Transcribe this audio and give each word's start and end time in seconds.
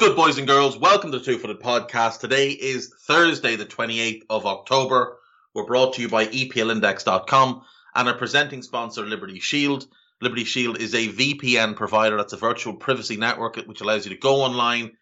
Good, 0.00 0.16
boys 0.16 0.38
and 0.38 0.46
girls? 0.46 0.78
Welcome 0.78 1.12
to 1.12 1.18
the 1.18 1.24
Two 1.26 1.36
Footed 1.36 1.60
Podcast. 1.60 2.20
Today 2.20 2.52
is 2.52 2.90
Thursday, 3.06 3.56
the 3.56 3.66
28th 3.66 4.22
of 4.30 4.46
October. 4.46 5.18
We're 5.54 5.66
brought 5.66 5.92
to 5.92 6.00
you 6.00 6.08
by 6.08 6.24
EPLindex.com 6.24 7.62
and 7.94 8.08
our 8.08 8.16
presenting 8.16 8.62
sponsor, 8.62 9.04
Liberty 9.04 9.40
Shield. 9.40 9.86
Liberty 10.22 10.44
Shield 10.44 10.80
is 10.80 10.94
a 10.94 11.08
VPN 11.08 11.76
provider 11.76 12.16
that's 12.16 12.32
a 12.32 12.38
virtual 12.38 12.76
privacy 12.76 13.18
network 13.18 13.56
which 13.56 13.82
allows 13.82 14.06
you 14.06 14.14
to 14.14 14.18
go 14.18 14.36
online, 14.36 14.92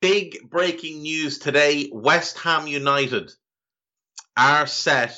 Big 0.00 0.50
breaking 0.50 1.02
news 1.02 1.38
today 1.38 1.90
West 1.92 2.38
Ham 2.38 2.66
United 2.66 3.30
are 4.36 4.66
set 4.66 5.16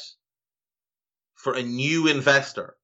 for 1.34 1.54
a 1.54 1.62
new 1.62 2.08
investor. 2.08 2.76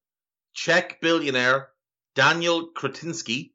Czech 0.55 1.01
billionaire 1.01 1.69
Daniel 2.15 2.71
Kretinsky 2.73 3.53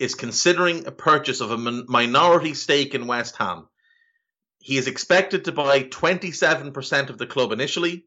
is 0.00 0.14
considering 0.14 0.86
a 0.86 0.92
purchase 0.92 1.40
of 1.40 1.50
a 1.50 1.56
minority 1.56 2.54
stake 2.54 2.94
in 2.94 3.06
West 3.06 3.36
Ham. 3.36 3.68
He 4.66 4.78
is 4.78 4.88
expected 4.88 5.44
to 5.44 5.52
buy 5.52 5.84
27% 5.84 7.08
of 7.08 7.18
the 7.18 7.26
club 7.28 7.52
initially 7.52 8.04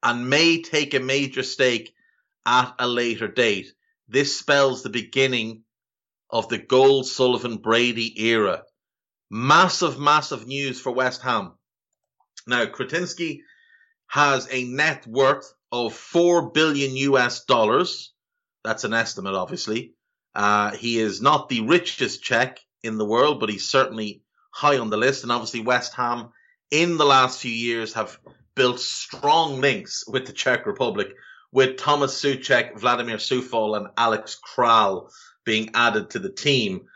and 0.00 0.30
may 0.30 0.62
take 0.62 0.94
a 0.94 1.00
major 1.00 1.42
stake 1.42 1.92
at 2.46 2.72
a 2.78 2.86
later 2.86 3.26
date. 3.26 3.72
This 4.06 4.38
spells 4.38 4.84
the 4.84 4.90
beginning 4.90 5.64
of 6.30 6.48
the 6.48 6.58
Gold 6.58 7.08
Sullivan 7.08 7.56
Brady 7.56 8.28
era. 8.28 8.62
Massive, 9.28 9.98
massive 9.98 10.46
news 10.46 10.80
for 10.80 10.92
West 10.92 11.22
Ham. 11.22 11.58
Now, 12.46 12.66
Kretinsky 12.66 13.40
has 14.06 14.46
a 14.52 14.62
net 14.62 15.04
worth 15.04 15.52
of 15.72 15.94
4 15.94 16.52
billion 16.52 16.94
US 17.10 17.44
dollars. 17.44 18.12
That's 18.62 18.84
an 18.84 18.94
estimate, 18.94 19.34
obviously. 19.34 19.94
Uh, 20.32 20.76
he 20.76 21.00
is 21.00 21.20
not 21.20 21.48
the 21.48 21.62
richest 21.62 22.22
Czech 22.22 22.60
in 22.84 22.98
the 22.98 23.04
world, 23.04 23.40
but 23.40 23.48
he's 23.48 23.68
certainly 23.68 24.23
high 24.54 24.78
on 24.78 24.88
the 24.88 24.96
list. 24.96 25.24
And 25.24 25.32
obviously, 25.32 25.60
West 25.60 25.94
Ham 25.94 26.28
in 26.70 26.96
the 26.96 27.04
last 27.04 27.40
few 27.40 27.50
years 27.50 27.92
have 27.94 28.18
built 28.54 28.78
strong 28.78 29.60
links 29.60 30.04
with 30.06 30.26
the 30.26 30.32
Czech 30.32 30.64
Republic, 30.64 31.08
with 31.52 31.76
Thomas 31.76 32.20
Souček, 32.22 32.78
Vladimir 32.78 33.16
Coufal, 33.16 33.76
and 33.76 33.88
Alex 33.96 34.38
Kral 34.40 35.10
being 35.44 35.70
added 35.74 36.10
to 36.10 36.20
the 36.20 36.30
team. 36.32 36.86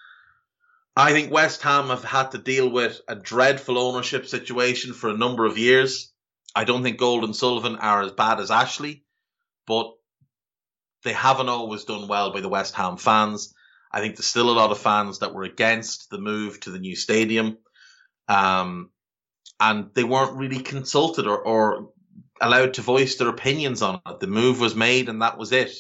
I 0.97 1.13
think 1.13 1.33
West 1.33 1.63
Ham 1.63 1.89
have 1.89 2.05
had 2.05 2.31
to 2.33 2.39
deal 2.39 2.69
with 2.71 3.01
a 3.09 3.15
dreadful 3.15 3.79
ownership 3.79 4.27
situation 4.27 4.95
for 4.95 5.11
a 5.11 5.17
number 5.17 5.45
of 5.45 5.59
years. 5.59 6.13
I 6.55 6.65
don't 6.65 6.83
think 6.83 6.99
Gold 6.99 7.25
and 7.25 7.37
Sullivan 7.37 7.77
are 7.77 8.03
as 8.03 8.13
bad 8.13 8.41
as 8.41 8.51
Ashley, 8.51 9.05
but 9.67 9.93
they 11.05 11.13
haven't 11.13 11.49
always 11.49 11.85
done 11.85 12.09
well 12.09 12.33
by 12.33 12.41
the 12.41 12.49
West 12.49 12.75
Ham 12.75 12.97
fans. 12.97 13.55
I 13.91 14.01
think 14.01 14.17
there's 14.17 14.27
still 14.27 14.51
a 14.51 14.53
lot 14.59 14.71
of 14.71 14.79
fans 14.79 15.21
that 15.21 15.35
were 15.35 15.45
against 15.45 16.11
the 16.11 16.19
move 16.19 16.61
to 16.61 16.71
the 16.71 16.79
new 16.79 16.97
stadium. 16.97 17.59
Um, 18.29 18.91
and 19.59 19.91
they 19.95 20.05
weren't 20.05 20.37
really 20.37 20.61
consulted 20.61 21.27
or, 21.27 21.39
or 21.39 21.91
allowed 22.41 22.75
to 22.75 22.83
voice 22.83 23.17
their 23.17 23.29
opinions 23.29 23.83
on 23.83 24.01
it. 24.07 24.21
The 24.21 24.27
move 24.27 24.61
was 24.61 24.75
made 24.75 25.09
and 25.09 25.23
that 25.23 25.39
was 25.39 25.53
it. 25.53 25.73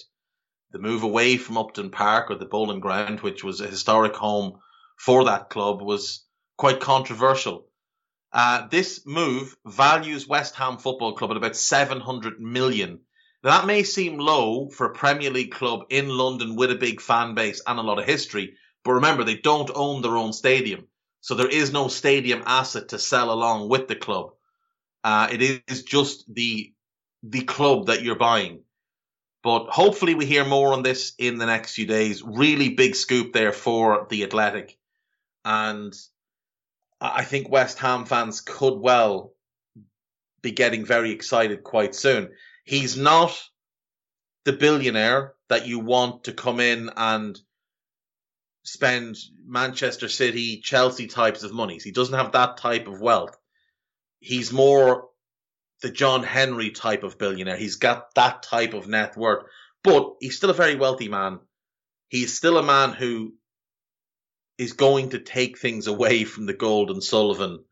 The 0.72 0.78
move 0.78 1.02
away 1.02 1.36
from 1.36 1.58
Upton 1.58 1.90
Park 1.90 2.30
or 2.30 2.36
the 2.36 2.44
Boleyn 2.44 2.80
Ground, 2.80 3.20
which 3.20 3.44
was 3.44 3.60
a 3.60 3.66
historic 3.66 4.14
home 4.14 4.58
for 4.96 5.24
that 5.24 5.50
club, 5.50 5.80
was 5.80 6.24
quite 6.56 6.80
controversial. 6.80 7.66
Uh, 8.32 8.66
this 8.68 9.06
move 9.06 9.56
values 9.66 10.28
West 10.28 10.54
Ham 10.56 10.76
Football 10.76 11.14
Club 11.14 11.30
at 11.30 11.36
about 11.38 11.56
700 11.56 12.40
million 12.40 13.00
that 13.42 13.66
may 13.66 13.82
seem 13.82 14.18
low 14.18 14.68
for 14.68 14.86
a 14.86 14.94
Premier 14.94 15.30
League 15.30 15.52
club 15.52 15.86
in 15.90 16.08
London 16.08 16.56
with 16.56 16.70
a 16.70 16.76
big 16.76 17.00
fan 17.00 17.34
base 17.34 17.62
and 17.66 17.78
a 17.78 17.82
lot 17.82 17.98
of 17.98 18.04
history, 18.04 18.54
but 18.84 18.92
remember 18.92 19.24
they 19.24 19.36
don't 19.36 19.70
own 19.74 20.02
their 20.02 20.16
own 20.16 20.32
stadium, 20.32 20.86
so 21.20 21.34
there 21.34 21.48
is 21.48 21.72
no 21.72 21.88
stadium 21.88 22.42
asset 22.46 22.88
to 22.88 22.98
sell 22.98 23.32
along 23.32 23.68
with 23.68 23.88
the 23.88 23.96
club. 23.96 24.32
Uh, 25.04 25.28
it 25.30 25.62
is 25.68 25.84
just 25.84 26.24
the 26.32 26.72
the 27.22 27.42
club 27.42 27.86
that 27.86 28.02
you're 28.02 28.16
buying. 28.16 28.60
But 29.42 29.68
hopefully 29.68 30.14
we 30.14 30.26
hear 30.26 30.44
more 30.44 30.72
on 30.72 30.82
this 30.82 31.14
in 31.18 31.38
the 31.38 31.46
next 31.46 31.74
few 31.74 31.86
days. 31.86 32.22
Really 32.22 32.70
big 32.70 32.94
scoop 32.94 33.32
there 33.32 33.52
for 33.52 34.06
the 34.10 34.24
Athletic, 34.24 34.76
and 35.44 35.94
I 37.00 37.24
think 37.24 37.48
West 37.48 37.78
Ham 37.78 38.04
fans 38.04 38.40
could 38.40 38.74
well 38.78 39.32
be 40.42 40.50
getting 40.50 40.84
very 40.84 41.12
excited 41.12 41.62
quite 41.62 41.94
soon. 41.94 42.30
He's 42.68 42.98
not 42.98 43.32
the 44.44 44.52
billionaire 44.52 45.32
that 45.48 45.66
you 45.66 45.78
want 45.78 46.24
to 46.24 46.34
come 46.34 46.60
in 46.60 46.90
and 46.94 47.40
spend 48.62 49.16
Manchester 49.46 50.06
City, 50.06 50.60
Chelsea 50.60 51.06
types 51.06 51.44
of 51.44 51.54
monies. 51.54 51.82
He 51.82 51.92
doesn't 51.92 52.18
have 52.18 52.32
that 52.32 52.58
type 52.58 52.86
of 52.86 53.00
wealth. 53.00 53.34
He's 54.20 54.52
more 54.52 55.08
the 55.80 55.88
John 55.90 56.22
Henry 56.22 56.70
type 56.70 57.04
of 57.04 57.16
billionaire. 57.16 57.56
He's 57.56 57.76
got 57.76 58.14
that 58.16 58.42
type 58.42 58.74
of 58.74 58.86
net 58.86 59.16
worth, 59.16 59.46
but 59.82 60.16
he's 60.20 60.36
still 60.36 60.50
a 60.50 60.64
very 60.64 60.76
wealthy 60.76 61.08
man. 61.08 61.40
He's 62.08 62.36
still 62.36 62.58
a 62.58 62.62
man 62.62 62.92
who 62.92 63.32
is 64.58 64.74
going 64.74 65.08
to 65.10 65.20
take 65.20 65.56
things 65.56 65.86
away 65.86 66.24
from 66.24 66.44
the 66.44 66.52
Gold 66.52 66.90
and 66.90 67.02
Sullivan 67.02 67.64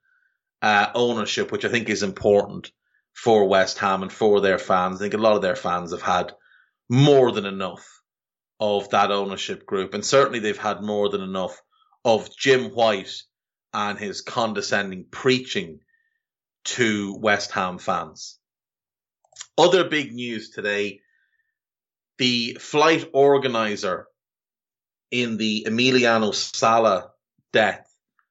uh, 0.62 0.88
ownership, 0.94 1.52
which 1.52 1.66
I 1.66 1.68
think 1.68 1.90
is 1.90 2.02
important 2.02 2.72
for 3.16 3.48
West 3.48 3.78
Ham 3.78 4.02
and 4.02 4.12
for 4.12 4.40
their 4.40 4.58
fans. 4.58 5.00
I 5.00 5.04
think 5.04 5.14
a 5.14 5.18
lot 5.18 5.36
of 5.36 5.42
their 5.42 5.56
fans 5.56 5.90
have 5.92 6.02
had 6.02 6.32
more 6.88 7.32
than 7.32 7.46
enough 7.46 8.02
of 8.60 8.90
that 8.90 9.10
ownership 9.10 9.66
group, 9.66 9.94
and 9.94 10.04
certainly 10.04 10.38
they've 10.38 10.56
had 10.56 10.82
more 10.82 11.08
than 11.08 11.22
enough 11.22 11.60
of 12.04 12.34
Jim 12.36 12.70
White 12.70 13.22
and 13.72 13.98
his 13.98 14.20
condescending 14.20 15.06
preaching 15.10 15.80
to 16.64 17.16
West 17.18 17.50
Ham 17.52 17.78
fans. 17.78 18.38
Other 19.58 19.88
big 19.88 20.12
news 20.12 20.50
today 20.50 21.00
the 22.18 22.56
flight 22.60 23.10
organizer 23.12 24.06
in 25.10 25.36
the 25.36 25.66
Emiliano 25.68 26.34
Sala 26.34 27.10
death 27.52 27.86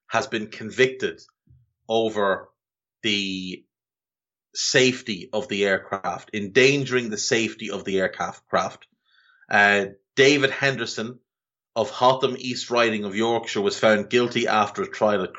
has 0.08 0.26
been 0.26 0.48
convicted 0.48 1.20
over 1.88 2.48
the 3.02 3.64
safety 4.56 5.28
of 5.32 5.48
the 5.48 5.64
aircraft, 5.64 6.30
endangering 6.34 7.10
the 7.10 7.18
safety 7.18 7.70
of 7.70 7.84
the 7.84 8.00
aircraft. 8.00 8.86
Uh, 9.50 9.86
David 10.14 10.50
Henderson 10.50 11.18
of 11.76 11.90
Hotham 11.90 12.36
East 12.38 12.70
Riding 12.70 13.04
of 13.04 13.14
Yorkshire 13.14 13.60
was 13.60 13.78
found 13.78 14.08
guilty 14.08 14.48
after 14.48 14.82
a 14.82 14.88
trial 14.90 15.22
at 15.22 15.34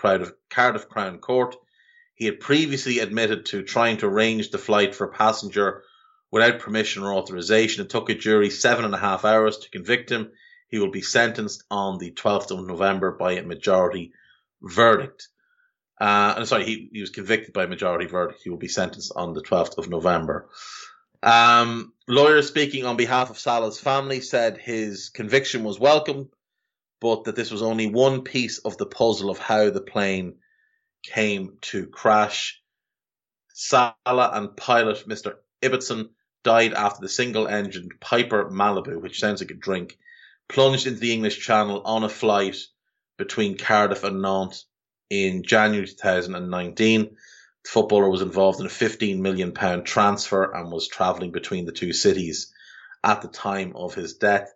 Cardiff 0.49 0.87
Crown 0.87 1.17
Court. 1.17 1.55
He 2.13 2.25
had 2.25 2.39
previously 2.39 2.99
admitted 2.99 3.47
to 3.47 3.63
trying 3.63 3.97
to 3.97 4.05
arrange 4.05 4.51
the 4.51 4.57
flight 4.57 4.95
for 4.95 5.05
a 5.05 5.11
passenger 5.11 5.83
without 6.31 6.59
permission 6.59 7.03
or 7.03 7.13
authorization. 7.13 7.83
It 7.83 7.89
took 7.89 8.09
a 8.09 8.15
jury 8.15 8.49
seven 8.49 8.85
and 8.85 8.93
a 8.93 8.99
half 8.99 9.25
hours 9.25 9.57
to 9.59 9.69
convict 9.69 10.11
him. 10.11 10.31
He 10.67 10.79
will 10.79 10.91
be 10.91 11.01
sentenced 11.01 11.63
on 11.71 11.97
the 11.97 12.11
12th 12.11 12.51
of 12.51 12.67
November 12.67 13.11
by 13.11 13.33
a 13.33 13.43
majority 13.43 14.13
verdict. 14.61 15.27
Uh, 15.99 16.45
sorry, 16.45 16.65
he, 16.65 16.89
he 16.93 17.01
was 17.01 17.09
convicted 17.09 17.53
by 17.53 17.65
majority 17.65 18.05
verdict. 18.05 18.41
He 18.43 18.49
will 18.49 18.57
be 18.57 18.67
sentenced 18.67 19.11
on 19.15 19.33
the 19.33 19.41
12th 19.41 19.77
of 19.77 19.89
November. 19.89 20.49
Um, 21.23 21.93
lawyers 22.07 22.47
speaking 22.47 22.85
on 22.85 22.97
behalf 22.97 23.29
of 23.29 23.39
Sala's 23.39 23.79
family 23.79 24.21
said 24.21 24.57
his 24.57 25.09
conviction 25.09 25.63
was 25.63 25.79
welcome, 25.79 26.29
but 27.01 27.23
that 27.23 27.35
this 27.35 27.49
was 27.49 27.63
only 27.63 27.87
one 27.87 28.21
piece 28.21 28.59
of 28.59 28.77
the 28.77 28.85
puzzle 28.85 29.29
of 29.29 29.39
how 29.39 29.71
the 29.71 29.81
plane 29.81 30.35
came 31.03 31.57
to 31.61 31.87
crash. 31.87 32.61
Sala 33.53 33.95
and 34.05 34.55
pilot 34.55 35.07
Mr. 35.07 35.35
Ibbotson 35.63 36.09
died 36.43 36.73
after 36.73 37.01
the 37.01 37.09
single 37.09 37.47
engined 37.47 37.93
Piper 37.99 38.51
Malibu, 38.51 39.01
which 39.01 39.19
sounds 39.19 39.41
like 39.41 39.49
a 39.51 39.55
drink, 39.55 39.97
plunged 40.47 40.85
into 40.85 40.99
the 40.99 41.11
English 41.11 41.39
Channel 41.39 41.81
on 41.83 42.03
a 42.03 42.09
flight 42.09 42.57
between 43.17 43.57
Cardiff 43.57 44.03
and 44.03 44.21
Nantes 44.21 44.65
in 45.09 45.43
January 45.43 45.87
2019. 45.87 47.01
The 47.03 47.69
footballer 47.69 48.09
was 48.09 48.21
involved 48.21 48.59
in 48.59 48.65
a 48.65 48.69
15 48.69 49.21
million 49.21 49.51
pound 49.51 49.85
transfer 49.85 50.53
and 50.53 50.71
was 50.71 50.87
travelling 50.87 51.31
between 51.31 51.65
the 51.65 51.71
two 51.71 51.93
cities 51.93 52.53
at 53.03 53.21
the 53.21 53.27
time 53.27 53.73
of 53.75 53.95
his 53.95 54.15
death. 54.15 54.53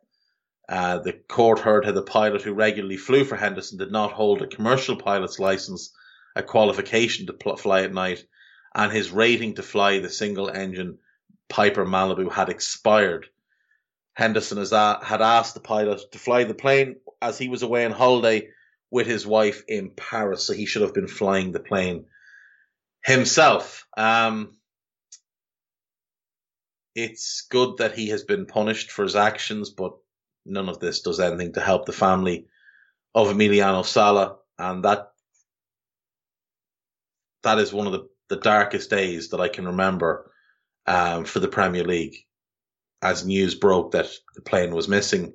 Uh, 0.67 0.99
the 0.99 1.13
court 1.13 1.59
heard 1.59 1.85
how 1.85 1.91
the 1.91 2.01
pilot 2.01 2.41
who 2.41 2.53
regularly 2.53 2.97
flew 2.97 3.25
for 3.25 3.35
Henderson 3.35 3.77
did 3.77 3.91
not 3.91 4.13
hold 4.13 4.41
a 4.41 4.47
commercial 4.47 4.95
pilot's 4.95 5.39
license, 5.39 5.93
a 6.35 6.43
qualification 6.43 7.25
to 7.27 7.33
pl- 7.33 7.57
fly 7.57 7.81
at 7.81 7.93
night, 7.93 8.23
and 8.73 8.91
his 8.91 9.11
rating 9.11 9.55
to 9.55 9.63
fly 9.63 9.99
the 9.99 10.09
single 10.09 10.49
engine 10.49 10.99
Piper 11.49 11.85
Malibu 11.85 12.31
had 12.31 12.47
expired. 12.47 13.27
Henderson 14.13 14.57
had 14.57 15.21
asked 15.21 15.53
the 15.53 15.59
pilot 15.59 15.99
to 16.13 16.19
fly 16.19 16.45
the 16.45 16.53
plane 16.53 16.95
as 17.21 17.37
he 17.37 17.49
was 17.49 17.63
away 17.63 17.83
on 17.83 17.91
holiday 17.91 18.47
with 18.91 19.07
his 19.07 19.25
wife 19.25 19.63
in 19.67 19.91
Paris, 19.91 20.45
so 20.45 20.53
he 20.53 20.65
should 20.65 20.81
have 20.81 20.93
been 20.93 21.07
flying 21.07 21.51
the 21.51 21.59
plane 21.59 22.05
himself. 23.03 23.87
Um, 23.97 24.57
it's 26.93 27.47
good 27.49 27.77
that 27.77 27.95
he 27.95 28.09
has 28.09 28.23
been 28.23 28.45
punished 28.45 28.91
for 28.91 29.03
his 29.03 29.15
actions, 29.15 29.69
but 29.69 29.93
none 30.45 30.67
of 30.67 30.79
this 30.79 31.01
does 31.01 31.21
anything 31.21 31.53
to 31.53 31.61
help 31.61 31.85
the 31.85 31.93
family 31.93 32.47
of 33.15 33.27
Emiliano 33.29 33.85
Sala, 33.85 34.37
and 34.59 34.83
that 34.83 35.11
that 37.43 37.59
is 37.59 37.73
one 37.73 37.87
of 37.87 37.93
the, 37.93 38.07
the 38.29 38.35
darkest 38.35 38.89
days 38.89 39.29
that 39.29 39.39
I 39.39 39.47
can 39.47 39.65
remember 39.65 40.31
um, 40.85 41.25
for 41.25 41.39
the 41.39 41.47
Premier 41.47 41.83
League, 41.83 42.15
as 43.01 43.25
news 43.25 43.55
broke 43.55 43.91
that 43.91 44.09
the 44.35 44.41
plane 44.41 44.75
was 44.75 44.87
missing 44.87 45.33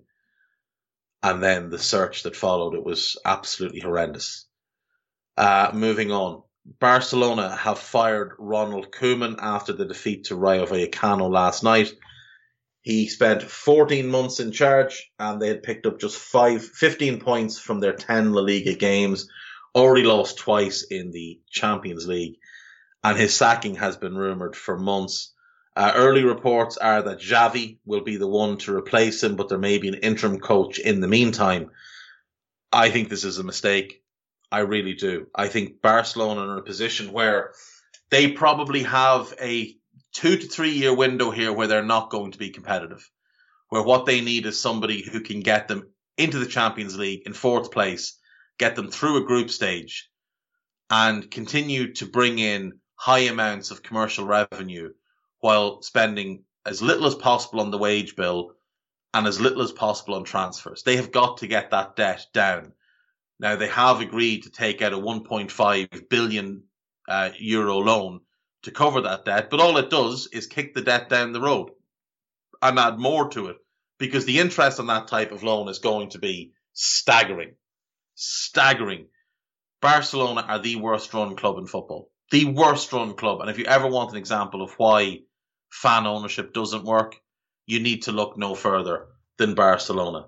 and 1.23 1.43
then 1.43 1.71
the 1.71 1.79
search 1.79 2.23
that 2.23 2.37
followed, 2.37 2.75
it 2.75 2.85
was 2.85 3.17
absolutely 3.25 3.81
horrendous. 3.81 4.47
Uh, 5.37 5.71
moving 5.75 6.11
on. 6.11 6.43
Barcelona 6.81 7.55
have 7.55 7.79
fired 7.79 8.33
Ronald 8.39 8.91
Koeman 8.91 9.37
after 9.39 9.73
the 9.73 9.85
defeat 9.85 10.25
to 10.25 10.37
Rayo 10.37 10.67
Vallecano 10.67 11.31
last 11.31 11.63
night. 11.63 11.93
He 12.83 13.09
spent 13.09 13.43
14 13.43 14.09
months 14.09 14.41
in 14.41 14.53
charge 14.53 15.11
and 15.19 15.41
they 15.41 15.49
had 15.49 15.63
picked 15.63 15.87
up 15.87 16.01
just 16.01 16.17
five, 16.17 16.65
15 16.65 17.21
points 17.21 17.59
from 17.59 17.81
their 17.81 17.93
10 17.93 18.33
La 18.33 18.43
Liga 18.43 18.75
games, 18.75 19.29
already 19.75 20.05
lost 20.05 20.39
twice 20.39 20.83
in 20.83 21.11
the 21.11 21.41
Champions 21.51 22.07
League. 22.07 22.39
And 23.03 23.17
his 23.17 23.35
sacking 23.35 23.77
has 23.77 23.97
been 23.97 24.17
rumoured 24.17 24.57
for 24.57 24.77
months. 24.79 25.35
Uh, 25.77 25.93
early 25.95 26.25
reports 26.25 26.79
are 26.79 27.03
that 27.03 27.21
Xavi 27.21 27.77
will 27.85 28.01
be 28.01 28.17
the 28.17 28.27
one 28.27 28.57
to 28.59 28.75
replace 28.75 29.23
him, 29.23 29.37
but 29.37 29.51
there 29.51 29.59
may 29.59 29.77
be 29.77 29.89
an 29.89 29.95
interim 29.95 30.41
coach 30.41 30.79
in 30.79 31.01
the 31.01 31.09
meantime. 31.09 31.71
I 32.73 32.89
think 32.89 33.11
this 33.11 33.25
is 33.25 33.39
a 33.39 33.45
mistake. 33.45 34.03
I 34.51 34.61
really 34.61 34.95
do. 34.95 35.27
I 35.35 35.49
think 35.49 35.83
Barcelona 35.83 36.41
are 36.41 36.53
in 36.55 36.59
a 36.61 36.63
position 36.63 37.13
where 37.13 37.53
they 38.11 38.33
probably 38.33 38.85
have 38.85 39.35
a 39.39 39.77
two 40.15 40.39
to 40.39 40.47
three 40.47 40.71
year 40.71 40.95
window 40.95 41.31
here 41.31 41.53
where 41.53 41.67
they're 41.67 41.83
not 41.83 42.11
going 42.11 42.33
to 42.33 42.39
be 42.39 42.51
competitive. 42.51 43.11
Where 43.69 43.83
what 43.83 44.07
they 44.07 44.23
need 44.23 44.47
is 44.47 44.59
somebody 44.59 45.03
who 45.03 45.21
can 45.21 45.41
get 45.41 45.69
them 45.69 45.91
into 46.17 46.39
the 46.39 46.47
Champions 46.47 46.97
League 46.97 47.25
in 47.27 47.35
fourth 47.35 47.71
place, 47.71 48.19
get 48.59 48.77
them 48.77 48.91
through 48.91 49.19
a 49.19 49.27
group 49.27 49.51
stage, 49.51 50.09
and 50.89 51.31
continue 51.31 51.93
to 51.95 52.07
bring 52.07 52.39
in 52.39 52.79
high 52.95 53.27
amounts 53.29 53.71
of 53.71 53.83
commercial 53.83 54.25
revenue 54.25 54.93
while 55.47 55.81
spending 55.81 56.43
as 56.65 56.83
little 56.83 57.07
as 57.07 57.15
possible 57.15 57.61
on 57.61 57.71
the 57.71 57.79
wage 57.79 58.17
bill 58.17 58.51
and 59.15 59.29
as 59.29 59.41
little 59.41 59.63
as 59.63 59.71
possible 59.71 60.17
on 60.17 60.25
transfers. 60.25 60.83
They 60.83 60.97
have 60.97 61.13
got 61.13 61.37
to 61.37 61.47
get 61.47 61.71
that 61.71 61.95
debt 61.95 62.27
down. 62.35 62.73
Now 63.39 63.55
they 63.55 63.69
have 63.69 64.01
agreed 64.01 64.43
to 64.43 64.51
take 64.51 64.83
out 64.83 64.93
a 64.93 64.99
1.5 64.99 66.09
billion 66.09 66.65
uh, 67.09 67.31
euro 67.39 67.79
loan 67.79 68.23
to 68.65 68.73
cover 68.73 69.03
that 69.03 69.25
debt, 69.25 69.49
but 69.49 69.61
all 69.61 69.77
it 69.77 69.89
does 69.89 70.29
is 70.33 70.49
kick 70.49 70.75
the 70.75 70.83
debt 70.83 71.09
down 71.09 71.31
the 71.31 71.41
road 71.41 71.71
and 72.61 72.77
add 72.77 72.99
more 72.99 73.29
to 73.29 73.47
it 73.47 73.59
because 73.99 74.25
the 74.25 74.41
interest 74.41 74.81
on 74.81 74.89
that 74.89 75.07
type 75.07 75.31
of 75.31 75.45
loan 75.45 75.69
is 75.69 75.79
going 75.79 76.11
to 76.11 76.19
be 76.19 76.55
staggering. 76.73 77.55
Staggering. 78.17 79.07
Barcelona 79.81 80.41
are 80.41 80.59
the 80.59 80.75
worst 80.75 81.15
run 81.15 81.37
club 81.37 81.57
in 81.59 81.69
football 81.69 82.11
the 82.31 82.47
worst 82.47 82.93
run 82.93 83.15
club. 83.15 83.41
And 83.41 83.51
if 83.51 83.59
you 83.59 83.65
ever 83.65 83.87
want 83.87 84.11
an 84.11 84.17
example 84.17 84.63
of 84.63 84.73
why 84.77 85.21
fan 85.83 86.07
ownership 86.07 86.53
doesn't 86.53 86.85
work, 86.85 87.17
you 87.67 87.81
need 87.81 88.03
to 88.03 88.13
look 88.13 88.37
no 88.37 88.55
further 88.55 89.07
than 89.39 89.55
Barcelona. 89.55 90.27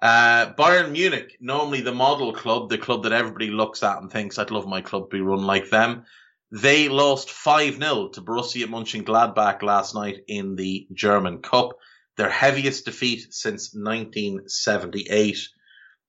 Uh, 0.00 0.52
Bayern 0.54 0.92
Munich, 0.92 1.36
normally 1.40 1.80
the 1.80 1.94
model 1.94 2.32
club, 2.32 2.68
the 2.68 2.78
club 2.78 3.04
that 3.04 3.12
everybody 3.12 3.50
looks 3.50 3.82
at 3.82 3.98
and 3.98 4.10
thinks, 4.10 4.38
I'd 4.38 4.50
love 4.50 4.66
my 4.66 4.80
club 4.80 5.10
to 5.10 5.16
be 5.16 5.20
run 5.20 5.42
like 5.42 5.70
them. 5.70 6.04
They 6.50 6.88
lost 6.88 7.30
5 7.30 7.76
0 7.76 8.08
to 8.08 8.20
Borussia 8.20 8.66
Mönchengladbach 8.66 9.62
last 9.62 9.94
night 9.94 10.24
in 10.28 10.56
the 10.56 10.86
German 10.92 11.38
Cup, 11.38 11.70
their 12.16 12.28
heaviest 12.28 12.84
defeat 12.84 13.32
since 13.32 13.74
1978. 13.74 15.38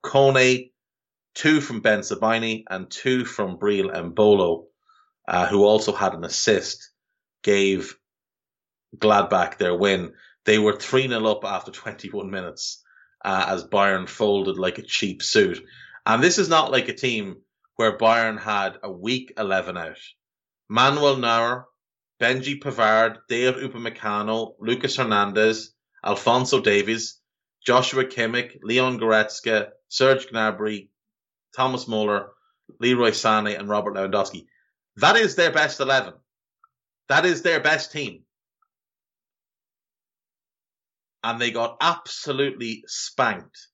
Kone, 0.03 0.71
two 1.35 1.61
from 1.61 1.81
Bensebaini 1.81 2.63
and 2.69 2.89
two 2.89 3.23
from 3.23 3.57
Breel 3.57 3.93
Embolo 3.93 4.65
uh, 5.27 5.47
who 5.47 5.63
also 5.63 5.93
had 5.93 6.13
an 6.13 6.23
assist, 6.23 6.91
gave 7.43 7.95
Gladbach 8.97 9.57
their 9.57 9.75
win. 9.75 10.13
They 10.45 10.59
were 10.59 10.75
3 10.75 11.07
0 11.07 11.25
up 11.25 11.45
after 11.45 11.71
21 11.71 12.29
minutes 12.29 12.83
uh, 13.23 13.45
as 13.47 13.63
Bayern 13.63 14.07
folded 14.07 14.57
like 14.57 14.77
a 14.77 14.83
cheap 14.83 15.23
suit. 15.23 15.63
And 16.05 16.21
this 16.21 16.37
is 16.37 16.49
not 16.49 16.71
like 16.71 16.89
a 16.89 16.93
team 16.93 17.37
where 17.75 17.97
Bayern 17.97 18.39
had 18.39 18.77
a 18.83 18.91
weak 18.91 19.33
11 19.37 19.77
out. 19.77 19.97
Manuel 20.69 21.17
Neuer, 21.17 21.65
Benji 22.21 22.59
Pavard, 22.61 23.17
Dayot 23.29 23.63
Upamecano, 23.63 24.55
Lucas 24.59 24.95
Hernandez, 24.95 25.73
Alphonso 26.05 26.59
Davies, 26.61 27.19
Joshua 27.65 28.03
Kimmich, 28.03 28.59
Leon 28.61 28.99
Goretzka, 28.99 29.69
Serge 29.87 30.27
Gnabry, 30.27 30.89
Thomas 31.55 31.87
Muller, 31.87 32.31
Leroy 32.79 33.11
Sané, 33.11 33.57
and 33.57 33.69
Robert 33.69 33.95
Lewandowski. 33.95 34.45
That 34.97 35.15
is 35.15 35.35
their 35.35 35.51
best 35.51 35.79
11. 35.79 36.13
That 37.09 37.25
is 37.25 37.41
their 37.41 37.59
best 37.59 37.91
team. 37.91 38.23
And 41.23 41.39
they 41.39 41.51
got 41.51 41.77
absolutely 41.79 42.83
spanked. 42.87 43.67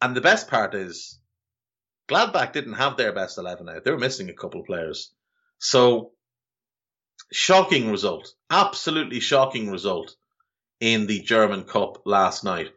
And 0.00 0.14
the 0.14 0.20
best 0.20 0.48
part 0.48 0.74
is 0.74 1.18
Gladbach 2.08 2.52
didn't 2.52 2.74
have 2.74 2.96
their 2.96 3.12
best 3.12 3.38
11 3.38 3.68
out. 3.68 3.84
They 3.84 3.90
were 3.90 3.98
missing 3.98 4.28
a 4.28 4.34
couple 4.34 4.60
of 4.60 4.66
players. 4.66 5.12
So, 5.58 6.12
shocking 7.32 7.90
result. 7.90 8.28
Absolutely 8.50 9.20
shocking 9.20 9.70
result 9.70 10.14
in 10.80 11.06
the 11.06 11.20
German 11.20 11.64
Cup 11.64 12.02
last 12.04 12.44
night. 12.44 12.68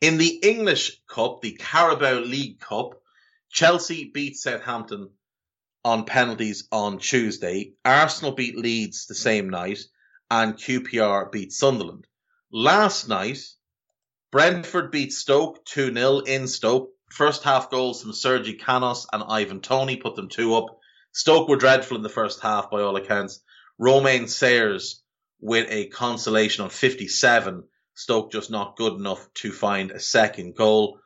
In 0.00 0.18
the 0.18 0.38
English 0.42 1.00
Cup, 1.08 1.40
the 1.40 1.52
Carabao 1.52 2.20
League 2.20 2.60
Cup, 2.60 3.00
Chelsea 3.50 4.10
beat 4.12 4.36
Southampton 4.36 5.10
on 5.84 6.04
penalties 6.04 6.68
on 6.70 6.98
Tuesday. 6.98 7.72
Arsenal 7.84 8.32
beat 8.32 8.56
Leeds 8.56 9.06
the 9.06 9.14
same 9.14 9.48
night, 9.48 9.78
and 10.30 10.54
QPR 10.54 11.30
beat 11.30 11.52
Sunderland. 11.52 12.06
Last 12.50 13.08
night, 13.08 13.38
Brentford 14.32 14.90
beat 14.90 15.12
Stoke 15.12 15.64
2 15.66 15.92
0 15.94 16.18
in 16.20 16.48
Stoke. 16.48 16.90
First 17.10 17.44
half 17.44 17.70
goals 17.70 18.02
from 18.02 18.12
Sergi 18.12 18.54
Canos 18.54 19.06
and 19.12 19.22
Ivan 19.22 19.60
Toney 19.60 19.96
put 19.96 20.16
them 20.16 20.28
two 20.28 20.54
up. 20.54 20.66
Stoke 21.12 21.48
were 21.48 21.56
dreadful 21.56 21.96
in 21.96 22.02
the 22.02 22.08
first 22.08 22.40
half 22.40 22.70
by 22.70 22.82
all 22.82 22.96
accounts. 22.96 23.40
Romaine 23.78 24.26
Sawyers 24.26 25.02
with 25.40 25.66
a 25.70 25.86
consolation 25.86 26.64
on 26.64 26.70
57. 26.70 27.64
Stoke 27.94 28.32
just 28.32 28.50
not 28.50 28.76
good 28.76 28.94
enough 28.94 29.32
to 29.34 29.52
find 29.52 29.90
a 29.90 30.00
second 30.00 30.56
goal. 30.56 31.00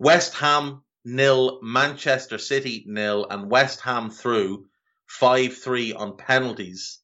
West 0.00 0.34
Ham 0.34 0.82
nil, 1.04 1.60
Manchester 1.62 2.38
City 2.38 2.84
nil, 2.86 3.26
and 3.30 3.50
West 3.50 3.80
Ham 3.80 4.10
through 4.10 4.66
5 5.06 5.56
3 5.56 5.92
on 5.92 6.16
penalties. 6.16 7.00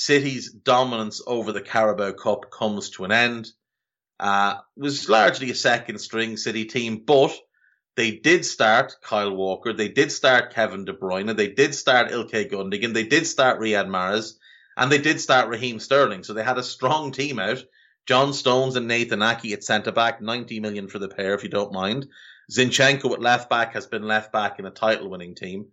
City's 0.00 0.50
dominance 0.50 1.20
over 1.26 1.52
the 1.52 1.60
Carabao 1.60 2.12
Cup 2.12 2.50
comes 2.50 2.88
to 2.88 3.04
an 3.04 3.12
end. 3.12 3.52
Uh, 4.18 4.54
was 4.74 5.10
largely 5.10 5.50
a 5.50 5.54
second 5.54 5.98
string 5.98 6.38
City 6.38 6.64
team, 6.64 7.02
but 7.04 7.38
they 7.96 8.12
did 8.12 8.46
start 8.46 8.96
Kyle 9.02 9.36
Walker, 9.36 9.74
they 9.74 9.88
did 9.88 10.10
start 10.10 10.54
Kevin 10.54 10.86
De 10.86 10.94
Bruyne, 10.94 11.36
they 11.36 11.48
did 11.48 11.74
start 11.74 12.10
Ilkay 12.12 12.50
Gundogan, 12.50 12.94
they 12.94 13.04
did 13.04 13.26
start 13.26 13.60
Riyad 13.60 13.88
Mahrez, 13.88 14.38
and 14.74 14.90
they 14.90 14.96
did 14.96 15.20
start 15.20 15.50
Raheem 15.50 15.78
Sterling. 15.78 16.24
So 16.24 16.32
they 16.32 16.44
had 16.44 16.56
a 16.56 16.62
strong 16.62 17.12
team 17.12 17.38
out. 17.38 17.62
John 18.06 18.32
Stones 18.32 18.76
and 18.76 18.88
Nathan 18.88 19.22
Ake 19.22 19.52
at 19.52 19.64
centre 19.64 19.92
back, 19.92 20.22
90 20.22 20.60
million 20.60 20.88
for 20.88 20.98
the 20.98 21.08
pair, 21.08 21.34
if 21.34 21.42
you 21.42 21.50
don't 21.50 21.74
mind. 21.74 22.08
Zinchenko 22.50 23.12
at 23.12 23.20
left 23.20 23.50
back 23.50 23.74
has 23.74 23.86
been 23.86 24.04
left 24.04 24.32
back 24.32 24.58
in 24.58 24.64
a 24.64 24.70
title 24.70 25.10
winning 25.10 25.34
team. 25.34 25.66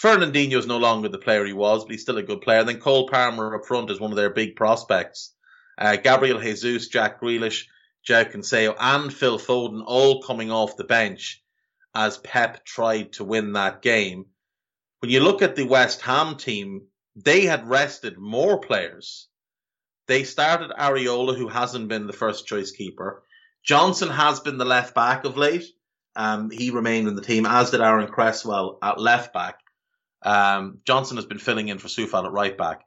Fernandinho 0.00 0.54
is 0.54 0.66
no 0.66 0.78
longer 0.78 1.08
the 1.08 1.18
player 1.18 1.44
he 1.44 1.52
was, 1.52 1.84
but 1.84 1.92
he's 1.92 2.02
still 2.02 2.18
a 2.18 2.22
good 2.22 2.40
player. 2.40 2.64
Then 2.64 2.80
Cole 2.80 3.08
Palmer 3.08 3.54
up 3.54 3.66
front 3.66 3.90
is 3.90 4.00
one 4.00 4.10
of 4.10 4.16
their 4.16 4.30
big 4.30 4.56
prospects. 4.56 5.34
Uh, 5.78 5.96
Gabriel 5.96 6.40
Jesus, 6.40 6.88
Jack 6.88 7.20
Grealish, 7.20 7.66
João 8.06 8.30
Cancelo, 8.30 8.74
and 8.78 9.12
Phil 9.12 9.38
Foden 9.38 9.82
all 9.86 10.22
coming 10.22 10.50
off 10.50 10.76
the 10.76 10.84
bench 10.84 11.42
as 11.94 12.18
Pep 12.18 12.64
tried 12.64 13.12
to 13.14 13.24
win 13.24 13.52
that 13.52 13.82
game. 13.82 14.26
When 15.00 15.10
you 15.10 15.20
look 15.20 15.42
at 15.42 15.56
the 15.56 15.64
West 15.64 16.00
Ham 16.02 16.36
team, 16.36 16.86
they 17.16 17.42
had 17.42 17.68
rested 17.68 18.18
more 18.18 18.58
players. 18.58 19.28
They 20.06 20.24
started 20.24 20.70
Areola, 20.70 21.36
who 21.36 21.48
hasn't 21.48 21.88
been 21.88 22.06
the 22.06 22.12
first 22.12 22.46
choice 22.46 22.70
keeper. 22.72 23.22
Johnson 23.64 24.08
has 24.08 24.40
been 24.40 24.58
the 24.58 24.64
left 24.64 24.94
back 24.94 25.24
of 25.24 25.36
late. 25.36 25.66
Um, 26.16 26.50
he 26.50 26.70
remained 26.70 27.08
in 27.08 27.14
the 27.14 27.22
team, 27.22 27.46
as 27.46 27.70
did 27.70 27.80
Aaron 27.80 28.08
Cresswell 28.08 28.78
at 28.82 29.00
left 29.00 29.32
back. 29.32 29.58
Um, 30.24 30.78
Johnson 30.86 31.16
has 31.16 31.26
been 31.26 31.38
filling 31.38 31.68
in 31.68 31.78
for 31.78 31.88
Coufal 31.88 32.24
at 32.24 32.32
right 32.32 32.56
back. 32.56 32.82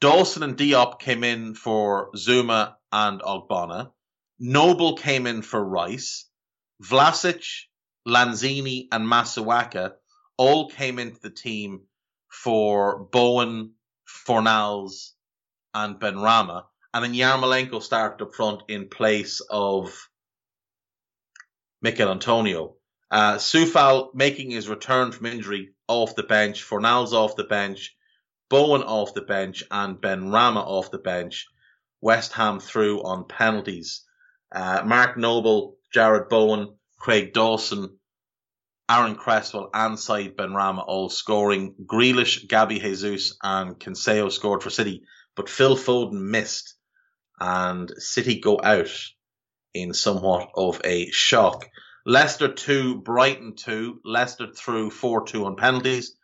Dawson 0.00 0.42
and 0.42 0.56
Diop 0.56 0.98
came 0.98 1.22
in 1.22 1.54
for 1.54 2.10
Zouma 2.16 2.74
and 2.90 3.20
Ogbonna. 3.20 3.92
Noble 4.38 4.96
came 4.96 5.26
in 5.26 5.42
for 5.42 5.62
Rice. 5.62 6.28
Vlasic, 6.82 7.46
Lanzini, 8.06 8.88
and 8.90 9.06
Masuaku 9.06 9.92
all 10.36 10.68
came 10.70 10.98
into 10.98 11.20
the 11.20 11.30
team 11.30 11.82
for 12.28 13.04
Bowen, 13.04 13.74
Fornals, 14.26 15.10
and 15.74 16.00
Benrahma. 16.00 16.64
And 16.92 17.04
then 17.04 17.14
Yarmolenko 17.14 17.82
started 17.82 18.24
up 18.24 18.34
front 18.34 18.62
in 18.68 18.88
place 18.88 19.40
of 19.48 20.08
Michail 21.80 22.10
Antonio. 22.10 22.74
Uh, 23.10 23.34
Coufal 23.34 24.14
making 24.14 24.50
his 24.50 24.68
return 24.68 25.12
from 25.12 25.26
injury 25.26 25.74
off 25.92 26.16
the 26.16 26.22
bench, 26.22 26.64
Fornals 26.64 27.12
off 27.12 27.36
the 27.36 27.44
bench, 27.44 27.94
Bowen 28.48 28.82
off 28.82 29.14
the 29.14 29.22
bench, 29.22 29.64
and 29.70 29.96
Benrahma 29.96 30.64
off 30.66 30.90
the 30.90 30.98
bench. 30.98 31.46
West 32.00 32.32
Ham 32.32 32.60
through 32.60 33.02
on 33.02 33.26
penalties. 33.26 34.04
Uh, 34.50 34.82
Mark 34.84 35.16
Noble, 35.16 35.76
Jarrod 35.94 36.28
Bowen, 36.28 36.74
Craig 36.98 37.32
Dawson, 37.32 37.98
Aaron 38.90 39.14
Cresswell, 39.14 39.70
and 39.72 39.98
Said 39.98 40.36
Benrahma 40.36 40.84
all 40.86 41.08
scoring. 41.08 41.74
Grealish, 41.86 42.46
Gabby 42.46 42.78
Jesus, 42.78 43.36
and 43.42 43.78
Cancelo 43.78 44.30
scored 44.30 44.62
for 44.62 44.70
City, 44.70 45.02
but 45.34 45.48
Phil 45.48 45.76
Foden 45.76 46.20
missed, 46.20 46.74
and 47.40 47.90
City 47.96 48.40
go 48.40 48.60
out 48.62 48.90
in 49.74 49.94
somewhat 49.94 50.50
of 50.54 50.80
a 50.84 51.10
shock. 51.10 51.68
Leicester 52.04 52.48
2, 52.48 52.96
Brighton 52.96 53.54
2. 53.54 54.00
Leicester 54.04 54.48
through 54.52 54.90
4 54.90 55.24
2 55.24 55.44
on 55.44 55.56
penalties. 55.56 56.16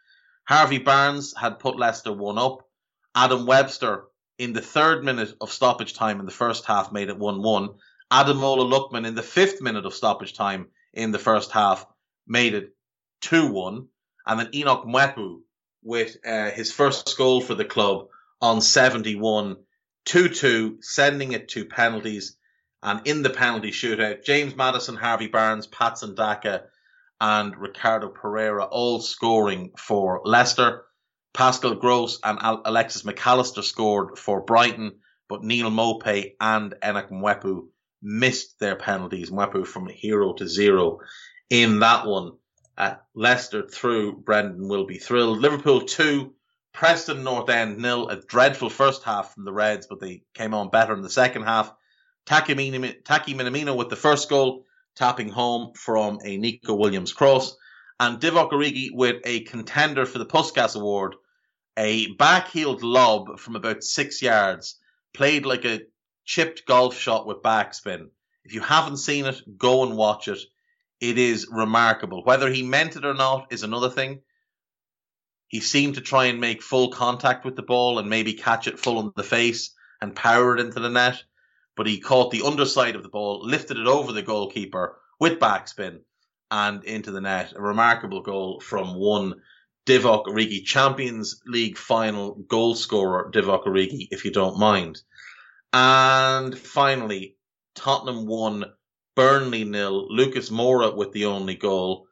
Harvey 0.44 0.78
Barnes 0.78 1.34
had 1.36 1.60
put 1.60 1.78
Leicester 1.78 2.12
1 2.12 2.38
up. 2.38 2.68
Adam 3.14 3.46
Webster, 3.46 4.04
in 4.38 4.52
the 4.52 4.60
third 4.60 5.04
minute 5.04 5.34
of 5.40 5.52
stoppage 5.52 5.94
time 5.94 6.20
in 6.20 6.26
the 6.26 6.32
first 6.32 6.64
half, 6.64 6.90
made 6.90 7.08
it 7.08 7.18
1 7.18 7.42
1. 7.42 7.68
Ademola 8.10 8.68
Lookman, 8.68 9.06
in 9.06 9.14
the 9.14 9.22
fifth 9.22 9.60
minute 9.60 9.86
of 9.86 9.94
stoppage 9.94 10.34
time 10.34 10.68
in 10.94 11.12
the 11.12 11.18
first 11.18 11.52
half, 11.52 11.86
made 12.26 12.54
it 12.54 12.74
2 13.20 13.52
1. 13.52 13.86
And 14.26 14.40
then 14.40 14.50
Enoch 14.54 14.84
Mwepu, 14.84 15.42
with 15.84 16.16
uh, 16.26 16.50
his 16.50 16.72
first 16.72 17.16
goal 17.16 17.40
for 17.40 17.54
the 17.54 17.64
club 17.64 18.08
on 18.40 18.60
71, 18.60 19.56
2 20.06 20.28
2, 20.28 20.78
sending 20.80 21.32
it 21.32 21.48
to 21.50 21.64
penalties. 21.66 22.36
And 22.82 23.06
in 23.06 23.22
the 23.22 23.30
penalty 23.30 23.70
shootout, 23.70 24.24
James 24.24 24.54
Maddison, 24.54 24.96
Harvey 24.96 25.26
Barnes, 25.26 25.66
Patson 25.66 26.14
Daka, 26.14 26.64
and 27.20 27.56
Ricardo 27.56 28.08
Pereira 28.08 28.64
all 28.64 29.00
scoring 29.00 29.72
for 29.76 30.20
Leicester. 30.24 30.84
Pascal 31.34 31.74
Gross 31.74 32.18
and 32.22 32.38
Alexis 32.40 33.02
McAllister 33.02 33.62
scored 33.62 34.18
for 34.18 34.40
Brighton, 34.40 35.00
but 35.28 35.44
Neal 35.44 35.70
Maupay 35.70 36.34
and 36.40 36.74
Enoch 36.84 37.10
Mwepu 37.10 37.68
missed 38.02 38.58
their 38.58 38.76
penalties. 38.76 39.30
Mwepu 39.30 39.66
from 39.66 39.88
hero 39.88 40.32
to 40.34 40.48
zero 40.48 41.00
in 41.50 41.80
that 41.80 42.06
one. 42.06 42.32
Uh, 42.76 42.94
Leicester 43.14 43.66
through, 43.66 44.18
Brendan 44.18 44.68
will 44.68 44.86
be 44.86 44.98
thrilled. 44.98 45.40
Liverpool 45.40 45.82
2, 45.82 46.32
Preston 46.72 47.24
North 47.24 47.48
End 47.48 47.78
nil. 47.78 48.08
A 48.08 48.16
dreadful 48.16 48.70
first 48.70 49.02
half 49.02 49.34
from 49.34 49.44
the 49.44 49.52
Reds, 49.52 49.88
but 49.88 49.98
they 49.98 50.22
came 50.34 50.54
on 50.54 50.70
better 50.70 50.92
in 50.94 51.02
the 51.02 51.10
second 51.10 51.42
half. 51.42 51.72
Taki 52.28 52.54
Minamino 52.54 53.74
with 53.74 53.88
the 53.88 53.96
first 53.96 54.28
goal, 54.28 54.66
tapping 54.94 55.30
home 55.30 55.72
from 55.74 56.18
a 56.22 56.36
Neco 56.36 56.74
Williams 56.74 57.14
cross. 57.14 57.56
And 57.98 58.20
Divock 58.20 58.50
Origi 58.50 58.90
with 58.92 59.22
a 59.24 59.44
contender 59.44 60.04
for 60.04 60.18
the 60.18 60.26
Puskas 60.26 60.76
Award, 60.76 61.14
a 61.78 62.12
back-heeled 62.16 62.82
lob 62.82 63.38
from 63.38 63.56
about 63.56 63.82
six 63.82 64.20
yards, 64.20 64.78
played 65.14 65.46
like 65.46 65.64
a 65.64 65.80
chipped 66.26 66.66
golf 66.66 66.98
shot 66.98 67.26
with 67.26 67.42
backspin. 67.42 68.08
If 68.44 68.52
you 68.52 68.60
haven't 68.60 68.98
seen 68.98 69.24
it, 69.24 69.40
go 69.56 69.84
and 69.84 69.96
watch 69.96 70.28
it. 70.28 70.38
It 71.00 71.16
is 71.16 71.48
remarkable. 71.50 72.24
Whether 72.24 72.50
he 72.50 72.62
meant 72.62 72.96
it 72.96 73.06
or 73.06 73.14
not 73.14 73.46
is 73.50 73.62
another 73.62 73.88
thing. 73.88 74.20
He 75.46 75.60
seemed 75.60 75.94
to 75.94 76.02
try 76.02 76.26
and 76.26 76.42
make 76.42 76.62
full 76.62 76.90
contact 76.90 77.46
with 77.46 77.56
the 77.56 77.62
ball 77.62 77.98
and 77.98 78.10
maybe 78.10 78.34
catch 78.34 78.68
it 78.68 78.78
full 78.78 79.00
in 79.00 79.12
the 79.16 79.22
face 79.22 79.74
and 80.02 80.14
power 80.14 80.54
it 80.54 80.60
into 80.60 80.78
the 80.78 80.90
net 80.90 81.22
but 81.78 81.86
he 81.86 82.00
caught 82.00 82.32
the 82.32 82.42
underside 82.42 82.96
of 82.96 83.04
the 83.04 83.08
ball, 83.08 83.40
lifted 83.46 83.78
it 83.78 83.86
over 83.86 84.12
the 84.12 84.20
goalkeeper 84.20 84.98
with 85.20 85.38
backspin 85.38 86.00
and 86.50 86.82
into 86.82 87.12
the 87.12 87.20
net. 87.20 87.52
A 87.54 87.62
remarkable 87.62 88.20
goal 88.20 88.60
from 88.60 88.96
one 88.96 89.36
Divock 89.86 90.26
Origi, 90.26 90.64
Champions 90.64 91.40
League 91.46 91.78
final 91.78 92.34
goal 92.34 92.74
scorer 92.74 93.30
Divock 93.32 93.64
Origi, 93.64 94.08
if 94.10 94.24
you 94.24 94.32
don't 94.32 94.58
mind. 94.58 95.00
And 95.72 96.58
finally, 96.58 97.36
Tottenham 97.76 98.26
won, 98.26 98.64
Burnley 99.14 99.62
nil. 99.62 100.08
Lucas 100.10 100.50
Moura 100.50 100.96
with 100.96 101.12
the 101.12 101.26
only 101.26 101.54
goal. 101.54 102.08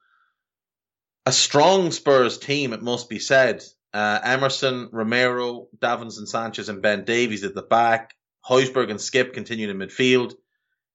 A 1.27 1.33
strong 1.33 1.91
Spurs 1.91 2.39
team, 2.39 2.73
it 2.73 2.83
must 2.83 3.09
be 3.09 3.19
said. 3.19 3.65
Uh, 3.93 4.21
Emerson, 4.23 4.91
Romero, 4.93 5.67
Davinson 5.77 6.29
Sanchez, 6.29 6.69
and 6.69 6.83
Ben 6.83 7.05
Davies 7.05 7.43
at 7.43 7.55
the 7.57 7.63
back. 7.63 8.13
Højbjerg 8.49 8.91
and 8.91 9.01
Skipp 9.01 9.33
continued 9.33 9.71
in 9.71 9.79
midfield. 9.79 10.35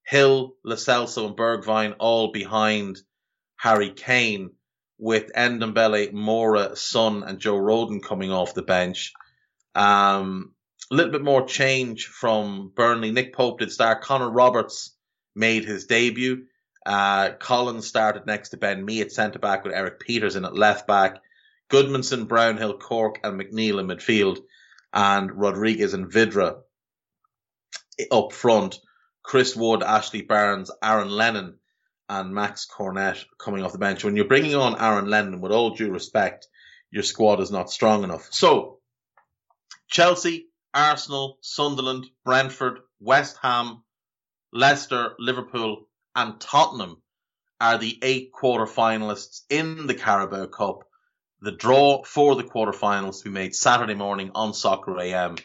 Gil, 0.10 0.55
Celso, 0.65 1.27
and 1.27 1.38
Bergwijn 1.38 1.96
all 2.00 2.31
behind 2.31 3.00
Harry 3.58 3.91
Kane, 3.91 4.51
with 5.01 5.31
Ndombele, 5.34 6.13
Moura, 6.13 6.77
Son, 6.77 7.24
and 7.24 7.39
Joe 7.39 7.58
Rodon 7.58 8.03
coming 8.03 8.31
off 8.31 8.53
the 8.53 8.62
bench. 8.62 9.13
Um, 9.74 10.53
a 10.91 10.96
little 10.96 11.12
bit 11.12 11.24
more 11.24 11.46
change 11.48 12.05
from 12.05 12.72
Burnley. 12.75 13.12
Nick 13.12 13.34
Pope 13.34 13.60
did 13.60 13.72
start. 13.72 14.03
Connor 14.03 14.29
Roberts 14.29 14.96
made 15.36 15.65
his 15.65 15.88
debut. 15.88 16.46
Uh, 16.86 17.31
Collins 17.31 17.88
started 17.88 18.27
next 18.27 18.50
to 18.50 18.58
Ben 18.58 18.86
Mee 18.86 19.01
at 19.01 19.12
centre 19.12 19.39
back 19.39 19.63
with 19.63 19.74
Erik 19.74 20.00
Peterson 20.00 20.46
at 20.46 20.55
left 20.55 20.88
back. 20.88 21.17
Gudmundsson, 21.70 22.27
Brownhill, 22.27 22.77
Cork, 22.77 23.20
and 23.24 23.39
McNeil 23.39 23.79
in 23.79 23.88
midfield. 23.88 24.39
And 24.93 25.31
Rodriguez 25.31 25.93
and 25.93 26.12
Vydra 26.12 26.58
up 28.12 28.33
front, 28.33 28.79
Chris 29.24 29.55
Wood, 29.55 29.83
Ashley 29.83 30.21
Barnes, 30.21 30.71
Aaron 30.83 31.10
Lennon, 31.10 31.57
and 32.10 32.33
Max 32.33 32.65
Cornet 32.65 33.24
coming 33.38 33.63
off 33.63 33.71
the 33.71 33.77
bench. 33.77 34.03
When 34.03 34.15
you're 34.15 34.25
bringing 34.25 34.55
on 34.55 34.79
Aaron 34.81 35.10
Lennon, 35.10 35.41
with 35.41 35.51
all 35.51 35.75
due 35.75 35.91
respect, 35.91 36.48
your 36.91 37.03
squad 37.03 37.39
is 37.39 37.51
not 37.51 37.69
strong 37.69 38.03
enough. 38.03 38.27
So, 38.31 38.79
Chelsea, 39.89 40.48
Arsenal, 40.74 41.38
Sunderland, 41.41 42.07
Brentford, 42.25 42.79
West 43.00 43.38
Ham, 43.41 43.83
Leicester, 44.51 45.13
Liverpool, 45.19 45.88
and 46.15 46.39
Tottenham 46.39 47.01
are 47.62 47.77
the 47.77 47.98
eight 48.01 48.31
quarter 48.33 48.65
finalists 48.65 49.41
in 49.50 49.88
the 49.88 49.93
Carabao 49.93 50.48
Cup. 50.48 50.83
the 51.41 51.51
draw 51.51 52.03
for 52.03 52.36
the 52.36 52.43
quarterfinals 52.43 53.19
to 53.19 53.24
be 53.25 53.29
made 53.31 53.55
Saturday 53.55 53.95
morning 53.95 54.31
on 54.36 54.53
Soccer 54.53 55.00
AM. 55.00 55.36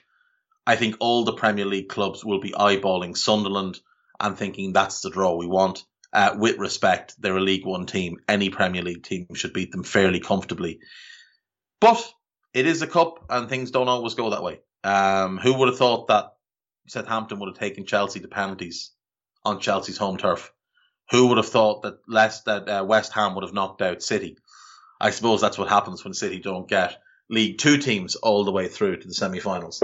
I 0.66 0.76
think 0.76 0.96
all 1.00 1.24
the 1.24 1.32
Premier 1.32 1.64
League 1.64 1.88
clubs 1.88 2.24
will 2.24 2.40
be 2.40 2.50
eyeballing 2.50 3.16
Sunderland 3.16 3.78
and 4.18 4.36
thinking 4.36 4.72
that's 4.72 5.00
the 5.00 5.10
draw 5.10 5.36
we 5.36 5.46
want. 5.46 5.84
Uh, 6.12 6.34
with 6.38 6.58
respect, 6.58 7.14
they're 7.18 7.36
a 7.36 7.40
League 7.40 7.66
One 7.66 7.86
team. 7.86 8.16
Any 8.28 8.50
Premier 8.50 8.82
League 8.82 9.02
team 9.02 9.26
should 9.34 9.52
beat 9.52 9.70
them 9.70 9.82
fairly 9.82 10.20
comfortably. 10.20 10.80
But 11.80 12.10
it 12.54 12.66
is 12.66 12.80
a 12.82 12.86
cup, 12.86 13.26
and 13.28 13.48
things 13.48 13.70
don't 13.70 13.88
always 13.88 14.14
go 14.14 14.30
that 14.30 14.42
way. 14.42 14.60
Um, 14.82 15.38
who 15.38 15.54
would 15.54 15.68
have 15.68 15.78
thought 15.78 16.08
that 16.08 16.32
Southampton 16.88 17.38
would 17.38 17.48
have 17.48 17.58
taken 17.58 17.84
Chelsea 17.84 18.20
to 18.20 18.28
penalties 18.28 18.92
on 19.44 19.60
Chelsea's 19.60 19.98
home 19.98 20.16
turf? 20.16 20.52
Who 21.10 21.28
would 21.28 21.36
have 21.36 21.48
thought 21.48 21.82
that 21.82 21.98
less 22.08 22.42
that 22.44 22.68
uh, 22.68 22.84
West 22.84 23.12
Ham 23.12 23.34
would 23.34 23.44
have 23.44 23.54
knocked 23.54 23.82
out 23.82 24.02
City? 24.02 24.38
I 25.00 25.10
suppose 25.10 25.40
that's 25.40 25.58
what 25.58 25.68
happens 25.68 26.02
when 26.02 26.14
City 26.14 26.38
don't 26.38 26.68
get 26.68 27.00
League 27.28 27.58
Two 27.58 27.76
teams 27.76 28.14
all 28.16 28.44
the 28.44 28.52
way 28.52 28.68
through 28.68 28.96
to 28.96 29.06
the 29.06 29.14
semi-finals. 29.14 29.82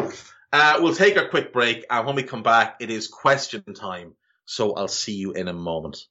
Uh, 0.53 0.79
we'll 0.81 0.95
take 0.95 1.17
a 1.17 1.29
quick 1.29 1.53
break, 1.53 1.87
and 1.91 2.07
when 2.07 2.17
we 2.17 2.23
come 2.23 2.43
back, 2.43 2.77
it 2.81 2.91
is 2.91 3.09
question 3.09 3.65
time. 3.75 4.15
So 4.45 4.75
I'll 4.75 4.89
see 4.89 5.15
you 5.15 5.33
in 5.33 5.49
a 5.49 5.53
moment. 5.53 6.07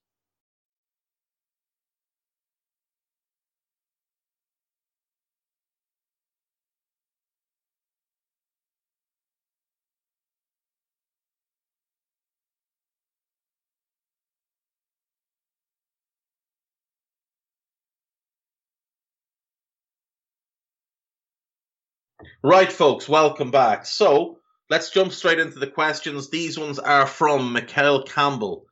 Right, 22.43 22.71
folks, 22.71 23.07
welcome 23.07 23.51
back. 23.51 23.85
So 23.85 24.39
let's 24.67 24.89
jump 24.89 25.11
straight 25.11 25.37
into 25.37 25.59
the 25.59 25.67
questions. 25.67 26.31
These 26.31 26.57
ones 26.57 26.79
are 26.79 27.05
from 27.05 27.53
Mikhail 27.53 28.01
Campbell. 28.01 28.65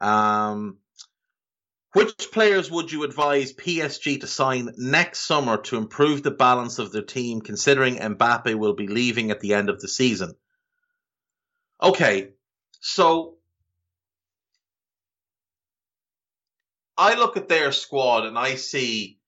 Um, 0.00 0.78
which 1.92 2.28
players 2.30 2.70
would 2.70 2.92
you 2.92 3.02
advise 3.02 3.52
PSG 3.52 4.20
to 4.20 4.28
sign 4.28 4.70
next 4.76 5.26
summer 5.26 5.56
to 5.62 5.76
improve 5.76 6.22
the 6.22 6.30
balance 6.30 6.78
of 6.78 6.92
their 6.92 7.02
team, 7.02 7.40
considering 7.40 7.96
Mbappe 7.96 8.54
will 8.54 8.74
be 8.74 8.86
leaving 8.86 9.32
at 9.32 9.40
the 9.40 9.54
end 9.54 9.70
of 9.70 9.80
the 9.80 9.88
season? 9.88 10.34
Okay, 11.82 12.28
so 12.78 13.38
I 16.96 17.14
look 17.16 17.36
at 17.36 17.48
their 17.48 17.72
squad 17.72 18.24
and 18.24 18.38
I 18.38 18.54
see 18.54 19.18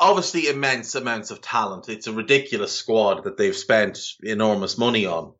obviously 0.00 0.48
immense 0.48 0.94
amounts 0.94 1.30
of 1.30 1.40
talent. 1.40 1.88
It's 1.88 2.06
a 2.06 2.12
ridiculous 2.12 2.72
squad 2.72 3.24
that 3.24 3.36
they've 3.36 3.56
spent 3.56 3.98
enormous 4.22 4.78
money 4.78 5.06
on. 5.06 5.34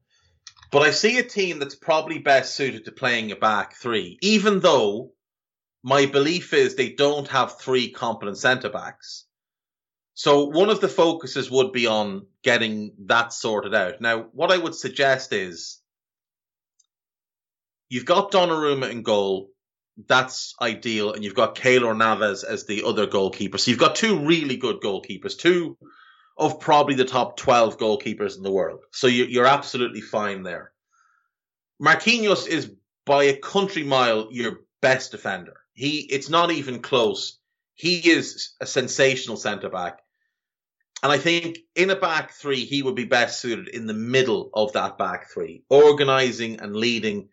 But 0.70 0.82
I 0.82 0.90
see 0.90 1.18
a 1.18 1.22
team 1.22 1.58
that's 1.58 1.74
probably 1.74 2.18
best 2.18 2.54
suited 2.54 2.84
to 2.84 2.92
playing 2.92 3.32
a 3.32 3.36
back 3.36 3.76
three, 3.76 4.18
even 4.20 4.60
though 4.60 5.12
my 5.82 6.06
belief 6.06 6.52
is 6.52 6.74
they 6.74 6.90
don't 6.90 7.28
have 7.28 7.58
three 7.58 7.90
competent 7.90 8.36
centre 8.36 8.68
backs. 8.68 9.24
So 10.14 10.46
one 10.46 10.68
of 10.68 10.80
the 10.80 10.88
focuses 10.88 11.50
would 11.50 11.72
be 11.72 11.86
on 11.86 12.26
getting 12.42 12.92
that 13.06 13.32
sorted 13.32 13.74
out. 13.74 14.00
Now, 14.00 14.26
what 14.32 14.50
I 14.50 14.58
would 14.58 14.74
suggest 14.74 15.32
is 15.32 15.80
you've 17.88 18.04
got 18.04 18.32
Donnarumma 18.32 18.90
in 18.90 19.02
goal 19.02 19.50
that's 20.06 20.54
ideal. 20.60 21.12
And 21.12 21.24
you've 21.24 21.34
got 21.34 21.56
Keylor 21.56 21.96
Navas 21.96 22.44
as 22.44 22.66
the 22.66 22.84
other 22.84 23.06
goalkeeper. 23.06 23.58
So 23.58 23.70
you've 23.70 23.80
got 23.80 23.96
two 23.96 24.24
really 24.24 24.56
good 24.56 24.80
goalkeepers, 24.80 25.36
two 25.36 25.76
of 26.36 26.60
probably 26.60 26.94
the 26.94 27.04
top 27.04 27.36
12 27.36 27.78
goalkeepers 27.78 28.36
in 28.36 28.42
the 28.42 28.52
world. 28.52 28.80
So 28.92 29.08
you're 29.08 29.46
absolutely 29.46 30.00
fine 30.00 30.44
there. 30.44 30.72
Marquinhos 31.82 32.46
is 32.46 32.72
by 33.04 33.24
a 33.24 33.36
country 33.36 33.82
mile 33.82 34.28
your 34.30 34.60
best 34.80 35.10
defender. 35.10 35.54
He, 35.74 36.00
it's 36.00 36.28
not 36.28 36.50
even 36.50 36.80
close. 36.80 37.38
He 37.74 38.10
is 38.10 38.54
a 38.60 38.66
sensational 38.66 39.36
centre 39.36 39.70
back. 39.70 40.00
And 41.02 41.12
I 41.12 41.18
think 41.18 41.58
in 41.76 41.90
a 41.90 41.96
back 41.96 42.32
three, 42.32 42.64
he 42.64 42.82
would 42.82 42.96
be 42.96 43.04
best 43.04 43.40
suited 43.40 43.68
in 43.68 43.86
the 43.86 43.94
middle 43.94 44.50
of 44.52 44.72
that 44.72 44.98
back 44.98 45.30
three, 45.30 45.62
organising 45.70 46.60
and 46.60 46.74
leading 46.74 47.28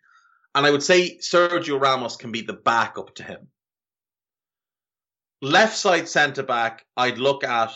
and 0.56 0.64
I 0.64 0.70
would 0.70 0.82
say 0.82 1.18
Sergio 1.18 1.78
Ramos 1.78 2.16
can 2.16 2.32
be 2.32 2.40
the 2.40 2.54
backup 2.54 3.14
to 3.16 3.22
him. 3.22 3.48
Left 5.42 5.76
side 5.76 6.08
centre 6.08 6.42
back, 6.42 6.86
I'd 6.96 7.18
look 7.18 7.44
at. 7.44 7.72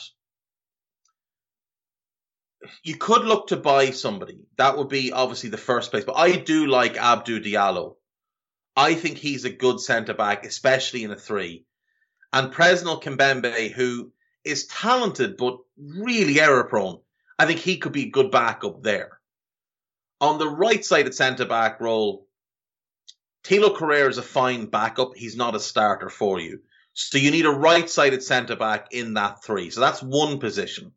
You 2.83 2.97
could 2.97 3.27
look 3.27 3.49
to 3.49 3.59
buy 3.59 3.91
somebody. 3.91 4.39
That 4.57 4.79
would 4.79 4.89
be 4.89 5.13
obviously 5.13 5.51
the 5.51 5.59
first 5.59 5.91
place. 5.91 6.05
But 6.07 6.17
I 6.17 6.37
do 6.37 6.67
like 6.69 6.95
Abdou 6.95 7.45
Diallo. 7.45 7.97
I 8.75 8.95
think 8.95 9.19
he's 9.19 9.45
a 9.45 9.51
good 9.51 9.79
centre 9.79 10.15
back, 10.15 10.47
especially 10.47 11.05
in 11.05 11.11
a 11.11 11.17
three. 11.17 11.67
And 12.33 12.51
Presnel 12.51 13.03
Kimpembe, 13.03 13.73
who 13.73 14.11
is 14.43 14.67
talented 14.69 15.37
but 15.37 15.59
really 15.77 16.41
error 16.41 16.65
prone, 16.65 17.01
I 17.39 17.45
think 17.45 17.61
he 17.61 17.77
could 17.77 17.93
be 17.93 18.05
a 18.05 18.11
good 18.11 18.31
backup 18.31 18.83
there. 18.83 19.21
On 20.23 20.39
the 20.39 20.49
right 20.49 20.83
side 20.83 21.07
at 21.07 21.15
centre 21.15 21.45
back 21.45 21.79
role, 21.81 22.27
Thilo 23.45 23.75
Kehrer 23.77 24.09
is 24.09 24.19
a 24.19 24.23
fine 24.23 24.67
backup. 24.67 25.13
He's 25.17 25.37
not 25.37 25.55
a 25.55 25.61
starter 25.61 26.09
for 26.09 26.39
you. 26.39 26.61
So 26.93 27.19
you 27.19 27.31
need 27.31 27.47
a 27.47 27.51
right 27.51 27.89
sided 27.89 28.23
centre 28.23 28.57
back 28.57 28.89
in 28.93 29.15
that 29.15 29.43
three. 29.45 29.71
So 29.71 29.81
that's 29.81 30.03
one 30.03 30.39
position. 30.39 30.93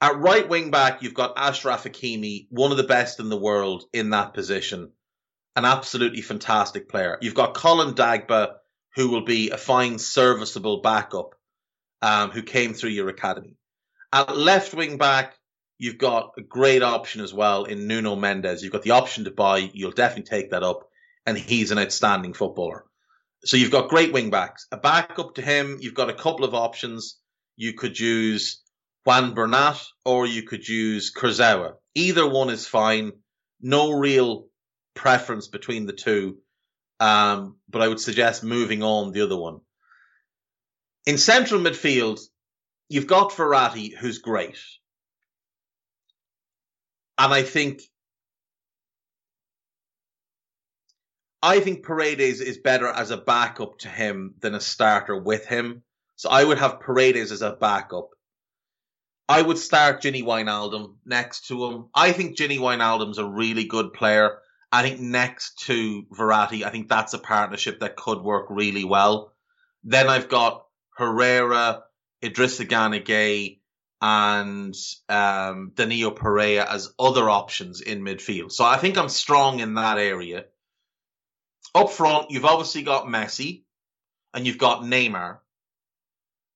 At 0.00 0.18
right 0.18 0.46
wing 0.46 0.70
back, 0.70 1.02
you've 1.02 1.14
got 1.14 1.36
Achraf 1.36 1.90
Hakimi, 1.90 2.48
one 2.50 2.70
of 2.70 2.76
the 2.76 2.84
best 2.84 3.18
in 3.18 3.30
the 3.30 3.36
world 3.36 3.84
in 3.92 4.10
that 4.10 4.34
position. 4.34 4.92
An 5.54 5.64
absolutely 5.64 6.20
fantastic 6.20 6.88
player. 6.88 7.16
You've 7.22 7.34
got 7.34 7.54
Colin 7.54 7.94
Dagba, 7.94 8.56
who 8.94 9.08
will 9.08 9.24
be 9.24 9.50
a 9.50 9.56
fine, 9.56 9.98
serviceable 9.98 10.82
backup, 10.82 11.34
um, 12.02 12.30
who 12.30 12.42
came 12.42 12.74
through 12.74 12.90
your 12.90 13.08
academy. 13.08 13.56
At 14.12 14.36
left 14.36 14.74
wing 14.74 14.98
back, 14.98 15.34
You've 15.78 15.98
got 15.98 16.32
a 16.38 16.42
great 16.42 16.82
option 16.82 17.20
as 17.20 17.34
well 17.34 17.64
in 17.64 17.86
Nuno 17.86 18.16
Mendes. 18.16 18.62
You've 18.62 18.72
got 18.72 18.82
the 18.82 18.92
option 18.92 19.24
to 19.24 19.30
buy. 19.30 19.70
You'll 19.72 19.90
definitely 19.90 20.24
take 20.24 20.50
that 20.50 20.62
up. 20.62 20.88
And 21.26 21.36
he's 21.36 21.70
an 21.70 21.78
outstanding 21.78 22.34
footballer. 22.34 22.84
So 23.44 23.56
you've 23.56 23.72
got 23.72 23.88
great 23.88 24.12
wing 24.12 24.30
backs. 24.30 24.66
A 24.72 24.76
backup 24.76 25.34
to 25.34 25.42
him, 25.42 25.78
you've 25.80 25.94
got 25.94 26.10
a 26.10 26.14
couple 26.14 26.44
of 26.44 26.54
options. 26.54 27.18
You 27.56 27.74
could 27.74 27.98
use 27.98 28.62
Juan 29.04 29.34
Bernat 29.34 29.80
or 30.04 30.26
you 30.26 30.42
could 30.42 30.66
use 30.66 31.12
Kurzawa. 31.14 31.74
Either 31.94 32.28
one 32.28 32.50
is 32.50 32.66
fine. 32.66 33.12
No 33.60 33.92
real 33.92 34.46
preference 34.94 35.48
between 35.48 35.86
the 35.86 35.92
two. 35.92 36.38
Um, 36.98 37.56
but 37.68 37.82
I 37.82 37.88
would 37.88 38.00
suggest 38.00 38.42
moving 38.42 38.82
on 38.82 39.12
the 39.12 39.20
other 39.22 39.36
one. 39.36 39.60
In 41.04 41.18
central 41.18 41.60
midfield, 41.60 42.20
you've 42.88 43.06
got 43.06 43.32
Verratti, 43.32 43.94
who's 43.94 44.18
great. 44.18 44.58
And 47.18 47.32
I 47.32 47.42
think 47.42 47.82
I 51.42 51.60
think 51.60 51.84
Paredes 51.84 52.40
is 52.40 52.58
better 52.58 52.88
as 52.88 53.10
a 53.10 53.16
backup 53.16 53.78
to 53.80 53.88
him 53.88 54.34
than 54.40 54.54
a 54.54 54.60
starter 54.60 55.16
with 55.16 55.46
him. 55.46 55.82
So 56.16 56.28
I 56.30 56.42
would 56.42 56.58
have 56.58 56.80
Paredes 56.80 57.30
as 57.30 57.42
a 57.42 57.52
backup. 57.52 58.10
I 59.28 59.42
would 59.42 59.58
start 59.58 60.02
Gini 60.02 60.22
Wijnaldum 60.22 60.96
next 61.04 61.48
to 61.48 61.66
him. 61.66 61.86
I 61.94 62.12
think 62.12 62.36
Gini 62.36 62.58
Wijnaldum's 62.58 63.18
a 63.18 63.24
really 63.24 63.64
good 63.64 63.92
player. 63.92 64.38
I 64.72 64.82
think 64.82 65.00
next 65.00 65.60
to 65.66 66.04
Verratti, 66.12 66.64
I 66.64 66.70
think 66.70 66.88
that's 66.88 67.14
a 67.14 67.18
partnership 67.18 67.80
that 67.80 67.96
could 67.96 68.20
work 68.20 68.46
really 68.50 68.84
well. 68.84 69.32
Then 69.84 70.08
I've 70.08 70.28
got 70.28 70.66
Herrera, 70.96 71.84
Idrissa 72.22 72.66
Gueye, 72.66 73.60
and 74.00 74.74
um, 75.08 75.72
Danilo 75.74 76.10
Pereira 76.10 76.70
as 76.70 76.92
other 76.98 77.30
options 77.30 77.80
in 77.80 78.02
midfield. 78.02 78.52
So 78.52 78.64
I 78.64 78.76
think 78.76 78.98
I'm 78.98 79.08
strong 79.08 79.60
in 79.60 79.74
that 79.74 79.98
area. 79.98 80.44
Up 81.74 81.90
front, 81.90 82.30
you've 82.30 82.44
obviously 82.44 82.82
got 82.82 83.06
Messi 83.06 83.64
and 84.34 84.46
you've 84.46 84.58
got 84.58 84.82
Neymar. 84.82 85.38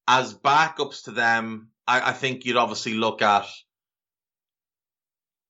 As 0.06 0.34
backups 0.34 1.04
to 1.04 1.12
them, 1.12 1.68
I, 1.86 2.10
I 2.10 2.12
think 2.12 2.44
you'd 2.44 2.56
obviously 2.56 2.94
look 2.94 3.22
at 3.22 3.46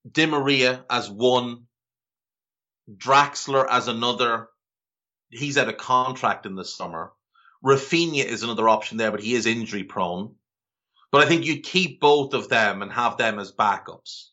Di 0.09 0.25
Maria 0.25 0.85
as 0.89 1.09
one, 1.09 1.67
Draxler 2.89 3.65
as 3.69 3.87
another. 3.87 4.47
He's 5.29 5.57
out 5.57 5.69
of 5.69 5.77
contract 5.77 6.45
in 6.45 6.55
the 6.55 6.65
summer. 6.65 7.11
Rafinha 7.63 8.25
is 8.25 8.43
another 8.43 8.67
option 8.67 8.97
there, 8.97 9.11
but 9.11 9.21
he 9.21 9.33
is 9.33 9.45
injury 9.45 9.83
prone. 9.83 10.35
But 11.11 11.23
I 11.23 11.27
think 11.27 11.45
you 11.45 11.59
keep 11.59 11.99
both 11.99 12.33
of 12.33 12.49
them 12.49 12.81
and 12.81 12.91
have 12.91 13.17
them 13.17 13.37
as 13.39 13.51
backups. 13.51 14.29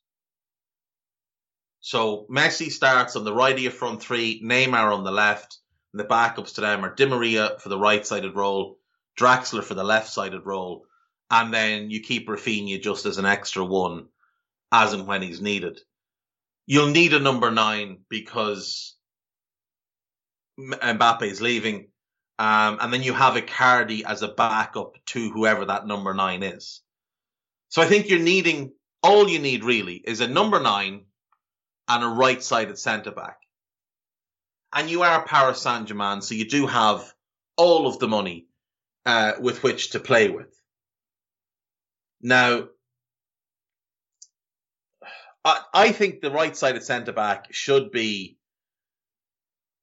So 1.80 2.26
Messi 2.30 2.70
starts 2.70 3.16
on 3.16 3.24
the 3.24 3.32
right 3.32 3.54
of 3.54 3.60
your 3.60 3.72
front 3.72 4.02
three, 4.02 4.42
Neymar 4.42 4.94
on 4.94 5.04
the 5.04 5.10
left, 5.10 5.58
and 5.92 6.00
the 6.00 6.04
backups 6.04 6.54
to 6.54 6.60
them 6.60 6.84
are 6.84 6.94
Di 6.94 7.06
Maria 7.06 7.56
for 7.60 7.68
the 7.68 7.78
right 7.78 8.06
sided 8.06 8.36
role, 8.36 8.78
Draxler 9.18 9.64
for 9.64 9.74
the 9.74 9.84
left 9.84 10.10
sided 10.10 10.44
role, 10.44 10.86
and 11.30 11.52
then 11.52 11.90
you 11.90 12.00
keep 12.00 12.28
Rafinha 12.28 12.80
just 12.80 13.06
as 13.06 13.18
an 13.18 13.26
extra 13.26 13.64
one 13.64 14.08
as 14.70 14.92
and 14.92 15.06
when 15.06 15.22
he's 15.22 15.40
needed. 15.40 15.80
You'll 16.66 16.90
need 16.90 17.14
a 17.14 17.20
number 17.20 17.50
nine 17.50 18.00
because 18.08 18.94
Mbappe 20.58 21.22
is 21.22 21.40
leaving. 21.40 21.88
Um, 22.38 22.78
and 22.80 22.92
then 22.92 23.02
you 23.02 23.12
have 23.14 23.34
Icardi 23.34 24.04
as 24.04 24.22
a 24.22 24.28
backup 24.28 24.96
to 25.06 25.30
whoever 25.30 25.64
that 25.64 25.86
number 25.86 26.14
nine 26.14 26.42
is. 26.42 26.82
So 27.68 27.82
I 27.82 27.86
think 27.86 28.08
you're 28.08 28.20
needing, 28.20 28.72
all 29.02 29.28
you 29.28 29.40
need 29.40 29.64
really 29.64 29.94
is 29.96 30.20
a 30.20 30.28
number 30.28 30.60
nine 30.60 31.06
and 31.88 32.04
a 32.04 32.08
right 32.08 32.42
sided 32.42 32.78
centre 32.78 33.10
back. 33.10 33.38
And 34.72 34.88
you 34.88 35.02
are 35.02 35.26
Paris 35.26 35.62
Saint 35.62 35.88
Germain, 35.88 36.22
so 36.22 36.34
you 36.34 36.48
do 36.48 36.66
have 36.66 37.12
all 37.56 37.86
of 37.86 37.98
the 37.98 38.08
money 38.08 38.46
uh, 39.06 39.32
with 39.40 39.62
which 39.62 39.90
to 39.90 40.00
play 40.00 40.28
with. 40.28 40.54
Now, 42.20 42.68
I, 45.44 45.60
I 45.72 45.92
think 45.92 46.20
the 46.20 46.30
right 46.30 46.56
sided 46.56 46.82
centre 46.82 47.12
back 47.12 47.52
should 47.52 47.90
be 47.90 48.38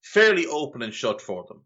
fairly 0.03 0.45
open 0.45 0.83
and 0.83 0.93
shut 0.93 1.21
for 1.21 1.45
them. 1.47 1.61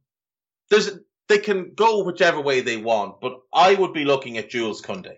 There's 0.69 0.91
they 1.27 1.37
can 1.37 1.73
go 1.75 2.03
whichever 2.03 2.41
way 2.41 2.61
they 2.61 2.77
want, 2.77 3.21
but 3.21 3.39
I 3.53 3.75
would 3.75 3.93
be 3.93 4.03
looking 4.03 4.37
at 4.37 4.49
Jules 4.49 4.81
Koundé. 4.81 5.17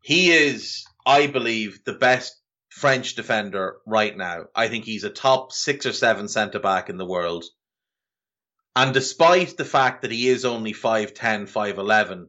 He 0.00 0.32
is, 0.32 0.84
I 1.04 1.26
believe, 1.26 1.84
the 1.84 1.92
best 1.92 2.40
French 2.70 3.14
defender 3.14 3.76
right 3.86 4.16
now. 4.16 4.44
I 4.54 4.68
think 4.68 4.84
he's 4.84 5.04
a 5.04 5.10
top 5.10 5.52
six 5.52 5.84
or 5.84 5.92
seven 5.92 6.28
centre 6.28 6.60
back 6.60 6.88
in 6.88 6.96
the 6.96 7.06
world. 7.06 7.44
And 8.74 8.92
despite 8.92 9.56
the 9.56 9.64
fact 9.64 10.02
that 10.02 10.10
he 10.10 10.28
is 10.28 10.44
only 10.44 10.72
5'10, 10.72 11.50
5'11, 11.50 12.26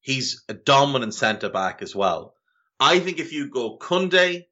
he's 0.00 0.42
a 0.48 0.54
dominant 0.54 1.14
centre 1.14 1.50
back 1.50 1.82
as 1.82 1.94
well. 1.94 2.34
I 2.80 2.98
think 2.98 3.20
if 3.20 3.32
you 3.32 3.50
go 3.50 3.78
Koundé, 3.78 4.46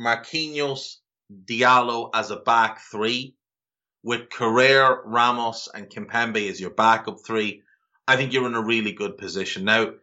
Marquinhos, 0.00 0.96
Diallo 1.30 2.10
as 2.14 2.30
a 2.30 2.36
back 2.36 2.80
three, 2.90 3.36
with 4.04 4.28
Kehrer, 4.28 5.00
Ramos, 5.04 5.68
and 5.74 5.88
Kimpembe 5.88 6.48
as 6.50 6.60
your 6.60 6.70
backup 6.70 7.24
three, 7.24 7.62
I 8.06 8.16
think 8.16 8.32
you're 8.32 8.46
in 8.46 8.54
a 8.54 8.62
really 8.62 8.92
good 8.92 9.16
position. 9.16 9.64
Now, 9.64 9.94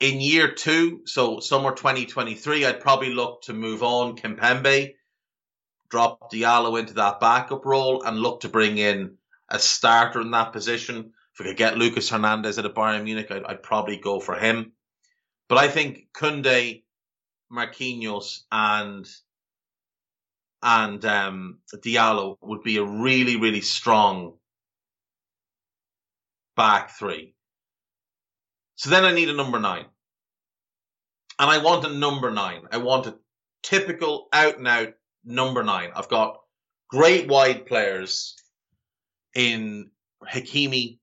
in 0.00 0.20
year 0.20 0.52
two, 0.52 1.02
so 1.06 1.38
summer 1.38 1.70
2023, 1.70 2.66
I'd 2.66 2.80
probably 2.80 3.14
look 3.14 3.42
to 3.42 3.54
move 3.54 3.84
on 3.84 4.16
Kimpembe, 4.16 4.94
drop 5.88 6.32
Diallo 6.32 6.80
into 6.80 6.94
that 6.94 7.20
backup 7.20 7.64
role, 7.64 8.02
and 8.02 8.18
look 8.18 8.40
to 8.40 8.48
bring 8.48 8.76
in 8.76 9.18
a 9.48 9.60
starter 9.60 10.20
in 10.20 10.32
that 10.32 10.52
position. 10.52 11.12
If 11.32 11.38
we 11.38 11.44
could 11.46 11.56
get 11.56 11.78
Lucas 11.78 12.10
Hernandez 12.10 12.58
at 12.58 12.66
a 12.66 12.70
Bayern 12.70 13.04
Munich, 13.04 13.30
I'd, 13.30 13.44
I'd 13.44 13.62
probably 13.62 13.98
go 13.98 14.18
for 14.18 14.34
him. 14.34 14.72
But 15.48 15.58
I 15.58 15.68
think 15.68 16.08
Koundé, 16.12 16.82
Marquinhos, 17.52 18.40
and 18.50 19.08
and 20.62 21.04
um, 21.04 21.58
Diallo 21.74 22.36
would 22.42 22.62
be 22.62 22.76
a 22.76 22.84
really, 22.84 23.36
really 23.36 23.60
strong 23.62 24.34
back 26.56 26.90
three. 26.98 27.34
So 28.76 28.90
then 28.90 29.04
I 29.04 29.12
need 29.12 29.28
a 29.28 29.34
number 29.34 29.58
nine. 29.58 29.86
And 31.38 31.50
I 31.50 31.58
want 31.58 31.86
a 31.86 31.92
number 31.92 32.30
nine. 32.30 32.62
I 32.70 32.78
want 32.78 33.06
a 33.06 33.16
typical 33.62 34.28
out 34.32 34.58
and 34.58 34.68
out 34.68 34.92
number 35.24 35.62
nine. 35.62 35.90
I've 35.94 36.08
got 36.08 36.40
great 36.88 37.28
wide 37.28 37.66
players 37.66 38.36
in 39.34 39.90
Hakimi 40.22 40.98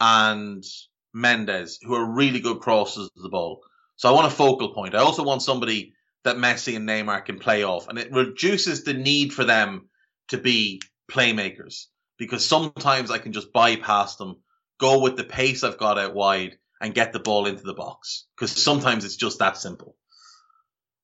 and 0.00 0.64
Mendes 1.12 1.78
who 1.82 1.94
are 1.94 2.04
really 2.04 2.40
good 2.40 2.60
crosses 2.60 3.10
of 3.16 3.22
the 3.22 3.28
ball. 3.28 3.62
So 3.96 4.08
I 4.08 4.12
want 4.12 4.26
a 4.26 4.36
focal 4.36 4.74
point. 4.74 4.94
I 4.94 4.98
also 4.98 5.24
want 5.24 5.42
somebody 5.42 5.94
that 6.24 6.36
Messi 6.36 6.76
and 6.76 6.88
Neymar 6.88 7.24
can 7.24 7.38
play 7.38 7.62
off. 7.64 7.88
And 7.88 7.98
it 7.98 8.12
reduces 8.12 8.84
the 8.84 8.94
need 8.94 9.32
for 9.32 9.44
them 9.44 9.88
to 10.28 10.38
be 10.38 10.80
playmakers 11.10 11.86
because 12.18 12.44
sometimes 12.44 13.10
I 13.10 13.18
can 13.18 13.32
just 13.32 13.52
bypass 13.52 14.16
them, 14.16 14.36
go 14.80 15.00
with 15.00 15.16
the 15.16 15.24
pace 15.24 15.62
I've 15.62 15.78
got 15.78 15.98
out 15.98 16.14
wide 16.14 16.56
and 16.80 16.94
get 16.94 17.12
the 17.12 17.20
ball 17.20 17.46
into 17.46 17.62
the 17.62 17.74
box 17.74 18.26
because 18.34 18.50
sometimes 18.50 19.04
it's 19.04 19.16
just 19.16 19.38
that 19.38 19.56
simple. 19.56 19.96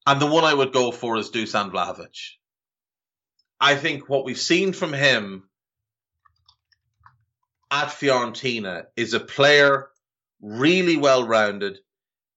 And 0.06 0.20
the 0.20 0.26
one 0.26 0.44
I 0.44 0.54
would 0.54 0.72
go 0.72 0.90
for 0.90 1.18
is 1.18 1.30
Dusan 1.30 1.70
Vlahovic. 1.70 2.32
I 3.60 3.76
think 3.76 4.08
what 4.08 4.24
we've 4.24 4.40
seen 4.40 4.72
from 4.72 4.94
him 4.94 5.48
at 7.70 7.88
Fiorentina 7.88 8.84
is 8.96 9.12
a 9.12 9.20
player 9.20 9.90
really 10.40 10.96
well 10.96 11.26
rounded, 11.26 11.78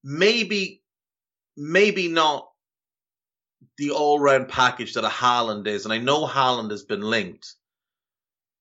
maybe 0.03 0.81
maybe 1.55 2.07
not 2.07 2.49
the 3.77 3.91
all 3.91 4.19
round 4.19 4.49
package 4.49 4.93
that 4.93 5.05
a 5.05 5.09
Haaland 5.09 5.67
is, 5.67 5.85
and 5.85 5.93
I 5.93 5.97
know 5.97 6.27
Haaland 6.27 6.71
has 6.71 6.83
been 6.83 7.01
linked, 7.01 7.55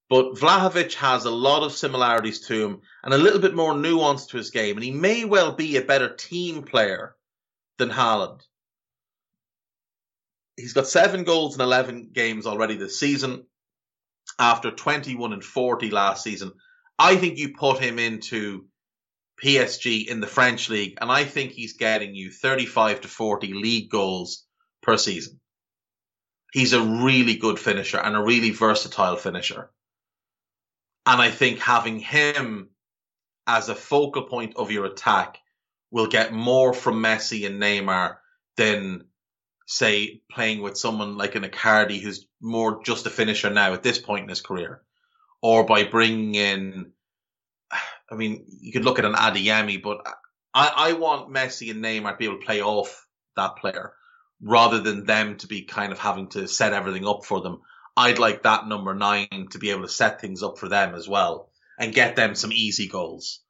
but 0.08 0.34
Vlahovic 0.34 0.94
has 0.94 1.24
a 1.24 1.30
lot 1.30 1.62
of 1.62 1.72
similarities 1.72 2.46
to 2.46 2.64
him 2.64 2.80
and 3.02 3.14
a 3.14 3.18
little 3.18 3.40
bit 3.40 3.54
more 3.54 3.76
nuance 3.76 4.26
to 4.26 4.36
his 4.36 4.50
game, 4.50 4.76
and 4.76 4.84
he 4.84 4.90
may 4.90 5.24
well 5.24 5.52
be 5.52 5.76
a 5.76 5.82
better 5.82 6.14
team 6.14 6.62
player 6.62 7.16
than 7.78 7.90
Haaland. 7.90 8.40
He's 10.56 10.74
got 10.74 10.86
seven 10.86 11.24
goals 11.24 11.54
in 11.54 11.60
11 11.60 12.10
games 12.12 12.46
already 12.46 12.76
this 12.76 13.00
season 13.00 13.46
after 14.38 14.70
21 14.70 15.32
and 15.32 15.44
40 15.44 15.90
last 15.90 16.22
season. 16.22 16.52
I 16.98 17.16
think 17.16 17.38
you 17.38 17.54
put 17.54 17.78
him 17.78 17.98
into 17.98 18.66
PSG 19.42 20.06
in 20.06 20.20
the 20.20 20.26
French 20.26 20.68
league, 20.68 20.98
and 21.00 21.10
I 21.10 21.24
think 21.24 21.52
he's 21.52 21.72
getting 21.72 22.14
you 22.14 22.30
35 22.30 23.00
to 23.02 23.08
40 23.08 23.54
league 23.54 23.90
goals 23.90 24.44
per 24.82 24.96
season. 24.96 25.40
He's 26.52 26.74
a 26.74 26.82
really 26.82 27.36
good 27.36 27.58
finisher 27.58 27.98
and 27.98 28.14
a 28.14 28.22
really 28.22 28.50
versatile 28.50 29.16
finisher. 29.16 29.70
And 31.06 31.20
I 31.20 31.30
think 31.30 31.58
having 31.58 31.98
him 31.98 32.68
as 33.46 33.68
a 33.68 33.74
focal 33.74 34.24
point 34.24 34.54
of 34.56 34.70
your 34.70 34.84
attack 34.84 35.38
will 35.90 36.06
get 36.06 36.32
more 36.32 36.72
from 36.72 37.02
Messi 37.02 37.46
and 37.46 37.60
Neymar 37.60 38.16
than, 38.56 39.04
say, 39.66 40.22
playing 40.30 40.62
with 40.62 40.76
someone 40.76 41.16
like 41.16 41.34
an 41.34 41.44
Icardi 41.44 42.00
who's 42.00 42.26
more 42.40 42.82
just 42.84 43.06
a 43.06 43.10
finisher 43.10 43.50
now 43.50 43.72
at 43.72 43.82
this 43.82 43.98
point 43.98 44.24
in 44.24 44.28
his 44.28 44.42
career. 44.42 44.82
Or 45.40 45.64
by 45.64 45.84
bringing 45.84 46.34
in, 46.34 46.92
I 48.10 48.14
mean, 48.14 48.44
you 48.46 48.72
could 48.72 48.84
look 48.84 48.98
at 48.98 49.04
an 49.04 49.14
Adeyemi, 49.14 49.82
but 49.82 50.06
I, 50.54 50.72
I 50.76 50.92
want 50.92 51.32
Messi 51.32 51.70
and 51.70 51.82
Neymar 51.82 52.12
to 52.12 52.16
be 52.16 52.26
able 52.26 52.38
to 52.38 52.46
play 52.46 52.62
off 52.62 53.06
that 53.36 53.56
player 53.56 53.94
rather 54.42 54.80
than 54.80 55.06
them 55.06 55.36
to 55.38 55.46
be 55.46 55.62
kind 55.62 55.92
of 55.92 55.98
having 55.98 56.28
to 56.28 56.48
set 56.48 56.72
everything 56.72 57.06
up 57.06 57.24
for 57.24 57.40
them. 57.40 57.60
I'd 57.96 58.18
like 58.18 58.42
that 58.42 58.66
number 58.66 58.94
nine 58.94 59.48
to 59.50 59.58
be 59.58 59.70
able 59.70 59.82
to 59.82 59.88
set 59.88 60.20
things 60.20 60.42
up 60.42 60.58
for 60.58 60.68
them 60.68 60.94
as 60.94 61.08
well 61.08 61.50
and 61.78 61.94
get 61.94 62.16
them 62.16 62.34
some 62.34 62.52
easy 62.52 62.88
goals. 62.88 63.40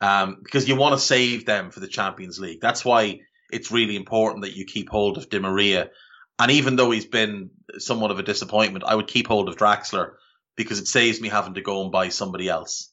Um, 0.00 0.38
because 0.42 0.68
you 0.68 0.74
want 0.74 0.94
to 0.94 0.98
save 0.98 1.46
them 1.46 1.70
for 1.70 1.78
the 1.78 1.86
Champions 1.86 2.40
League. 2.40 2.60
That's 2.60 2.84
why 2.84 3.20
it's 3.52 3.70
really 3.70 3.94
important 3.94 4.42
that 4.42 4.56
you 4.56 4.64
keep 4.64 4.88
hold 4.88 5.16
of 5.16 5.28
Di 5.28 5.38
Maria. 5.38 5.90
And 6.38 6.50
even 6.50 6.74
though 6.74 6.90
he's 6.90 7.06
been 7.06 7.50
somewhat 7.78 8.10
of 8.10 8.18
a 8.18 8.24
disappointment, 8.24 8.84
I 8.84 8.96
would 8.96 9.06
keep 9.06 9.28
hold 9.28 9.48
of 9.48 9.56
Draxler 9.56 10.14
because 10.56 10.80
it 10.80 10.88
saves 10.88 11.20
me 11.20 11.28
having 11.28 11.54
to 11.54 11.60
go 11.60 11.82
and 11.82 11.92
buy 11.92 12.08
somebody 12.08 12.48
else. 12.48 12.92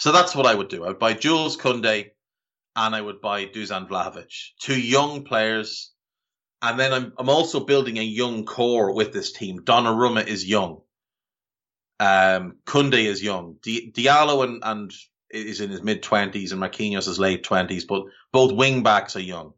So 0.00 0.10
that's 0.10 0.34
what 0.34 0.46
I 0.46 0.54
would 0.54 0.68
do. 0.68 0.84
I 0.84 0.88
would 0.88 0.98
buy 0.98 1.12
Jules 1.12 1.56
Koundé, 1.56 2.10
and 2.76 2.94
I 2.94 3.00
would 3.00 3.20
buy 3.20 3.46
Dusan 3.46 3.88
Vlahovic. 3.88 4.32
Two 4.60 4.80
young 4.80 5.24
players. 5.24 5.92
And 6.62 6.80
then 6.80 6.92
I'm, 6.92 7.12
I'm 7.18 7.28
also 7.28 7.60
building 7.60 7.98
a 7.98 8.02
young 8.02 8.44
core 8.46 8.94
with 8.94 9.12
this 9.12 9.32
team. 9.32 9.60
Donnarumma 9.60 10.26
is 10.26 10.46
young. 10.46 10.80
Um, 12.00 12.56
Koundé 12.66 13.04
is 13.04 13.22
young. 13.22 13.56
Di- 13.62 13.92
Diallo 13.92 14.44
and, 14.44 14.62
and 14.64 14.92
is 15.30 15.60
in 15.60 15.70
his 15.70 15.82
mid 15.82 16.02
twenties 16.02 16.52
and 16.52 16.62
Marquinhos 16.62 17.08
is 17.08 17.18
late 17.18 17.44
twenties, 17.44 17.84
but 17.84 18.04
both 18.32 18.52
wing 18.52 18.82
backs 18.82 19.16
are 19.16 19.20
young. 19.20 19.52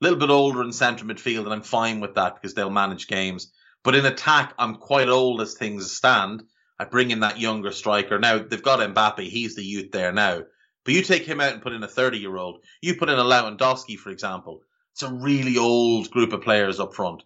A 0.00 0.04
little 0.04 0.18
bit 0.18 0.30
older 0.30 0.62
in 0.62 0.72
centre 0.72 1.04
midfield, 1.04 1.44
and 1.44 1.52
I'm 1.52 1.62
fine 1.62 2.00
with 2.00 2.14
that 2.14 2.34
because 2.34 2.54
they'll 2.54 2.70
manage 2.70 3.06
games. 3.06 3.52
But 3.84 3.94
in 3.94 4.06
attack, 4.06 4.54
I'm 4.58 4.76
quite 4.76 5.08
old 5.08 5.40
as 5.40 5.54
things 5.54 5.92
stand. 5.92 6.42
I 6.78 6.84
bring 6.84 7.10
in 7.10 7.20
that 7.20 7.38
younger 7.38 7.72
striker. 7.72 8.18
Now 8.18 8.38
they've 8.38 8.62
got 8.62 8.80
Mbappe; 8.80 9.28
he's 9.28 9.56
the 9.56 9.64
youth 9.64 9.90
there 9.92 10.12
now. 10.12 10.42
But 10.84 10.94
you 10.94 11.02
take 11.02 11.24
him 11.24 11.40
out 11.40 11.52
and 11.52 11.62
put 11.62 11.72
in 11.72 11.82
a 11.82 11.88
30 11.88 12.18
year 12.18 12.36
old. 12.36 12.64
You 12.80 12.96
put 12.96 13.08
in 13.08 13.18
a 13.18 13.24
Lewandowski, 13.24 13.98
for 13.98 14.10
example. 14.10 14.62
It's 14.92 15.02
a 15.02 15.12
really 15.12 15.58
old 15.58 16.10
group 16.10 16.32
of 16.32 16.42
players 16.42 16.80
up 16.80 16.94
front. 16.94 17.22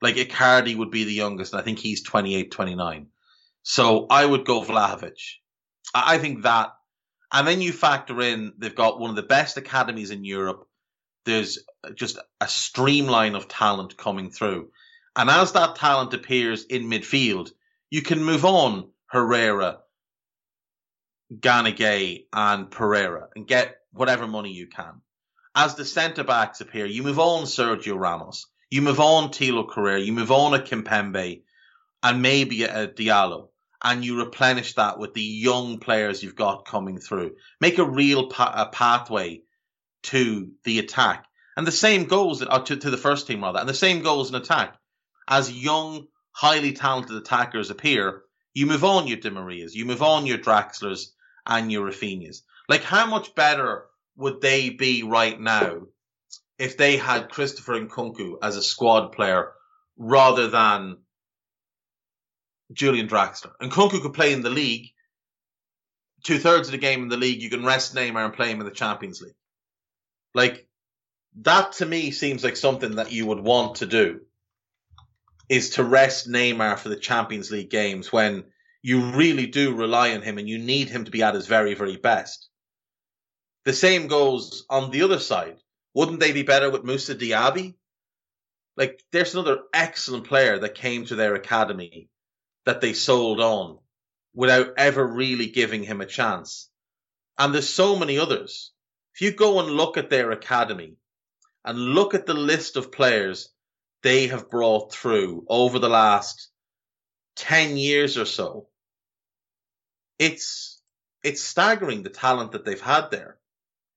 Like 0.00 0.16
Icardi 0.16 0.76
would 0.76 0.90
be 0.90 1.04
the 1.04 1.12
youngest, 1.12 1.52
and 1.52 1.60
I 1.60 1.64
think 1.64 1.78
he's 1.78 2.02
28, 2.02 2.50
29. 2.50 3.06
So 3.62 4.06
I 4.10 4.26
would 4.26 4.44
go 4.44 4.62
Vlahovic. 4.62 5.20
I 5.94 6.18
think 6.18 6.42
that. 6.42 6.72
And 7.32 7.46
then 7.46 7.60
you 7.60 7.72
factor 7.72 8.20
in 8.20 8.52
they've 8.58 8.74
got 8.74 9.00
one 9.00 9.10
of 9.10 9.16
the 9.16 9.22
best 9.22 9.56
academies 9.56 10.10
in 10.10 10.24
Europe. 10.24 10.66
There's 11.24 11.60
just 11.94 12.18
a 12.40 12.48
streamline 12.48 13.36
of 13.36 13.48
talent 13.48 13.96
coming 13.96 14.30
through. 14.30 14.70
And 15.14 15.30
as 15.30 15.52
that 15.52 15.76
talent 15.76 16.14
appears 16.14 16.64
in 16.64 16.90
midfield, 16.90 17.52
you 17.90 18.02
can 18.02 18.24
move 18.24 18.44
on 18.44 18.90
Herrera, 19.06 19.78
Gana 21.40 21.72
Gueye 21.72 22.26
and 22.32 22.70
Pereira 22.70 23.28
and 23.34 23.46
get 23.46 23.76
whatever 23.92 24.26
money 24.26 24.52
you 24.52 24.66
can. 24.66 25.00
As 25.54 25.74
the 25.74 25.84
centre 25.84 26.24
backs 26.24 26.60
appear, 26.60 26.86
you 26.86 27.02
move 27.02 27.18
on 27.18 27.44
Sergio 27.44 27.98
Ramos, 27.98 28.46
you 28.70 28.82
move 28.82 29.00
on 29.00 29.30
Thilo 29.30 29.68
Kehrer, 29.68 30.04
you 30.04 30.12
move 30.12 30.32
on 30.32 30.54
a 30.54 30.58
Kimpembe, 30.58 31.42
and 32.02 32.22
maybe 32.22 32.64
a 32.64 32.88
Diallo, 32.88 33.48
and 33.82 34.04
you 34.04 34.18
replenish 34.18 34.74
that 34.74 34.98
with 34.98 35.14
the 35.14 35.22
young 35.22 35.78
players 35.78 36.22
you've 36.22 36.36
got 36.36 36.64
coming 36.64 36.98
through. 36.98 37.32
Make 37.60 37.78
a 37.78 37.84
real 37.84 38.28
pa- 38.28 38.54
a 38.56 38.74
pathway 38.74 39.42
to 40.04 40.50
the 40.64 40.78
attack. 40.78 41.26
And 41.56 41.66
the 41.66 41.72
same 41.72 42.04
goes 42.04 42.42
uh, 42.42 42.60
to, 42.60 42.76
to 42.76 42.90
the 42.90 42.96
first 42.96 43.26
team 43.26 43.42
rather, 43.42 43.60
and 43.60 43.68
the 43.68 43.74
same 43.74 44.02
goals 44.02 44.30
in 44.30 44.36
attack. 44.36 44.74
As 45.28 45.52
young, 45.52 46.06
highly 46.32 46.72
talented 46.72 47.16
attackers 47.16 47.70
appear, 47.70 48.22
you 48.54 48.66
move 48.66 48.84
on 48.84 49.06
your 49.06 49.18
Di 49.18 49.30
Marias, 49.30 49.74
you 49.74 49.84
move 49.84 50.02
on 50.02 50.26
your 50.26 50.38
Draxlers 50.38 51.08
and 51.46 51.70
your 51.70 51.88
Rafinhas. 51.88 52.42
Like, 52.68 52.82
how 52.82 53.06
much 53.06 53.34
better 53.34 53.86
would 54.16 54.40
they 54.40 54.70
be 54.70 55.02
right 55.02 55.38
now 55.38 55.82
if 56.58 56.76
they 56.76 56.96
had 56.96 57.30
Christopher 57.30 57.74
and 57.74 57.90
Nkunku 57.90 58.36
as 58.42 58.56
a 58.56 58.62
squad 58.62 59.12
player 59.12 59.52
rather 59.96 60.48
than 60.48 60.98
Julian 62.72 63.08
Draxler? 63.08 63.52
And 63.60 63.70
Nkunku 63.70 64.02
could 64.02 64.14
play 64.14 64.32
in 64.32 64.42
the 64.42 64.50
league. 64.50 64.88
Two 66.22 66.38
thirds 66.38 66.68
of 66.68 66.72
the 66.72 66.78
game 66.78 67.02
in 67.02 67.08
the 67.08 67.16
league, 67.16 67.42
you 67.42 67.50
can 67.50 67.64
rest 67.64 67.94
Neymar 67.94 68.24
and 68.24 68.34
play 68.34 68.50
him 68.50 68.60
in 68.60 68.66
the 68.66 68.70
Champions 68.72 69.20
League. 69.20 69.34
Like, 70.34 70.68
that 71.40 71.72
to 71.72 71.86
me 71.86 72.10
seems 72.10 72.44
like 72.44 72.56
something 72.56 72.96
that 72.96 73.10
you 73.10 73.26
would 73.26 73.40
want 73.40 73.76
to 73.76 73.86
do 73.86 74.20
is 75.48 75.70
to 75.70 75.84
rest 75.84 76.28
Neymar 76.30 76.78
for 76.78 76.88
the 76.88 76.96
Champions 76.96 77.50
League 77.50 77.70
games 77.70 78.12
when 78.12 78.44
you 78.82 79.12
really 79.12 79.46
do 79.46 79.74
rely 79.74 80.12
on 80.14 80.22
him 80.22 80.38
and 80.38 80.48
you 80.48 80.58
need 80.58 80.88
him 80.88 81.04
to 81.04 81.10
be 81.10 81.22
at 81.22 81.34
his 81.34 81.46
very, 81.46 81.74
very 81.74 81.96
best. 81.96 82.48
The 83.64 83.72
same 83.72 84.08
goes 84.08 84.64
on 84.68 84.90
the 84.90 85.02
other 85.02 85.20
side. 85.20 85.58
Wouldn't 85.94 86.20
they 86.20 86.32
be 86.32 86.42
better 86.42 86.68
with 86.68 86.84
Moussa 86.84 87.14
Diaby? 87.14 87.74
Like, 88.76 89.00
there's 89.12 89.34
another 89.34 89.62
excellent 89.72 90.26
player 90.26 90.58
that 90.58 90.74
came 90.74 91.04
to 91.06 91.14
their 91.14 91.34
academy 91.34 92.08
that 92.64 92.80
they 92.80 92.92
sold 92.92 93.40
on 93.40 93.78
without 94.34 94.74
ever 94.78 95.06
really 95.06 95.46
giving 95.46 95.84
him 95.84 96.00
a 96.00 96.06
chance. 96.06 96.68
And 97.38 97.54
there's 97.54 97.68
so 97.68 97.96
many 97.96 98.18
others. 98.18 98.72
If 99.14 99.20
you 99.20 99.32
go 99.32 99.60
and 99.60 99.70
look 99.70 99.96
at 99.96 100.10
their 100.10 100.30
academy 100.32 100.96
and 101.64 101.78
look 101.78 102.14
at 102.14 102.26
the 102.26 102.34
list 102.34 102.76
of 102.76 102.90
players 102.90 103.50
they 104.02 104.28
have 104.28 104.50
brought 104.50 104.92
through 104.92 105.44
over 105.48 105.78
the 105.78 105.88
last 105.88 106.50
10 107.36 107.76
years 107.76 108.16
or 108.16 108.24
so, 108.24 108.68
it's, 110.22 110.80
it's 111.22 111.42
staggering 111.42 112.02
the 112.02 112.10
talent 112.10 112.52
that 112.52 112.64
they've 112.64 112.80
had 112.80 113.10
there. 113.10 113.38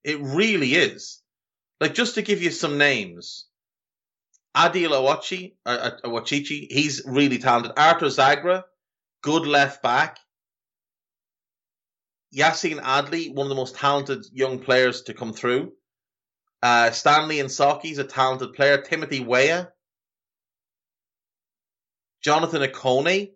It 0.04 0.20
really 0.22 0.72
is. 0.74 1.22
Like, 1.80 1.94
just 1.94 2.16
to 2.16 2.22
give 2.22 2.42
you 2.42 2.52
some 2.52 2.78
names, 2.78 3.46
Adil 4.56 4.92
Awachi, 4.92 5.54
uh, 5.66 5.70
uh, 5.70 6.10
Awachichi, 6.10 6.72
he's 6.72 7.04
really 7.06 7.38
talented. 7.38 7.74
Artur 7.78 8.08
Zagra, 8.08 8.64
good 9.22 9.46
left 9.46 9.84
back. 9.84 10.18
Yacine 12.34 12.82
Adli, 12.82 13.34
one 13.34 13.46
of 13.46 13.50
the 13.50 13.56
most 13.56 13.76
talented 13.76 14.26
young 14.32 14.60
players 14.60 15.04
to 15.04 15.14
come 15.14 15.34
through. 15.34 15.74
Uh, 16.62 16.92
Stanley 16.92 17.38
Nsoki's 17.38 17.98
a 17.98 18.04
talented 18.04 18.54
player. 18.54 18.82
Timothy 18.82 19.20
Weah. 19.20 19.70
Jonathan 22.24 22.64
Ikone, 22.64 23.32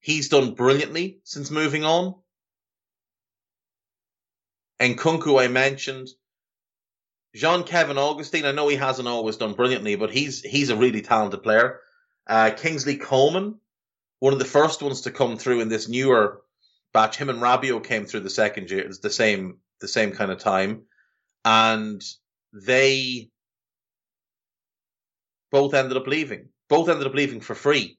he's 0.00 0.28
done 0.28 0.54
brilliantly 0.54 1.20
since 1.22 1.50
moving 1.50 1.84
on. 1.84 2.14
And 4.80 4.98
Kunku, 4.98 5.40
I 5.40 5.48
mentioned. 5.48 6.08
Jean 7.34 7.64
Kevin 7.64 7.98
Augustin, 7.98 8.44
I 8.44 8.52
know 8.52 8.68
he 8.68 8.76
hasn't 8.76 9.08
always 9.08 9.36
done 9.36 9.54
brilliantly, 9.54 9.96
but 9.96 10.10
he's 10.10 10.40
he's 10.40 10.70
a 10.70 10.76
really 10.76 11.02
talented 11.02 11.42
player. 11.42 11.80
Uh, 12.26 12.50
Kingsley 12.50 12.96
Coman, 12.96 13.58
one 14.20 14.32
of 14.32 14.38
the 14.38 14.44
first 14.44 14.82
ones 14.82 15.02
to 15.02 15.10
come 15.10 15.36
through 15.36 15.60
in 15.60 15.68
this 15.68 15.88
newer 15.88 16.42
batch. 16.92 17.16
Him 17.16 17.30
and 17.30 17.40
Rabiot 17.40 17.84
came 17.84 18.06
through 18.06 18.20
the 18.20 18.30
second 18.30 18.70
year. 18.70 18.86
It's 18.86 19.00
the 19.00 19.10
same 19.10 19.58
the 19.80 19.88
same 19.88 20.12
kind 20.12 20.30
of 20.30 20.38
time, 20.38 20.82
and 21.44 22.02
they 22.52 23.30
both 25.50 25.74
ended 25.74 25.96
up 25.96 26.06
leaving. 26.06 26.48
Both 26.68 26.88
ended 26.88 27.06
up 27.06 27.14
leaving 27.14 27.40
for 27.40 27.54
free. 27.54 27.98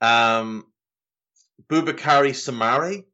Um, 0.00 0.64
Boubakary 1.68 2.32
Soumaré, 2.32 3.04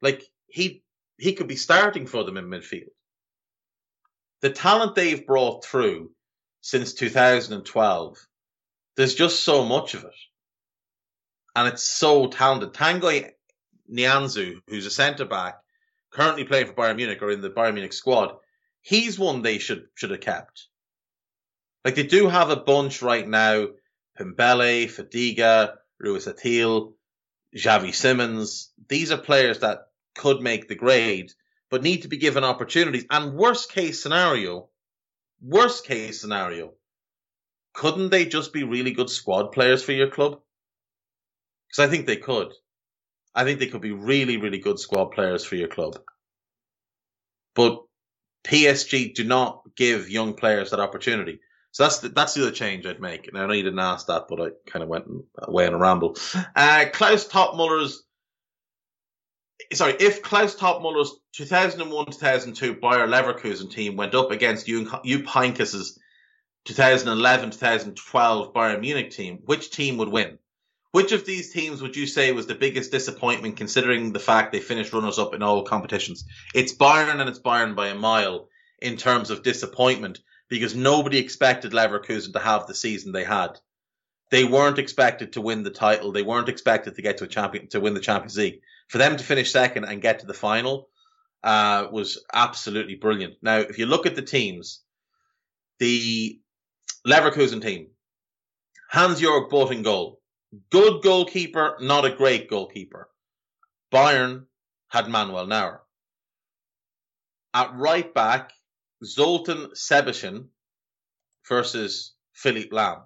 like 0.00 0.22
he 0.46 0.82
he 1.18 1.32
could 1.34 1.48
be 1.48 1.56
starting 1.56 2.06
for 2.06 2.24
them 2.24 2.36
in 2.36 2.46
midfield. 2.46 2.90
The 4.40 4.50
talent 4.50 4.94
they've 4.94 5.26
brought 5.26 5.64
through 5.64 6.12
since 6.60 6.94
2012, 6.94 8.16
there's 8.96 9.14
just 9.14 9.44
so 9.44 9.64
much 9.64 9.94
of 9.94 10.04
it. 10.04 10.14
And 11.56 11.68
it's 11.68 11.82
so 11.82 12.28
talented. 12.28 12.72
Tanguy 12.72 13.30
Nianzou, 13.90 14.60
who's 14.68 14.86
a 14.86 14.90
centre 14.90 15.24
back, 15.24 15.56
currently 16.10 16.44
playing 16.44 16.66
for 16.66 16.74
Bayern 16.74 16.96
Munich 16.96 17.20
or 17.20 17.32
in 17.32 17.40
the 17.40 17.50
Bayern 17.50 17.74
Munich 17.74 17.92
squad, 17.92 18.36
he's 18.80 19.18
one 19.18 19.42
they 19.42 19.58
should 19.58 19.88
should 19.94 20.10
have 20.10 20.20
kept. 20.20 20.68
Like 21.84 21.96
they 21.96 22.04
do 22.04 22.28
have 22.28 22.50
a 22.50 22.56
bunch 22.56 23.02
right 23.02 23.26
now: 23.26 23.68
Pembele, 24.18 24.86
Fadiga, 24.86 25.74
Ruiz 25.98 26.26
Atil, 26.26 26.92
Xavi 27.56 27.94
Simons. 27.94 28.72
These 28.88 29.10
are 29.10 29.18
players 29.18 29.60
that 29.60 29.87
could 30.18 30.42
make 30.42 30.68
the 30.68 30.74
grade, 30.74 31.32
but 31.70 31.82
need 31.82 32.02
to 32.02 32.08
be 32.08 32.18
given 32.18 32.44
opportunities. 32.44 33.06
And 33.10 33.34
worst 33.34 33.72
case 33.72 34.02
scenario, 34.02 34.68
worst 35.40 35.86
case 35.86 36.20
scenario, 36.20 36.74
couldn't 37.72 38.10
they 38.10 38.26
just 38.26 38.52
be 38.52 38.64
really 38.64 38.90
good 38.90 39.08
squad 39.08 39.52
players 39.52 39.82
for 39.82 39.92
your 39.92 40.10
club? 40.10 40.40
Because 41.68 41.88
I 41.88 41.90
think 41.90 42.06
they 42.06 42.16
could. 42.16 42.52
I 43.34 43.44
think 43.44 43.60
they 43.60 43.68
could 43.68 43.80
be 43.80 43.92
really, 43.92 44.36
really 44.36 44.58
good 44.58 44.78
squad 44.78 45.06
players 45.06 45.44
for 45.44 45.54
your 45.54 45.68
club. 45.68 45.98
But 47.54 47.82
PSG 48.44 49.14
do 49.14 49.24
not 49.24 49.62
give 49.76 50.10
young 50.10 50.34
players 50.34 50.70
that 50.70 50.80
opportunity. 50.80 51.40
So 51.70 51.84
that's 51.84 51.98
the, 51.98 52.08
that's 52.08 52.34
the 52.34 52.42
other 52.42 52.50
change 52.50 52.86
I'd 52.86 53.00
make. 53.00 53.28
And 53.28 53.38
I 53.38 53.46
know 53.46 53.52
you 53.52 53.62
didn't 53.62 53.78
ask 53.78 54.06
that, 54.06 54.24
but 54.28 54.40
I 54.40 54.48
kind 54.66 54.82
of 54.82 54.88
went 54.88 55.06
away 55.36 55.66
on 55.66 55.74
a 55.74 55.78
ramble. 55.78 56.16
Uh, 56.56 56.86
Klaus 56.92 57.28
Toppmuller's 57.28 58.02
sorry, 59.72 59.94
if 60.00 60.22
Klaus 60.22 60.56
Toppmuller's 60.56 61.18
2001-2002 61.36 62.80
Bayer 62.80 63.06
Leverkusen 63.06 63.70
team 63.70 63.96
went 63.96 64.14
up 64.14 64.30
against 64.30 64.66
Jupp 64.66 65.04
Heynckes' 65.04 65.98
2011-2012 66.66 68.52
Bayern 68.52 68.80
Munich 68.80 69.10
team, 69.10 69.40
which 69.44 69.70
team 69.70 69.96
would 69.98 70.08
win? 70.08 70.38
Which 70.90 71.12
of 71.12 71.26
these 71.26 71.52
teams 71.52 71.82
would 71.82 71.96
you 71.96 72.06
say 72.06 72.32
was 72.32 72.46
the 72.46 72.54
biggest 72.54 72.90
disappointment 72.90 73.56
considering 73.56 74.12
the 74.12 74.18
fact 74.18 74.52
they 74.52 74.60
finished 74.60 74.92
runners 74.92 75.18
up 75.18 75.34
in 75.34 75.42
all 75.42 75.62
competitions? 75.62 76.24
It's 76.54 76.74
Bayern 76.74 77.20
and 77.20 77.28
it's 77.28 77.40
Bayern 77.40 77.76
by 77.76 77.88
a 77.88 77.94
mile 77.94 78.48
in 78.80 78.96
terms 78.96 79.30
of 79.30 79.42
disappointment 79.42 80.20
because 80.48 80.74
nobody 80.74 81.18
expected 81.18 81.72
Leverkusen 81.72 82.32
to 82.32 82.38
have 82.38 82.66
the 82.66 82.74
season 82.74 83.12
they 83.12 83.24
had. 83.24 83.58
They 84.30 84.44
weren't 84.44 84.78
expected 84.78 85.34
to 85.34 85.40
win 85.40 85.62
the 85.62 85.70
title. 85.70 86.12
They 86.12 86.22
weren't 86.22 86.48
expected 86.48 86.94
to 86.96 87.02
get 87.02 87.18
to 87.18 87.24
a 87.24 87.28
champion 87.28 87.68
to 87.68 87.80
win 87.80 87.94
the 87.94 88.00
Champions 88.00 88.36
League. 88.36 88.60
For 88.88 88.98
them 88.98 89.16
to 89.16 89.24
finish 89.24 89.52
second 89.52 89.84
and 89.84 90.02
get 90.02 90.20
to 90.20 90.26
the 90.26 90.34
final 90.34 90.88
uh, 91.42 91.86
was 91.90 92.24
absolutely 92.32 92.96
brilliant. 92.96 93.34
Now, 93.42 93.58
if 93.58 93.78
you 93.78 93.86
look 93.86 94.06
at 94.06 94.16
the 94.16 94.22
teams, 94.22 94.82
the 95.78 96.40
Leverkusen 97.06 97.62
team, 97.62 97.88
Hans-Jörg 98.90 99.50
Butt 99.50 99.72
in 99.72 99.82
goal, 99.82 100.20
good 100.70 101.02
goalkeeper, 101.02 101.76
not 101.80 102.06
a 102.06 102.16
great 102.16 102.48
goalkeeper. 102.48 103.08
Bayern 103.92 104.46
had 104.88 105.08
Manuel 105.08 105.46
Neuer. 105.46 105.82
At 107.52 107.74
right 107.74 108.12
back, 108.12 108.52
Zoltan 109.04 109.70
Sebastian 109.74 110.48
versus 111.48 112.14
Philipp 112.32 112.70
Lahm. 112.70 113.02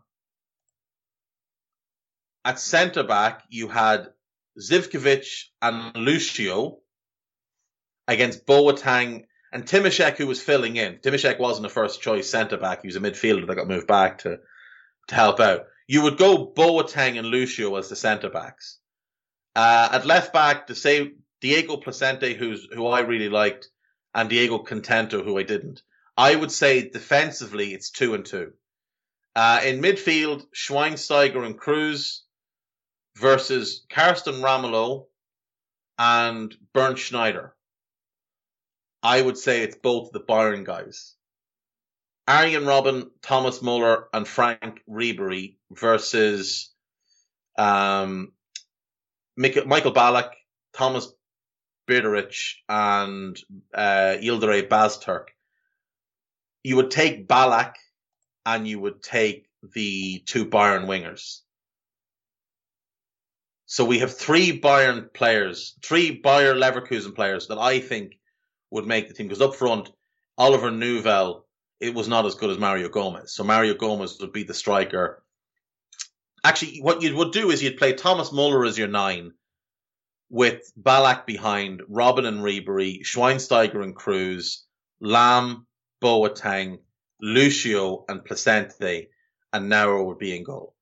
At 2.45 2.59
centre 2.59 3.05
back, 3.05 3.45
you 3.49 3.69
had 3.69 4.09
Zivkovic 4.61 5.27
and 5.61 5.97
Lucio 5.97 6.79
against 8.07 8.47
Boateng 8.47 9.25
and 9.53 9.65
Tymoshchuk, 9.65 10.17
who 10.17 10.27
was 10.27 10.43
filling 10.43 10.77
in. 10.77 10.99
Tymoshchuk 10.99 11.39
wasn't 11.39 11.67
a 11.67 11.71
first 11.71 12.03
choice 12.03 12.31
centre 12.31 12.57
back; 12.57 12.83
he 12.83 12.89
was 12.89 12.97
a 12.97 13.01
midfielder 13.01 13.47
that 13.47 13.55
got 13.55 13.69
moved 13.69 13.87
back 13.87 14.19
to 14.19 14.39
to 15.09 15.15
help 15.15 15.41
out. 15.41 15.67
You 15.87 16.03
would 16.03 16.17
go 16.17 16.53
Boateng 16.53 17.19
and 17.19 17.29
Lucio 17.29 17.75
as 17.77 17.89
the 17.89 17.97
centre 17.97 18.31
backs. 18.31 18.79
Uh, 19.55 19.89
at 19.93 20.07
left 20.07 20.33
back, 20.33 20.69
to 20.69 20.75
say 20.75 21.13
Diego 21.41 21.77
Placente, 21.77 22.37
who's 22.37 22.67
who 22.73 22.87
I 22.87 23.01
really 23.01 23.29
liked, 23.29 23.69
and 24.15 24.29
Diego 24.29 24.59
Contento, 24.59 25.23
who 25.23 25.39
I 25.39 25.43
didn't. 25.43 25.83
I 26.17 26.35
would 26.35 26.53
say 26.53 26.89
defensively, 26.89 27.75
it's 27.75 27.91
two 27.91 28.15
and 28.15 28.25
two. 28.25 28.53
Uh, 29.35 29.61
in 29.65 29.81
midfield, 29.81 30.45
Schweinsteiger 30.55 31.45
and 31.45 31.59
Kroos 31.59 32.21
versus 33.17 33.85
Carsten 33.91 34.37
Ramelow 34.37 35.07
and 35.99 36.55
Bernd 36.73 36.99
Schneider. 36.99 37.55
I 39.03 39.21
would 39.21 39.37
say 39.37 39.63
it's 39.63 39.77
both 39.77 40.13
the 40.13 40.21
Bayern 40.21 40.65
guys. 40.65 41.15
Arjen 42.29 42.65
Robben, 42.65 43.11
Thomas 43.21 43.61
Muller, 43.63 44.09
and 44.13 44.27
Frank 44.27 44.83
Ribery 44.89 45.57
versus 45.71 46.71
um, 47.59 48.33
Michael 49.37 49.93
Ballack, 49.93 50.31
Thomas 50.73 51.13
Biederich, 51.89 52.55
and 52.69 53.39
uh, 53.75 54.17
Yildiray 54.21 54.69
Basturk. 54.69 55.29
You 56.63 56.77
would 56.77 56.93
take 56.93 57.27
Ballack 57.27 57.75
and 58.47 58.67
you 58.67 58.79
would 58.81 59.03
take 59.03 59.49
the 59.75 60.21
two 60.27 60.47
Bayern 60.47 60.87
wingers. 60.87 61.42
So 63.73 63.87
we 63.87 64.01
have 64.01 64.15
three 64.15 64.61
Bayern 64.61 65.11
players, 65.15 65.79
three 65.83 66.11
Bayer 66.11 66.55
Leverkusen 66.55 67.15
players 67.15 67.47
that 67.47 67.57
I 67.57 67.81
think 67.81 68.19
would 68.71 68.87
make 68.87 69.09
the 69.09 69.15
team. 69.15 69.29
Because 69.29 69.41
up 69.41 69.55
front, 69.55 69.91
Oliver 70.37 70.71
Neuville, 70.71 71.47
it 71.81 71.95
was 71.95 72.07
not 72.07 72.27
as 72.27 72.35
good 72.35 72.51
as 72.51 72.59
Mario 72.59 72.91
Gomez. 72.91 73.33
So 73.33 73.45
Mario 73.45 73.73
Gomez 73.73 74.19
would 74.21 74.31
be 74.31 74.43
the 74.43 74.53
striker. 74.53 75.25
Actually, 76.45 76.81
what 76.83 77.01
you 77.01 77.17
would 77.17 77.33
do 77.33 77.51
is 77.51 77.63
you'd 77.63 77.79
play 77.79 77.95
Thomas 77.95 78.31
Muller 78.31 78.67
as 78.67 78.77
your 78.77 78.89
nine, 78.89 79.33
with 80.29 80.71
Ballack 80.79 81.25
behind, 81.25 81.81
Robben 81.91 82.27
and 82.27 82.41
Ribery, 82.41 83.01
Schweinsteiger 83.01 83.83
and 83.83 83.97
Kroos, 83.97 84.65
Lahm, 85.03 85.65
Boateng, 86.03 86.81
Lucio 87.23 88.05
and 88.07 88.21
Placente, 88.23 89.09
and 89.51 89.71
Neuer 89.71 90.05
would 90.05 90.19
be 90.19 90.37
in 90.37 90.45
goal. 90.45 90.75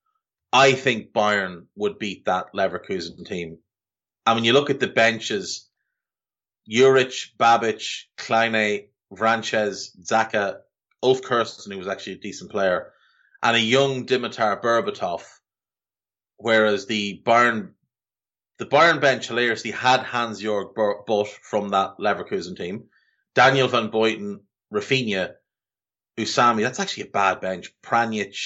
I 0.53 0.73
think 0.73 1.13
Bayern 1.13 1.67
would 1.77 1.99
beat 1.99 2.25
that 2.25 2.47
Leverkusen 2.55 3.27
team. 3.27 3.59
And 4.27 4.37
when 4.37 4.45
you 4.45 4.53
look 4.53 4.71
at 4.71 4.81
the 4.81 4.89
benches, 4.89 5.69
Juric, 6.69 7.37
Babic, 7.39 7.85
Kleine, 8.17 8.89
Vranjes, 9.13 9.97
Zaka, 10.05 10.59
Ulf 11.03 11.23
Kirsten, 11.23 11.73
who 11.73 11.79
was 11.79 11.89
actually 11.89 12.15
a 12.15 12.21
decent 12.21 12.51
player, 12.51 12.93
and 13.43 13.57
a 13.57 13.61
young 13.61 14.07
Dimitar 14.07 14.61
Berbatov, 14.61 15.23
whereas 16.37 16.87
the 16.87 17.23
Bayern 17.25 17.73
the 18.59 18.67
Bayern 18.67 19.01
bench 19.01 19.29
hilariously 19.29 19.71
had 19.71 20.01
Hans 20.01 20.43
Jörg 20.43 20.75
Butt 21.07 21.29
from 21.29 21.71
that 21.71 21.97
Leverkusen 21.99 22.57
team, 22.57 22.89
Daniel 23.35 23.69
van 23.69 23.91
Buyten, 23.91 24.41
Rafinha, 24.71 25.33
Usami. 26.19 26.63
That's 26.63 26.79
actually 26.79 27.05
a 27.05 27.11
bad 27.11 27.41
bench. 27.41 27.73
Pranjic, 27.83 28.37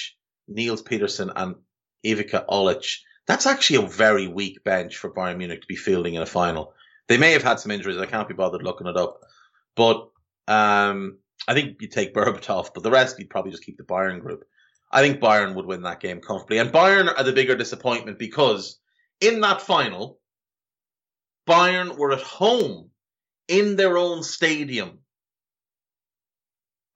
Nils 0.47 0.81
Petersen, 0.81 1.31
and 1.35 1.55
Ivica 2.05 2.45
Olic. 2.49 2.99
That's 3.27 3.45
actually 3.45 3.85
a 3.85 3.89
very 3.89 4.27
weak 4.27 4.63
bench 4.63 4.97
for 4.97 5.11
Bayern 5.11 5.37
Munich 5.37 5.61
to 5.61 5.67
be 5.67 5.75
fielding 5.75 6.15
in 6.15 6.21
a 6.21 6.27
final. 6.27 6.73
They 7.07 7.17
may 7.17 7.31
have 7.31 7.43
had 7.43 7.59
some 7.59 7.71
injuries. 7.71 7.97
I 7.97 8.05
can't 8.05 8.27
be 8.27 8.33
bothered 8.33 8.63
looking 8.63 8.87
it 8.87 8.97
up. 8.97 9.19
But 9.75 10.09
um, 10.47 11.17
I 11.47 11.53
think 11.53 11.81
you 11.81 11.87
take 11.87 12.13
Berbatov, 12.13 12.73
but 12.73 12.83
the 12.83 12.91
rest 12.91 13.19
you'd 13.19 13.29
probably 13.29 13.51
just 13.51 13.63
keep 13.63 13.77
the 13.77 13.83
Bayern 13.83 14.19
group. 14.19 14.43
I 14.91 15.01
think 15.01 15.19
Bayern 15.19 15.55
would 15.55 15.65
win 15.65 15.83
that 15.83 15.99
game 15.99 16.21
comfortably. 16.21 16.59
And 16.59 16.71
Bayern 16.71 17.13
are 17.15 17.23
the 17.23 17.33
bigger 17.33 17.55
disappointment 17.55 18.19
because 18.19 18.79
in 19.19 19.41
that 19.41 19.61
final, 19.61 20.19
Bayern 21.47 21.97
were 21.97 22.13
at 22.13 22.21
home 22.21 22.89
in 23.47 23.75
their 23.75 23.97
own 23.97 24.23
stadium 24.23 24.99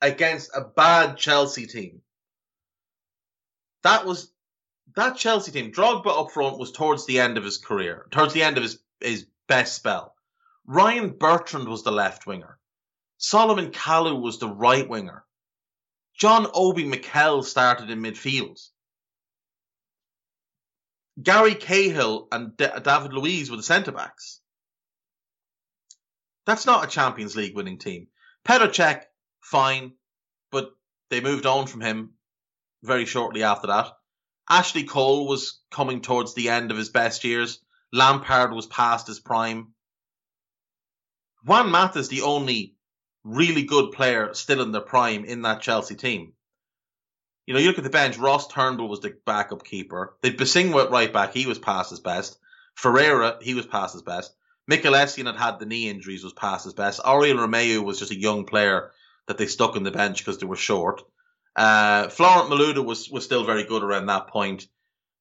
against 0.01 0.51
a 0.55 0.61
bad 0.61 1.17
Chelsea 1.17 1.67
team. 1.67 2.01
That 3.83 4.05
was 4.05 4.31
that 4.95 5.17
Chelsea 5.17 5.51
team. 5.51 5.71
Drogba 5.71 6.07
up 6.07 6.31
front 6.31 6.57
was 6.57 6.71
towards 6.71 7.05
the 7.05 7.19
end 7.19 7.37
of 7.37 7.43
his 7.43 7.57
career, 7.57 8.07
towards 8.11 8.33
the 8.33 8.43
end 8.43 8.57
of 8.57 8.63
his, 8.63 8.79
his 8.99 9.27
best 9.47 9.75
spell. 9.75 10.15
Ryan 10.65 11.09
Bertrand 11.17 11.67
was 11.67 11.83
the 11.83 11.91
left 11.91 12.25
winger. 12.25 12.59
Solomon 13.17 13.71
Kalou 13.71 14.21
was 14.21 14.39
the 14.39 14.47
right 14.47 14.87
winger. 14.87 15.25
John 16.17 16.47
Obi 16.53 16.85
Mikel 16.85 17.43
started 17.43 17.89
in 17.89 18.01
midfield. 18.01 18.59
Gary 21.21 21.55
Cahill 21.55 22.27
and 22.31 22.55
David 22.55 23.13
Luiz 23.13 23.49
were 23.49 23.57
the 23.57 23.63
centre 23.63 23.91
backs. 23.91 24.39
That's 26.45 26.65
not 26.65 26.85
a 26.85 26.87
Champions 26.87 27.35
League 27.35 27.55
winning 27.55 27.77
team. 27.77 28.07
Petr 28.45 29.03
fine, 29.41 29.93
but 30.51 30.71
they 31.09 31.21
moved 31.21 31.45
on 31.45 31.67
from 31.67 31.81
him 31.81 32.13
very 32.83 33.05
shortly 33.05 33.43
after 33.43 33.67
that. 33.67 33.91
Ashley 34.49 34.83
Cole 34.83 35.27
was 35.27 35.59
coming 35.71 36.01
towards 36.01 36.33
the 36.33 36.49
end 36.49 36.71
of 36.71 36.77
his 36.77 36.89
best 36.89 37.23
years. 37.23 37.59
Lampard 37.93 38.51
was 38.51 38.65
past 38.65 39.07
his 39.07 39.19
prime. 39.19 39.73
Juan 41.45 41.69
Mata 41.71 41.99
is 41.99 42.09
the 42.09 42.23
only 42.23 42.75
really 43.23 43.63
good 43.63 43.91
player 43.91 44.33
still 44.33 44.61
in 44.61 44.71
their 44.71 44.81
prime 44.81 45.25
in 45.25 45.43
that 45.43 45.61
Chelsea 45.61 45.95
team. 45.95 46.33
You 47.45 47.53
know, 47.53 47.59
you 47.59 47.67
look 47.67 47.77
at 47.77 47.83
the 47.83 47.89
bench, 47.89 48.17
Ross 48.17 48.47
Turnbull 48.47 48.89
was 48.89 48.99
the 48.99 49.17
backup 49.25 49.63
keeper. 49.63 50.15
They'd 50.21 50.37
Bosingwa 50.37 50.85
at 50.85 50.91
right 50.91 51.11
back, 51.11 51.33
he 51.33 51.45
was 51.45 51.59
past 51.59 51.89
his 51.89 51.99
best. 51.99 52.37
Ferreira, 52.75 53.37
he 53.41 53.53
was 53.53 53.65
past 53.65 53.93
his 53.93 54.03
best. 54.03 54.33
Michael 54.67 54.93
Essien 54.93 55.25
had 55.25 55.35
had 55.35 55.59
the 55.59 55.65
knee 55.65 55.89
injuries, 55.89 56.23
was 56.23 56.33
past 56.33 56.65
his 56.65 56.75
best. 56.75 57.01
Oriol 57.01 57.39
Romeu 57.39 57.83
was 57.83 57.97
just 57.97 58.11
a 58.11 58.19
young 58.19 58.45
player 58.45 58.91
that 59.27 59.37
they 59.37 59.47
stuck 59.47 59.75
on 59.75 59.83
the 59.83 59.91
bench 59.91 60.19
because 60.19 60.37
they 60.37 60.45
were 60.45 60.55
short. 60.55 61.01
Uh, 61.59 62.07
Florent 62.07 62.49
Malouda 62.49 62.83
was 62.85 63.09
was 63.09 63.25
still 63.25 63.43
very 63.43 63.65
good 63.65 63.83
around 63.83 64.05
that 64.05 64.27
point. 64.27 64.65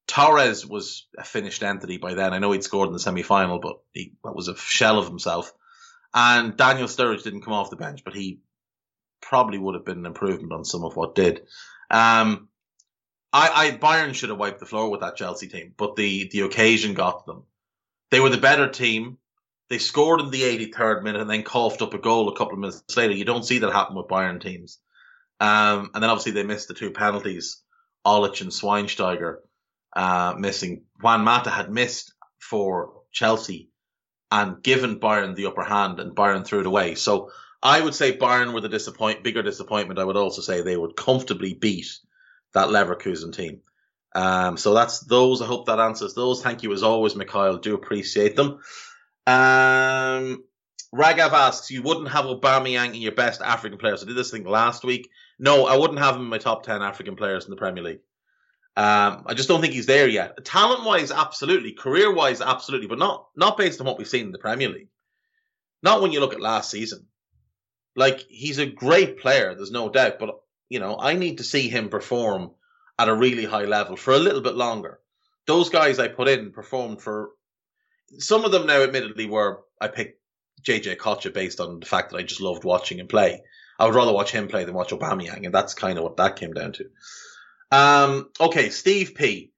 Torres 0.06 0.64
was 0.64 1.08
a 1.18 1.24
finished 1.24 1.64
entity 1.64 1.96
by 1.96 2.14
then. 2.14 2.32
I 2.32 2.38
know 2.38 2.52
he'd 2.52 2.62
scored 2.62 2.86
in 2.86 2.92
the 2.92 3.00
semi 3.00 3.22
final, 3.22 3.58
but 3.58 3.80
he 3.92 4.12
that 4.22 4.36
was 4.36 4.46
a 4.46 4.56
shell 4.56 5.00
of 5.00 5.08
himself. 5.08 5.52
And 6.14 6.56
Daniel 6.56 6.86
Sturridge 6.86 7.24
didn't 7.24 7.42
come 7.42 7.54
off 7.54 7.70
the 7.70 7.76
bench, 7.76 8.04
but 8.04 8.14
he 8.14 8.38
probably 9.20 9.58
would 9.58 9.74
have 9.74 9.84
been 9.84 9.98
an 9.98 10.06
improvement 10.06 10.52
on 10.52 10.64
some 10.64 10.84
of 10.84 10.94
what 10.94 11.16
did. 11.16 11.40
Um, 11.90 12.48
I, 13.32 13.50
I 13.52 13.70
Bayern 13.72 14.14
should 14.14 14.28
have 14.28 14.38
wiped 14.38 14.60
the 14.60 14.66
floor 14.66 14.92
with 14.92 15.00
that 15.00 15.16
Chelsea 15.16 15.48
team, 15.48 15.74
but 15.76 15.96
the 15.96 16.28
the 16.28 16.42
occasion 16.42 16.94
got 16.94 17.26
them. 17.26 17.42
They 18.12 18.20
were 18.20 18.30
the 18.30 18.38
better 18.38 18.68
team. 18.68 19.18
They 19.70 19.78
scored 19.78 20.20
in 20.20 20.30
the 20.30 20.42
83rd 20.42 21.02
minute 21.02 21.20
and 21.20 21.28
then 21.28 21.42
coughed 21.42 21.82
up 21.82 21.94
a 21.94 21.98
goal 21.98 22.28
a 22.28 22.36
couple 22.36 22.54
of 22.54 22.60
minutes 22.60 22.96
later. 22.96 23.12
You 23.12 23.24
don't 23.24 23.44
see 23.44 23.58
that 23.58 23.72
happen 23.72 23.96
with 23.96 24.06
Bayern 24.06 24.40
teams. 24.40 24.78
Um, 25.40 25.90
and 25.94 26.02
then 26.02 26.10
obviously 26.10 26.32
they 26.32 26.42
missed 26.42 26.68
the 26.68 26.74
two 26.74 26.90
penalties, 26.90 27.62
Olic 28.06 28.40
and 28.40 28.50
Schweinsteiger 28.50 29.36
uh, 29.94 30.34
missing. 30.36 30.84
Juan 31.00 31.22
Mata 31.22 31.50
had 31.50 31.70
missed 31.70 32.12
for 32.40 33.02
Chelsea 33.12 33.70
and 34.30 34.62
given 34.62 35.00
Bayern 35.00 35.34
the 35.34 35.46
upper 35.46 35.64
hand, 35.64 36.00
and 36.00 36.14
Bayern 36.14 36.44
threw 36.44 36.60
it 36.60 36.66
away. 36.66 36.94
So 36.94 37.30
I 37.62 37.80
would 37.80 37.94
say 37.94 38.16
Bayern 38.16 38.52
were 38.52 38.60
the 38.60 38.68
disappoint, 38.68 39.24
bigger 39.24 39.42
disappointment. 39.42 39.98
I 39.98 40.04
would 40.04 40.16
also 40.16 40.42
say 40.42 40.60
they 40.60 40.76
would 40.76 40.96
comfortably 40.96 41.54
beat 41.54 41.86
that 42.54 42.68
Leverkusen 42.68 43.32
team. 43.32 43.60
Um, 44.14 44.56
so 44.56 44.74
that's 44.74 45.00
those. 45.00 45.42
I 45.42 45.46
hope 45.46 45.66
that 45.66 45.80
answers 45.80 46.14
those. 46.14 46.42
Thank 46.42 46.62
you 46.62 46.72
as 46.72 46.82
always, 46.82 47.14
Mikhail. 47.14 47.58
Do 47.58 47.74
appreciate 47.74 48.36
them. 48.36 48.60
Um, 49.26 50.44
Ragav 50.94 51.32
asks, 51.32 51.70
you 51.70 51.82
wouldn't 51.82 52.08
have 52.08 52.24
Aubameyang 52.24 52.94
in 52.94 53.02
your 53.02 53.12
best 53.12 53.42
African 53.42 53.78
players. 53.78 54.02
I 54.02 54.06
did 54.06 54.16
this 54.16 54.30
thing 54.30 54.44
last 54.44 54.84
week. 54.84 55.10
No, 55.38 55.66
I 55.66 55.76
wouldn't 55.76 56.00
have 56.00 56.16
him 56.16 56.22
in 56.22 56.28
my 56.28 56.38
top 56.38 56.64
10 56.64 56.82
African 56.82 57.16
players 57.16 57.44
in 57.44 57.50
the 57.50 57.56
Premier 57.56 57.82
League. 57.82 58.00
Um, 58.76 59.24
I 59.26 59.34
just 59.34 59.48
don't 59.48 59.60
think 59.60 59.72
he's 59.72 59.86
there 59.86 60.08
yet. 60.08 60.44
Talent 60.44 60.84
wise, 60.84 61.10
absolutely. 61.10 61.72
Career 61.72 62.12
wise, 62.12 62.40
absolutely. 62.40 62.86
But 62.86 62.98
not, 62.98 63.28
not 63.36 63.56
based 63.56 63.80
on 63.80 63.86
what 63.86 63.98
we've 63.98 64.08
seen 64.08 64.26
in 64.26 64.32
the 64.32 64.38
Premier 64.38 64.68
League. 64.68 64.88
Not 65.82 66.00
when 66.00 66.12
you 66.12 66.20
look 66.20 66.34
at 66.34 66.40
last 66.40 66.70
season. 66.70 67.06
Like, 67.96 68.20
he's 68.28 68.58
a 68.58 68.66
great 68.66 69.18
player, 69.18 69.54
there's 69.54 69.72
no 69.72 69.88
doubt. 69.88 70.18
But, 70.18 70.40
you 70.68 70.78
know, 70.78 70.96
I 70.98 71.14
need 71.14 71.38
to 71.38 71.44
see 71.44 71.68
him 71.68 71.88
perform 71.88 72.52
at 72.98 73.08
a 73.08 73.14
really 73.14 73.44
high 73.44 73.64
level 73.64 73.96
for 73.96 74.14
a 74.14 74.18
little 74.18 74.40
bit 74.40 74.54
longer. 74.54 75.00
Those 75.46 75.70
guys 75.70 75.98
I 75.98 76.08
put 76.08 76.28
in 76.28 76.52
performed 76.52 77.00
for. 77.00 77.30
Some 78.18 78.44
of 78.44 78.52
them 78.52 78.66
now, 78.66 78.82
admittedly, 78.82 79.26
were 79.26 79.60
I 79.80 79.88
picked 79.88 80.20
JJ 80.62 80.96
Okocha 80.96 81.32
based 81.32 81.60
on 81.60 81.80
the 81.80 81.86
fact 81.86 82.10
that 82.10 82.18
I 82.18 82.22
just 82.22 82.40
loved 82.40 82.64
watching 82.64 82.98
him 82.98 83.08
play. 83.08 83.42
I 83.78 83.86
would 83.86 83.94
rather 83.94 84.12
watch 84.12 84.32
him 84.32 84.48
play 84.48 84.64
than 84.64 84.74
watch 84.74 84.90
Aubameyang, 84.90 85.44
and 85.44 85.54
that's 85.54 85.74
kind 85.74 85.98
of 85.98 86.04
what 86.04 86.16
that 86.16 86.36
came 86.36 86.52
down 86.52 86.72
to. 86.72 86.90
Um, 87.70 88.30
okay, 88.40 88.70
Steve 88.70 89.14
P. 89.14 89.52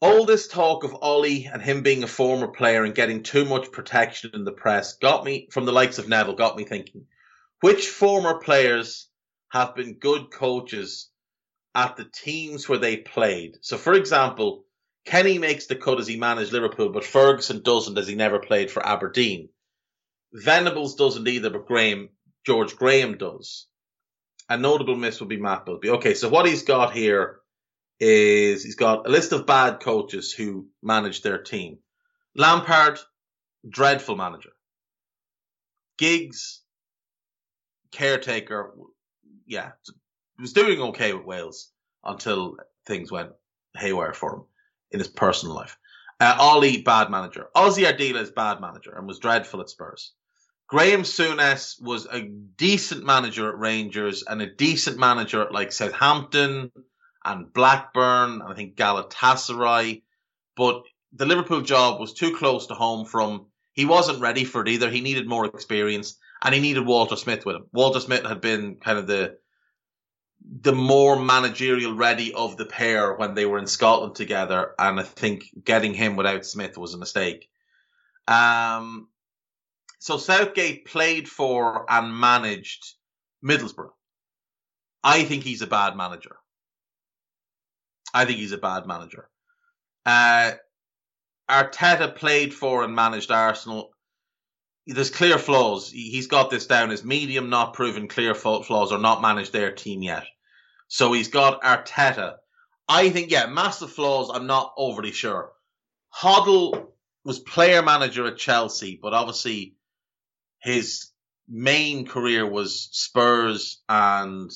All 0.00 0.24
this 0.24 0.46
talk 0.46 0.84
of 0.84 0.94
Ollie 0.94 1.50
and 1.52 1.60
him 1.60 1.82
being 1.82 2.04
a 2.04 2.08
former 2.08 2.46
player 2.46 2.84
and 2.84 2.94
getting 2.94 3.24
too 3.24 3.44
much 3.44 3.72
protection 3.72 4.30
in 4.34 4.44
the 4.44 4.52
press 4.52 4.96
got 4.98 5.24
me, 5.24 5.48
from 5.50 5.64
the 5.64 5.72
likes 5.72 5.98
of 5.98 6.08
Neville, 6.08 6.36
got 6.36 6.56
me 6.56 6.64
thinking, 6.64 7.06
which 7.60 7.88
former 7.88 8.38
players 8.38 9.08
have 9.48 9.74
been 9.74 9.98
good 9.98 10.30
coaches 10.30 11.10
at 11.74 11.96
the 11.96 12.04
teams 12.04 12.68
where 12.68 12.78
they 12.78 12.96
played? 12.98 13.56
So, 13.62 13.76
for 13.76 13.94
example, 13.94 14.66
Kenny 15.04 15.38
makes 15.38 15.66
the 15.66 15.74
cut 15.74 15.98
as 15.98 16.06
he 16.06 16.16
managed 16.16 16.52
Liverpool, 16.52 16.90
but 16.90 17.04
Ferguson 17.04 17.62
doesn't 17.62 17.98
as 17.98 18.06
he 18.06 18.14
never 18.14 18.38
played 18.38 18.70
for 18.70 18.86
Aberdeen. 18.86 19.48
Venables 20.32 20.94
doesn't 20.94 21.26
either, 21.26 21.50
but 21.50 21.66
Graham 21.66 22.10
George 22.48 22.76
Graham 22.76 23.18
does. 23.18 23.66
A 24.48 24.56
notable 24.56 24.96
miss 24.96 25.20
would 25.20 25.28
be 25.28 25.36
Matt 25.36 25.66
Busby. 25.66 25.90
Okay, 25.90 26.14
so 26.14 26.30
what 26.30 26.46
he's 26.46 26.62
got 26.62 26.94
here 26.94 27.40
is 28.00 28.64
he's 28.64 28.74
got 28.74 29.06
a 29.06 29.10
list 29.10 29.32
of 29.32 29.44
bad 29.44 29.80
coaches 29.80 30.32
who 30.32 30.66
managed 30.82 31.22
their 31.22 31.42
team. 31.42 31.80
Lampard, 32.34 33.00
dreadful 33.68 34.16
manager. 34.16 34.52
Giggs, 35.98 36.62
caretaker, 37.92 38.72
yeah, 39.46 39.72
was 40.40 40.54
doing 40.54 40.80
okay 40.80 41.12
with 41.12 41.26
Wales 41.26 41.70
until 42.02 42.56
things 42.86 43.12
went 43.12 43.32
haywire 43.76 44.14
for 44.14 44.36
him 44.36 44.44
in 44.90 45.00
his 45.00 45.08
personal 45.08 45.54
life. 45.54 45.76
Uh, 46.18 46.34
Ollie, 46.38 46.80
bad 46.80 47.10
manager. 47.10 47.48
Ardiles 47.54 48.22
is 48.22 48.30
bad 48.30 48.62
manager 48.62 48.94
and 48.96 49.06
was 49.06 49.18
dreadful 49.18 49.60
at 49.60 49.68
Spurs. 49.68 50.14
Graham 50.68 51.02
Souness 51.02 51.80
was 51.80 52.06
a 52.06 52.20
decent 52.20 53.02
manager 53.02 53.48
at 53.48 53.58
Rangers 53.58 54.22
and 54.26 54.42
a 54.42 54.54
decent 54.54 54.98
manager 54.98 55.42
at 55.42 55.52
like 55.52 55.72
Southampton 55.72 56.70
and 57.24 57.52
Blackburn 57.52 58.42
and 58.42 58.42
I 58.42 58.54
think 58.54 58.76
Galatasaray. 58.76 60.02
But 60.56 60.82
the 61.14 61.24
Liverpool 61.24 61.62
job 61.62 61.98
was 61.98 62.12
too 62.12 62.36
close 62.36 62.66
to 62.66 62.74
home 62.74 63.06
from 63.06 63.46
he 63.72 63.86
wasn't 63.86 64.20
ready 64.20 64.44
for 64.44 64.60
it 64.60 64.68
either. 64.68 64.90
He 64.90 65.00
needed 65.00 65.26
more 65.26 65.46
experience 65.46 66.18
and 66.42 66.54
he 66.54 66.60
needed 66.60 66.84
Walter 66.84 67.16
Smith 67.16 67.46
with 67.46 67.56
him. 67.56 67.66
Walter 67.72 68.00
Smith 68.00 68.26
had 68.26 68.42
been 68.42 68.76
kind 68.76 68.98
of 68.98 69.06
the 69.06 69.38
the 70.60 70.72
more 70.72 71.18
managerial 71.18 71.94
ready 71.94 72.32
of 72.34 72.56
the 72.56 72.66
pair 72.66 73.14
when 73.14 73.34
they 73.34 73.44
were 73.44 73.58
in 73.58 73.66
Scotland 73.66 74.14
together, 74.14 74.74
and 74.78 75.00
I 75.00 75.02
think 75.02 75.44
getting 75.62 75.94
him 75.94 76.16
without 76.16 76.46
Smith 76.46 76.78
was 76.78 76.94
a 76.94 76.98
mistake. 76.98 77.48
Um, 78.26 79.08
so 79.98 80.16
Southgate 80.16 80.86
played 80.86 81.28
for 81.28 81.84
and 81.88 82.18
managed 82.18 82.94
Middlesbrough. 83.44 83.90
I 85.02 85.24
think 85.24 85.42
he's 85.42 85.62
a 85.62 85.66
bad 85.66 85.96
manager. 85.96 86.36
I 88.14 88.24
think 88.24 88.38
he's 88.38 88.52
a 88.52 88.58
bad 88.58 88.86
manager. 88.86 89.28
Uh, 90.06 90.52
Arteta 91.50 92.14
played 92.14 92.54
for 92.54 92.84
and 92.84 92.94
managed 92.94 93.30
Arsenal. 93.30 93.90
There's 94.86 95.10
clear 95.10 95.38
flaws. 95.38 95.90
He's 95.90 96.26
got 96.26 96.50
this 96.50 96.66
down 96.66 96.90
as 96.90 97.04
medium, 97.04 97.50
not 97.50 97.74
proven 97.74 98.08
clear 98.08 98.34
flaws, 98.34 98.92
or 98.92 98.98
not 98.98 99.22
managed 99.22 99.52
their 99.52 99.72
team 99.72 100.02
yet. 100.02 100.24
So 100.88 101.12
he's 101.12 101.28
got 101.28 101.62
Arteta. 101.62 102.36
I 102.88 103.10
think, 103.10 103.30
yeah, 103.30 103.46
massive 103.46 103.92
flaws. 103.92 104.30
I'm 104.32 104.46
not 104.46 104.72
overly 104.78 105.12
sure. 105.12 105.52
Hoddle 106.14 106.86
was 107.24 107.38
player 107.38 107.82
manager 107.82 108.26
at 108.26 108.38
Chelsea, 108.38 108.98
but 109.00 109.12
obviously 109.12 109.74
his 110.60 111.10
main 111.48 112.06
career 112.06 112.46
was 112.46 112.88
Spurs 112.92 113.82
and 113.88 114.50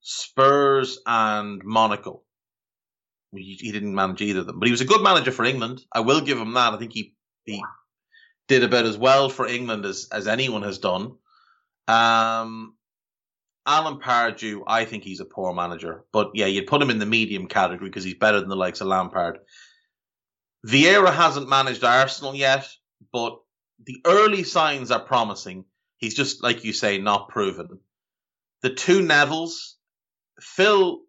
Spurs 0.00 0.98
and 1.06 1.62
Monaco. 1.64 2.22
He, 3.34 3.56
he 3.60 3.72
didn't 3.72 3.94
manage 3.94 4.20
either 4.20 4.40
of 4.40 4.46
them, 4.46 4.58
but 4.58 4.66
he 4.66 4.72
was 4.72 4.82
a 4.82 4.86
good 4.86 5.02
manager 5.02 5.32
for 5.32 5.44
England. 5.44 5.80
I 5.92 6.00
will 6.00 6.20
give 6.20 6.38
him 6.38 6.52
that. 6.54 6.74
I 6.74 6.78
think 6.78 6.92
he 6.92 7.14
he 7.44 7.62
did 8.46 8.62
about 8.62 8.84
as 8.84 8.98
well 8.98 9.28
for 9.28 9.46
England 9.46 9.84
as 9.86 10.08
as 10.12 10.28
anyone 10.28 10.62
has 10.62 10.78
done. 10.78 11.16
Um, 11.88 12.76
Alan 13.64 14.00
Pardew, 14.00 14.64
I 14.66 14.84
think 14.84 15.04
he's 15.04 15.20
a 15.20 15.24
poor 15.24 15.54
manager, 15.54 16.04
but 16.12 16.32
yeah, 16.34 16.46
you'd 16.46 16.66
put 16.66 16.82
him 16.82 16.90
in 16.90 16.98
the 16.98 17.06
medium 17.06 17.46
category 17.46 17.88
because 17.88 18.04
he's 18.04 18.14
better 18.14 18.40
than 18.40 18.48
the 18.48 18.56
likes 18.56 18.80
of 18.80 18.88
Lampard. 18.88 19.38
Vieira 20.66 21.12
hasn't 21.12 21.48
managed 21.48 21.84
Arsenal 21.84 22.34
yet, 22.34 22.68
but 23.12 23.38
the 23.84 24.00
early 24.06 24.42
signs 24.42 24.90
are 24.90 25.00
promising. 25.00 25.64
He's 25.96 26.14
just 26.14 26.42
like 26.42 26.64
you 26.64 26.72
say, 26.72 26.98
not 26.98 27.28
proven. 27.28 27.80
The 28.62 28.70
two 28.70 29.00
Nevilles, 29.00 29.74
Phil 30.40 31.00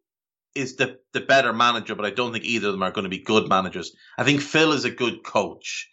is 0.55 0.75
the 0.75 0.99
the 1.13 1.21
better 1.21 1.53
manager, 1.53 1.95
but 1.95 2.05
I 2.05 2.11
don't 2.11 2.31
think 2.31 2.45
either 2.45 2.67
of 2.67 2.73
them 2.73 2.83
are 2.83 2.91
going 2.91 3.03
to 3.03 3.09
be 3.09 3.19
good 3.19 3.49
managers. 3.49 3.95
I 4.17 4.23
think 4.23 4.41
Phil 4.41 4.73
is 4.73 4.85
a 4.85 4.91
good 4.91 5.23
coach, 5.23 5.89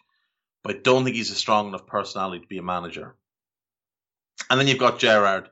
but 0.63 0.75
I 0.75 0.79
don't 0.79 1.03
think 1.03 1.15
he's 1.15 1.31
a 1.31 1.35
strong 1.35 1.67
enough 1.69 1.87
personality 1.87 2.41
to 2.41 2.47
be 2.47 2.57
a 2.57 2.63
manager. 2.63 3.15
And 4.49 4.59
then 4.59 4.67
you've 4.67 4.79
got 4.79 4.99
Gerrard 4.99 5.49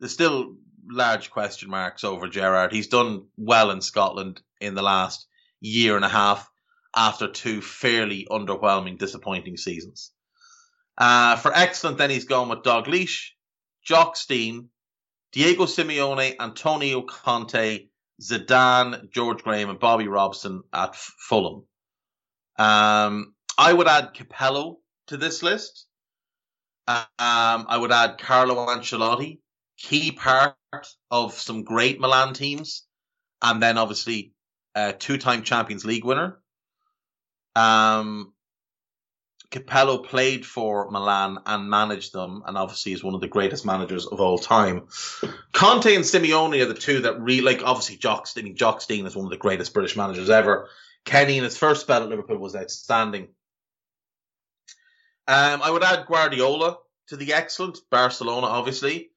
there's 0.00 0.12
still 0.12 0.56
large 0.88 1.30
question 1.30 1.70
marks 1.70 2.04
over 2.04 2.28
Gerrard. 2.28 2.72
He's 2.72 2.88
done 2.88 3.26
well 3.36 3.70
in 3.70 3.80
Scotland 3.80 4.40
in 4.60 4.74
the 4.74 4.82
last 4.82 5.26
year 5.60 5.96
and 5.96 6.04
a 6.04 6.08
half 6.08 6.48
after 6.94 7.28
two 7.28 7.60
fairly 7.60 8.26
underwhelming, 8.30 8.98
disappointing 8.98 9.56
seasons. 9.56 10.12
Uh, 10.98 11.36
for 11.36 11.52
excellent, 11.54 11.96
then 11.96 12.10
he's 12.10 12.24
gone 12.24 12.48
with 12.48 12.64
Dalglish, 12.64 13.30
Jock 13.84 14.16
Stein, 14.16 14.68
Diego 15.32 15.64
Simeone, 15.64 16.34
Antonio 16.40 17.02
Conte, 17.02 17.86
Zidane, 18.20 19.08
George 19.12 19.42
Graham, 19.44 19.70
and 19.70 19.78
Bobby 19.78 20.08
Robson 20.08 20.62
at 20.72 20.96
Fulham. 20.96 21.64
Um, 22.58 23.34
I 23.56 23.72
would 23.72 23.86
add 23.86 24.14
Capello 24.14 24.78
to 25.06 25.16
this 25.16 25.42
list. 25.42 25.86
Um, 26.88 27.06
I 27.18 27.76
would 27.78 27.92
add 27.92 28.18
Carlo 28.18 28.66
Ancelotti 28.66 29.38
key 29.78 30.10
part 30.10 30.56
of 31.10 31.34
some 31.34 31.62
great 31.62 32.00
Milan 32.00 32.34
teams, 32.34 32.86
and 33.40 33.62
then 33.62 33.78
obviously 33.78 34.32
a 34.74 34.92
two-time 34.92 35.44
Champions 35.44 35.84
League 35.84 36.04
winner. 36.04 36.40
Um, 37.54 38.32
Capello 39.50 39.98
played 40.04 40.44
for 40.44 40.90
Milan 40.90 41.38
and 41.46 41.70
managed 41.70 42.12
them, 42.12 42.42
and 42.46 42.58
obviously 42.58 42.92
is 42.92 43.02
one 43.02 43.14
of 43.14 43.22
the 43.22 43.28
greatest 43.28 43.64
managers 43.64 44.06
of 44.06 44.20
all 44.20 44.38
time. 44.38 44.88
Conte 45.52 45.94
and 45.94 46.04
Simeone 46.04 46.60
are 46.60 46.66
the 46.66 46.74
two 46.74 47.00
that 47.00 47.20
really, 47.20 47.40
like, 47.40 47.62
obviously 47.64 47.96
Jock, 47.96 48.28
I 48.36 48.42
mean, 48.42 48.56
Jock 48.56 48.82
Stein 48.82 49.06
is 49.06 49.16
one 49.16 49.24
of 49.24 49.30
the 49.30 49.38
greatest 49.38 49.72
British 49.72 49.96
managers 49.96 50.28
ever. 50.28 50.68
Kenny 51.04 51.38
in 51.38 51.44
his 51.44 51.56
first 51.56 51.80
spell 51.80 52.02
at 52.02 52.08
Liverpool 52.10 52.36
was 52.36 52.54
outstanding. 52.54 53.28
Um, 55.26 55.62
I 55.62 55.70
would 55.70 55.82
add 55.82 56.06
Guardiola 56.06 56.78
to 57.08 57.16
the 57.16 57.32
excellent 57.32 57.78
Barcelona, 57.90 58.46
obviously. 58.46 59.10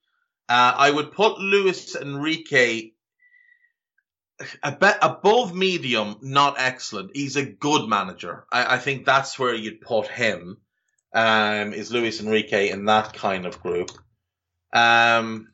Uh, 0.48 0.74
I 0.78 0.92
would 0.92 1.12
put 1.12 1.40
Luis 1.40 1.96
Enrique 1.96 2.92
above 4.64 5.56
medium, 5.56 6.18
not 6.22 6.56
excellent. 6.58 7.12
He's 7.16 7.36
a 7.36 7.46
good 7.46 7.88
manager. 7.88 8.46
I, 8.52 8.76
I 8.76 8.78
think 8.78 9.06
that's 9.06 9.38
where 9.38 9.54
you'd 9.54 9.82
put 9.82 10.08
him. 10.08 10.58
Um, 11.14 11.74
is 11.74 11.92
Luis 11.92 12.22
Enrique 12.22 12.70
in 12.70 12.86
that 12.86 13.14
kind 13.14 13.46
of 13.46 13.62
group? 13.62 13.92
Um, 14.74 15.50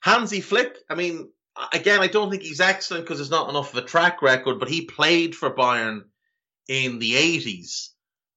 Hansi 0.00 0.40
Flick. 0.40 0.76
I 0.88 0.94
mean, 0.94 1.30
again, 1.72 2.00
I 2.00 2.06
don't 2.06 2.30
think 2.30 2.42
he's 2.42 2.60
excellent 2.60 3.04
because 3.04 3.18
there's 3.18 3.30
not 3.30 3.50
enough 3.50 3.72
of 3.72 3.84
a 3.84 3.86
track 3.86 4.22
record. 4.22 4.58
But 4.58 4.68
he 4.68 4.86
played 4.86 5.34
for 5.34 5.54
Bayern 5.54 6.02
in 6.68 6.98
the 6.98 7.14
'80s 7.14 7.90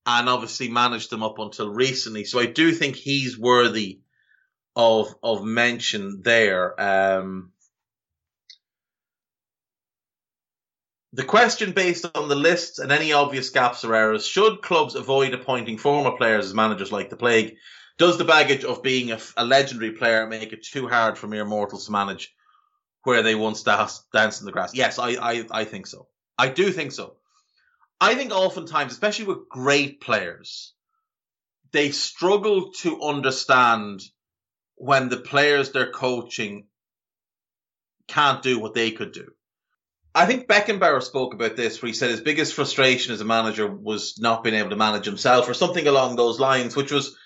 and 0.05 0.29
obviously 0.29 0.67
managed 0.67 1.09
them 1.09 1.23
up 1.23 1.39
until 1.39 1.69
recently. 1.69 2.25
So 2.25 2.39
I 2.39 2.45
do 2.45 2.71
think 2.71 2.95
he's 2.95 3.37
worthy 3.37 4.01
of 4.75 5.15
of 5.23 5.43
mention 5.43 6.21
there. 6.23 6.79
Um, 6.79 7.51
the 11.15 11.23
question 11.23 11.71
based 11.71 12.05
on 12.13 12.27
the 12.27 12.35
lists 12.35 12.79
and 12.79 12.91
any 12.91 13.13
obvious 13.13 13.49
gaps 13.49 13.85
or 13.85 13.95
errors: 13.95 14.27
Should 14.27 14.61
clubs 14.61 14.95
avoid 14.95 15.33
appointing 15.33 15.77
former 15.77 16.17
players 16.17 16.45
as 16.45 16.53
managers 16.53 16.91
like 16.91 17.09
the 17.09 17.15
plague? 17.15 17.55
Does 17.97 18.17
the 18.17 18.25
baggage 18.25 18.65
of 18.65 18.83
being 18.83 19.11
a, 19.11 19.19
a 19.37 19.45
legendary 19.45 19.93
player 19.93 20.27
make 20.27 20.51
it 20.51 20.63
too 20.65 20.89
hard 20.89 21.17
for 21.17 21.27
mere 21.27 21.45
mortals 21.45 21.85
to 21.85 21.93
manage 21.93 22.35
where 23.03 23.23
they 23.23 23.35
once 23.35 23.63
danced 23.63 24.41
in 24.41 24.45
the 24.45 24.51
grass? 24.51 24.75
Yes, 24.75 24.99
I, 24.99 25.11
I, 25.11 25.45
I 25.49 25.63
think 25.63 25.87
so. 25.87 26.07
I 26.37 26.49
do 26.49 26.71
think 26.71 26.91
so. 26.91 27.15
I 28.01 28.15
think 28.15 28.33
oftentimes, 28.33 28.91
especially 28.91 29.25
with 29.25 29.47
great 29.47 30.01
players, 30.01 30.73
they 31.71 31.91
struggle 31.91 32.73
to 32.81 33.01
understand 33.01 34.01
when 34.75 35.07
the 35.07 35.17
players 35.17 35.71
they're 35.71 35.91
coaching 35.91 36.67
can't 38.09 38.43
do 38.43 38.59
what 38.59 38.73
they 38.73 38.91
could 38.91 39.13
do. 39.13 39.31
I 40.15 40.25
think 40.25 40.47
Beckenbauer 40.47 41.03
spoke 41.03 41.33
about 41.33 41.57
this 41.57 41.81
where 41.81 41.87
he 41.87 41.93
said 41.93 42.09
his 42.09 42.21
biggest 42.21 42.53
frustration 42.53 43.13
as 43.13 43.19
a 43.19 43.25
manager 43.25 43.67
was 43.67 44.17
not 44.17 44.45
being 44.45 44.55
able 44.55 44.69
to 44.69 44.77
manage 44.77 45.05
himself 45.05 45.49
or 45.49 45.53
something 45.53 45.85
along 45.85 46.15
those 46.15 46.39
lines, 46.39 46.73
which 46.73 46.91
was, 46.91 47.17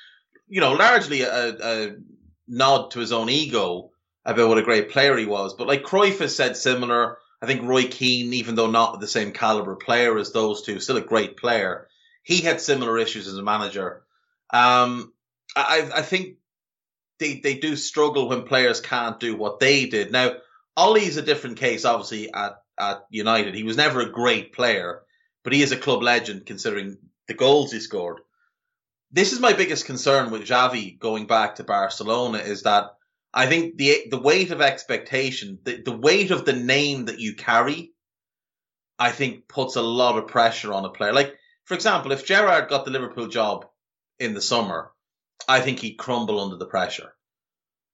you 0.47 0.59
know, 0.59 0.73
largely 0.73 1.21
a, 1.21 1.49
a 1.49 1.95
nod 2.47 2.89
to 2.91 2.99
his 2.99 3.11
own 3.11 3.29
ego 3.29 3.91
about 4.25 4.49
what 4.49 4.57
a 4.57 4.63
great 4.63 4.89
player 4.89 5.15
he 5.15 5.27
was. 5.27 5.53
But 5.53 5.67
like 5.67 5.83
Cruyff 5.83 6.17
has 6.17 6.35
said 6.35 6.57
similar. 6.57 7.19
I 7.41 7.45
think 7.45 7.61
Roy 7.61 7.83
Keane, 7.83 8.33
even 8.33 8.55
though 8.55 8.71
not 8.71 8.99
the 8.99 9.07
same 9.07 9.33
caliber 9.33 9.75
player 9.75 10.17
as 10.17 10.33
those 10.33 10.63
two, 10.63 10.79
still 10.79 10.97
a 10.97 11.01
great 11.01 11.37
player. 11.37 11.87
He 12.23 12.41
had 12.41 12.59
similar 12.59 12.97
issues 12.97 13.27
as 13.27 13.37
a 13.37 13.43
manager. 13.43 14.01
Um, 14.49 15.13
I, 15.55 15.89
I 15.95 16.01
think 16.01 16.37
they, 17.19 17.39
they 17.39 17.53
do 17.53 17.75
struggle 17.75 18.29
when 18.29 18.43
players 18.43 18.81
can't 18.81 19.19
do 19.19 19.35
what 19.35 19.59
they 19.59 19.85
did. 19.85 20.11
Now, 20.11 20.37
Ollie's 20.75 21.17
a 21.17 21.21
different 21.21 21.57
case, 21.57 21.85
obviously, 21.85 22.33
at, 22.33 22.61
at 22.79 23.05
United. 23.09 23.55
He 23.55 23.63
was 23.63 23.77
never 23.77 24.01
a 24.01 24.11
great 24.11 24.53
player, 24.53 25.01
but 25.43 25.53
he 25.53 25.61
is 25.61 25.71
a 25.71 25.77
club 25.77 26.01
legend 26.01 26.45
considering 26.45 26.97
the 27.27 27.33
goals 27.33 27.71
he 27.71 27.79
scored. 27.79 28.21
This 29.11 29.33
is 29.33 29.39
my 29.39 29.53
biggest 29.53 29.85
concern 29.85 30.31
with 30.31 30.47
Xavi 30.47 30.99
going 30.99 31.25
back 31.25 31.55
to 31.55 31.63
Barcelona 31.63 32.39
is 32.39 32.63
that 32.63 32.91
I 33.33 33.47
think 33.47 33.77
the 33.77 34.05
the 34.09 34.19
weight 34.19 34.51
of 34.51 34.61
expectation, 34.61 35.59
the, 35.63 35.81
the 35.81 35.95
weight 35.95 36.31
of 36.31 36.45
the 36.45 36.53
name 36.53 37.05
that 37.05 37.19
you 37.19 37.35
carry, 37.35 37.93
I 38.97 39.11
think 39.11 39.47
puts 39.47 39.75
a 39.75 39.81
lot 39.81 40.17
of 40.17 40.27
pressure 40.27 40.73
on 40.73 40.85
a 40.85 40.89
player. 40.89 41.13
Like, 41.13 41.35
for 41.65 41.73
example, 41.73 42.11
if 42.11 42.25
Gerrard 42.25 42.69
got 42.69 42.85
the 42.85 42.91
Liverpool 42.91 43.27
job 43.27 43.67
in 44.19 44.33
the 44.33 44.41
summer, 44.41 44.91
I 45.47 45.61
think 45.61 45.79
he'd 45.79 45.95
crumble 45.95 46.39
under 46.39 46.57
the 46.57 46.65
pressure. 46.65 47.13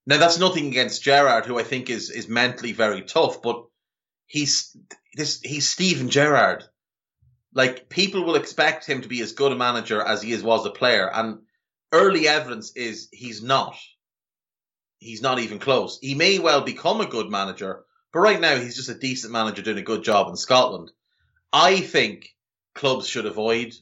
Now 0.08 0.18
that's 0.18 0.40
nothing 0.40 0.68
against 0.68 1.04
Gerrard, 1.04 1.46
who 1.46 1.60
I 1.60 1.64
think 1.64 1.90
is 1.90 2.10
is 2.10 2.28
mentally 2.28 2.72
very 2.72 3.02
tough, 3.02 3.42
but 3.42 3.66
he's 4.28 4.76
this 5.16 5.42
he's 5.42 5.70
Steven 5.70 6.10
Gerrard. 6.10 6.64
Like 7.54 7.90
people 7.90 8.26
will 8.26 8.36
expect 8.36 8.86
him 8.86 9.02
to 9.02 9.08
be 9.08 9.22
as 9.22 9.32
good 9.32 9.52
a 9.52 9.56
manager 9.56 10.02
as 10.02 10.22
he 10.22 10.32
is 10.32 10.44
was 10.44 10.66
a 10.66 10.72
player, 10.72 11.10
and 11.12 11.40
early 11.92 12.28
evidence 12.28 12.72
is 12.76 13.08
he's 13.12 13.42
not. 13.42 13.76
He's 14.98 15.22
not 15.22 15.40
even 15.40 15.60
close. 15.60 16.00
He 16.02 16.16
may 16.16 16.40
well 16.40 16.62
become 16.62 17.02
a 17.02 17.06
good 17.06 17.30
manager, 17.30 17.84
but 18.12 18.20
right 18.20 18.40
now 18.40 18.58
he's 18.58 18.76
just 18.76 18.90
a 18.90 18.96
decent 18.96 19.32
manager 19.32 19.62
doing 19.62 19.78
a 19.78 19.84
good 19.84 20.04
job 20.04 20.30
in 20.30 20.36
Scotland. 20.36 20.92
I 21.54 21.80
think 21.80 22.36
clubs 22.74 23.08
should 23.08 23.26
avoid, 23.26 23.74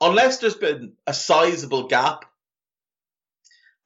unless 0.00 0.38
there's 0.38 0.54
been 0.54 0.92
a 1.06 1.14
sizable 1.14 1.88
gap 1.88 2.24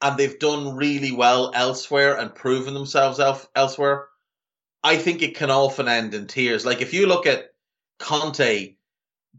and 0.01 0.17
they've 0.17 0.39
done 0.39 0.75
really 0.75 1.11
well 1.11 1.51
elsewhere 1.53 2.17
and 2.17 2.33
proven 2.35 2.73
themselves 2.73 3.19
elf- 3.19 3.49
elsewhere, 3.55 4.06
I 4.87 4.95
think 4.95 5.21
it 5.21 5.35
can 5.35 5.51
often 5.51 5.89
end 5.89 6.13
in 6.13 6.27
tears. 6.27 6.65
Like 6.65 6.81
if 6.81 6.93
you 6.93 7.07
look 7.07 7.25
at 7.25 7.53
Conte 7.99 8.75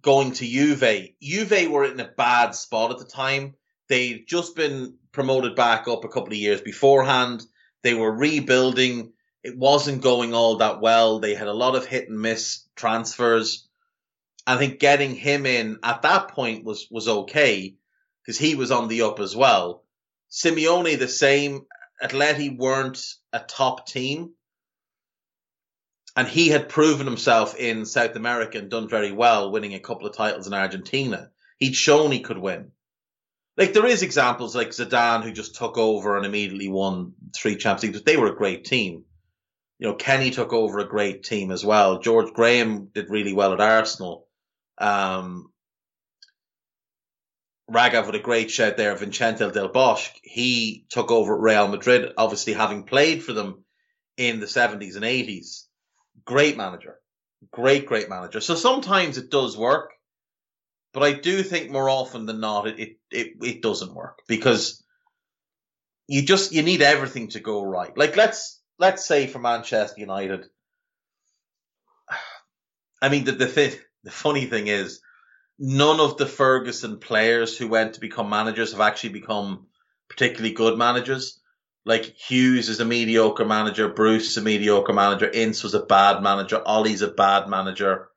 going 0.02 0.32
to 0.32 0.46
Juve, 0.46 1.08
Juve 1.22 1.70
were 1.70 1.86
in 1.86 1.98
a 2.00 2.04
bad 2.06 2.54
spot 2.54 2.90
at 2.90 2.98
the 2.98 3.06
time. 3.06 3.54
They'd 3.88 4.26
just 4.28 4.54
been 4.56 4.98
promoted 5.10 5.56
back 5.56 5.88
up 5.88 6.04
a 6.04 6.08
couple 6.08 6.34
of 6.34 6.38
years 6.38 6.60
beforehand. 6.60 7.42
They 7.82 7.94
were 7.94 8.12
rebuilding. 8.12 9.14
It 9.42 9.56
wasn't 9.56 10.02
going 10.02 10.34
all 10.34 10.58
that 10.58 10.82
well. 10.82 11.18
They 11.18 11.34
had 11.34 11.48
a 11.48 11.54
lot 11.54 11.76
of 11.76 11.86
hit 11.86 12.10
and 12.10 12.20
miss 12.20 12.64
transfers. 12.76 13.66
I 14.46 14.58
think 14.58 14.80
getting 14.80 15.14
him 15.14 15.46
in 15.46 15.78
at 15.82 16.02
that 16.02 16.28
point 16.28 16.66
was 16.66 16.88
was 16.90 17.08
okay 17.08 17.74
because 18.20 18.38
he 18.38 18.54
was 18.54 18.70
on 18.70 18.88
the 18.88 19.00
up 19.00 19.18
as 19.18 19.34
well. 19.34 19.82
Simeone 20.30 20.98
the 20.98 21.08
same. 21.08 21.64
Atleti 22.02 22.54
weren't 22.54 23.02
a 23.32 23.40
top 23.40 23.86
team. 23.86 24.34
And 26.18 26.26
he 26.26 26.48
had 26.48 26.68
proven 26.68 27.06
himself 27.06 27.54
in 27.54 27.86
South 27.86 28.16
America 28.16 28.58
and 28.58 28.68
done 28.68 28.88
very 28.88 29.12
well, 29.12 29.52
winning 29.52 29.74
a 29.74 29.78
couple 29.78 30.08
of 30.08 30.16
titles 30.16 30.48
in 30.48 30.52
Argentina. 30.52 31.30
He'd 31.60 31.76
shown 31.76 32.10
he 32.10 32.18
could 32.18 32.38
win. 32.38 32.72
Like 33.56 33.72
there 33.72 33.86
is 33.86 34.02
examples 34.02 34.56
like 34.56 34.70
Zidane 34.70 35.22
who 35.22 35.30
just 35.30 35.54
took 35.54 35.78
over 35.78 36.16
and 36.16 36.26
immediately 36.26 36.66
won 36.66 37.12
three 37.32 37.54
Champions 37.54 37.96
but 37.96 38.04
they 38.04 38.16
were 38.16 38.32
a 38.32 38.36
great 38.36 38.64
team. 38.64 39.04
You 39.78 39.86
know, 39.86 39.94
Kenny 39.94 40.32
took 40.32 40.52
over 40.52 40.80
a 40.80 40.88
great 40.88 41.22
team 41.22 41.52
as 41.52 41.64
well. 41.64 42.00
George 42.00 42.32
Graham 42.32 42.86
did 42.86 43.10
really 43.10 43.32
well 43.32 43.52
at 43.52 43.60
Arsenal. 43.60 44.26
Um, 44.76 45.52
Ragav 47.70 48.06
with 48.06 48.16
a 48.16 48.18
great 48.18 48.50
shout 48.50 48.76
there, 48.76 48.96
Vicente 48.96 49.48
Del 49.52 49.68
Bosque. 49.68 50.16
He 50.24 50.84
took 50.88 51.12
over 51.12 51.36
at 51.36 51.40
Real 51.40 51.68
Madrid, 51.68 52.12
obviously 52.16 52.54
having 52.54 52.82
played 52.82 53.22
for 53.22 53.34
them 53.34 53.62
in 54.16 54.40
the 54.40 54.46
70s 54.46 54.96
and 54.96 55.04
80s. 55.04 55.67
Great 56.28 56.58
manager. 56.58 57.00
Great, 57.50 57.86
great 57.86 58.10
manager. 58.10 58.42
So 58.42 58.54
sometimes 58.54 59.16
it 59.16 59.30
does 59.30 59.56
work, 59.56 59.92
but 60.92 61.02
I 61.02 61.14
do 61.14 61.42
think 61.42 61.70
more 61.70 61.88
often 61.88 62.26
than 62.26 62.38
not, 62.38 62.68
it, 62.68 62.78
it, 62.78 62.96
it, 63.10 63.28
it 63.42 63.62
doesn't 63.62 63.94
work 63.94 64.18
because 64.28 64.84
you 66.06 66.20
just, 66.20 66.52
you 66.52 66.62
need 66.62 66.82
everything 66.82 67.28
to 67.28 67.40
go 67.40 67.64
right. 67.64 67.96
Like 67.96 68.14
let's, 68.18 68.60
let's 68.78 69.06
say 69.06 69.26
for 69.26 69.38
Manchester 69.38 69.98
United, 69.98 70.44
I 73.00 73.08
mean, 73.08 73.24
the, 73.24 73.32
the, 73.32 73.48
th- 73.50 73.80
the 74.04 74.10
funny 74.10 74.44
thing 74.44 74.66
is, 74.66 75.00
none 75.58 75.98
of 75.98 76.18
the 76.18 76.26
Ferguson 76.26 76.98
players 76.98 77.56
who 77.56 77.68
went 77.68 77.94
to 77.94 78.00
become 78.00 78.28
managers 78.28 78.72
have 78.72 78.82
actually 78.82 79.14
become 79.14 79.68
particularly 80.10 80.52
good 80.52 80.76
managers. 80.76 81.37
Like 81.88 82.04
Hughes 82.18 82.68
is 82.68 82.80
a 82.80 82.84
mediocre 82.84 83.46
manager, 83.46 83.88
Bruce 83.88 84.28
is 84.28 84.36
a 84.36 84.42
mediocre 84.42 84.92
manager, 84.92 85.30
Ince 85.30 85.62
was 85.62 85.72
a 85.72 85.80
bad 85.80 86.22
manager, 86.22 86.60
Ollie's 86.66 87.00
a 87.00 87.08
bad 87.08 87.48
manager, 87.48 88.10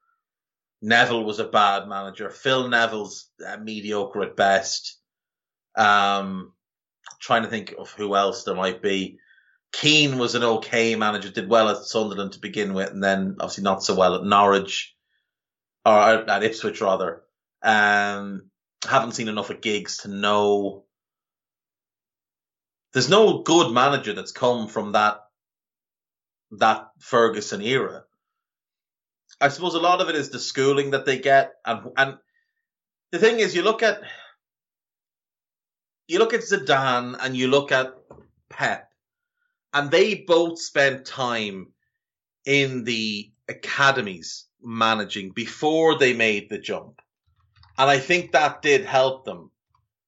Neville 0.81 1.23
was 1.23 1.39
a 1.39 1.47
bad 1.47 1.87
manager, 1.87 2.29
Phil 2.29 2.67
Neville's 2.67 3.29
uh, 3.47 3.55
mediocre 3.55 4.23
at 4.23 4.35
best. 4.35 4.99
Um, 5.77 6.51
trying 7.21 7.43
to 7.43 7.49
think 7.49 7.73
of 7.79 7.89
who 7.91 8.13
else 8.13 8.43
there 8.43 8.55
might 8.55 8.81
be. 8.81 9.19
Keane 9.71 10.17
was 10.17 10.35
an 10.35 10.43
okay 10.43 10.97
manager, 10.97 11.29
did 11.29 11.47
well 11.47 11.69
at 11.69 11.85
Sunderland 11.85 12.33
to 12.33 12.39
begin 12.39 12.73
with, 12.73 12.89
and 12.89 13.01
then 13.01 13.37
obviously 13.39 13.63
not 13.63 13.83
so 13.83 13.95
well 13.95 14.15
at 14.15 14.25
Norwich 14.25 14.93
or 15.85 15.97
at 15.97 16.43
Ipswich 16.43 16.81
rather. 16.81 17.21
Um, 17.63 18.49
haven't 18.85 19.13
seen 19.13 19.29
enough 19.29 19.49
of 19.49 19.61
Giggs 19.61 19.99
to 19.99 20.09
know. 20.09 20.83
There's 22.93 23.09
no 23.09 23.41
good 23.43 23.71
manager 23.71 24.13
that's 24.13 24.31
come 24.31 24.67
from 24.67 24.93
that 24.93 25.21
that 26.51 26.89
Ferguson 26.99 27.61
era. 27.61 28.03
I 29.39 29.47
suppose 29.47 29.75
a 29.75 29.79
lot 29.79 30.01
of 30.01 30.09
it 30.09 30.15
is 30.15 30.29
the 30.29 30.39
schooling 30.39 30.91
that 30.91 31.05
they 31.05 31.19
get, 31.19 31.53
and 31.65 31.87
and 31.97 32.17
the 33.11 33.19
thing 33.19 33.39
is, 33.39 33.55
you 33.55 33.63
look 33.63 33.81
at 33.81 34.01
you 36.07 36.19
look 36.19 36.33
at 36.33 36.41
Zidane 36.41 37.17
and 37.21 37.37
you 37.37 37.47
look 37.47 37.71
at 37.71 37.93
Pep, 38.49 38.89
and 39.73 39.89
they 39.89 40.15
both 40.15 40.59
spent 40.59 41.05
time 41.05 41.67
in 42.45 42.83
the 42.83 43.31
academies 43.47 44.45
managing 44.61 45.31
before 45.31 45.97
they 45.97 46.13
made 46.13 46.49
the 46.49 46.57
jump. 46.57 47.01
And 47.77 47.89
I 47.89 47.99
think 47.99 48.31
that 48.31 48.61
did 48.61 48.85
help 48.85 49.25
them. 49.25 49.51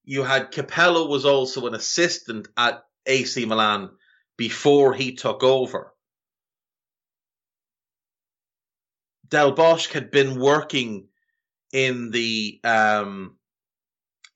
You 0.04 0.24
had 0.24 0.52
Capello 0.52 1.08
was 1.08 1.26
also 1.26 1.66
an 1.68 1.76
assistant 1.76 2.48
at 2.58 2.84
AC 3.06 3.46
Milan 3.46 3.90
before 4.38 4.94
he 4.94 5.14
took 5.14 5.44
over. 5.44 5.94
Del 9.28 9.54
Bosque 9.54 9.92
had 9.92 10.12
been 10.12 10.40
working 10.40 11.08
in 11.72 12.12
the 12.12 12.60
um, 12.64 13.38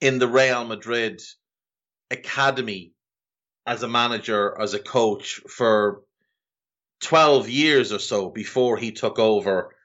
in 0.01 0.19
the 0.19 0.27
Real 0.27 0.63
Madrid 0.65 1.21
academy 2.09 2.93
as 3.65 3.83
a 3.83 3.87
manager, 3.87 4.59
as 4.59 4.73
a 4.73 4.79
coach 4.79 5.41
for 5.49 6.03
12 7.01 7.49
years 7.49 7.91
or 7.91 7.99
so 7.99 8.29
before 8.29 8.77
he 8.77 8.91
took 8.91 9.19
over 9.19 9.75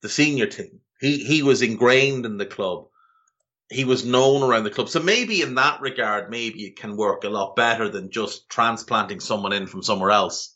the 0.00 0.08
senior 0.08 0.46
team. 0.46 0.80
He 1.00 1.24
he 1.24 1.42
was 1.42 1.62
ingrained 1.62 2.24
in 2.24 2.38
the 2.38 2.46
club 2.46 2.86
he 3.72 3.84
was 3.84 4.04
known 4.04 4.42
around 4.42 4.64
the 4.64 4.70
club. 4.70 4.88
So 4.88 5.00
maybe 5.00 5.42
in 5.42 5.54
that 5.56 5.80
regard, 5.80 6.30
maybe 6.30 6.64
it 6.64 6.76
can 6.76 6.96
work 6.96 7.24
a 7.24 7.28
lot 7.28 7.56
better 7.56 7.88
than 7.88 8.10
just 8.10 8.48
transplanting 8.48 9.20
someone 9.20 9.52
in 9.52 9.66
from 9.66 9.82
somewhere 9.82 10.10
else, 10.10 10.54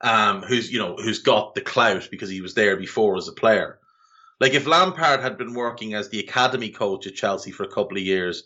um, 0.00 0.42
who's 0.42 0.72
you 0.72 0.78
know 0.78 0.96
who's 0.96 1.20
got 1.20 1.54
the 1.54 1.60
clout 1.60 2.08
because 2.10 2.30
he 2.30 2.40
was 2.40 2.54
there 2.54 2.76
before 2.76 3.16
as 3.16 3.28
a 3.28 3.32
player. 3.32 3.78
Like 4.40 4.54
if 4.54 4.66
Lampard 4.66 5.20
had 5.20 5.38
been 5.38 5.54
working 5.54 5.94
as 5.94 6.08
the 6.08 6.20
academy 6.20 6.70
coach 6.70 7.06
at 7.06 7.14
Chelsea 7.14 7.50
for 7.50 7.64
a 7.64 7.72
couple 7.72 7.96
of 7.96 8.02
years, 8.02 8.44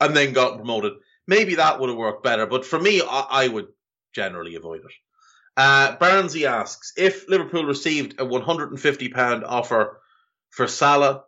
and 0.00 0.16
then 0.16 0.32
got 0.32 0.56
promoted, 0.56 0.94
maybe 1.26 1.56
that 1.56 1.80
would 1.80 1.88
have 1.88 1.98
worked 1.98 2.24
better. 2.24 2.46
But 2.46 2.64
for 2.64 2.78
me, 2.78 3.02
I, 3.02 3.26
I 3.30 3.48
would 3.48 3.68
generally 4.14 4.54
avoid 4.54 4.80
it. 4.80 4.92
Uh, 5.56 5.96
Barnsey 5.96 6.46
asks 6.46 6.92
if 6.96 7.28
Liverpool 7.28 7.64
received 7.64 8.20
a 8.20 8.24
150 8.24 9.08
pound 9.08 9.44
offer 9.44 10.00
for 10.50 10.66
Salah 10.66 11.24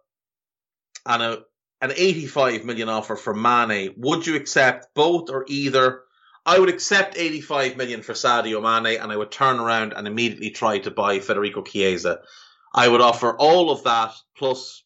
and 1.06 1.22
a 1.22 1.38
an 1.80 1.92
85 1.94 2.64
million 2.64 2.88
offer 2.88 3.16
for 3.16 3.34
Mane, 3.34 3.94
would 3.96 4.26
you 4.26 4.36
accept 4.36 4.94
both 4.94 5.30
or 5.30 5.44
either? 5.48 6.02
I 6.44 6.58
would 6.58 6.68
accept 6.68 7.18
85 7.18 7.76
million 7.76 8.02
for 8.02 8.14
Sadio 8.14 8.62
Mane 8.62 8.98
and 9.00 9.12
I 9.12 9.16
would 9.16 9.30
turn 9.30 9.60
around 9.60 9.92
and 9.92 10.06
immediately 10.06 10.50
try 10.50 10.78
to 10.78 10.90
buy 10.90 11.20
Federico 11.20 11.62
Chiesa. 11.62 12.20
I 12.74 12.88
would 12.88 13.00
offer 13.00 13.36
all 13.36 13.70
of 13.70 13.84
that 13.84 14.14
plus 14.36 14.82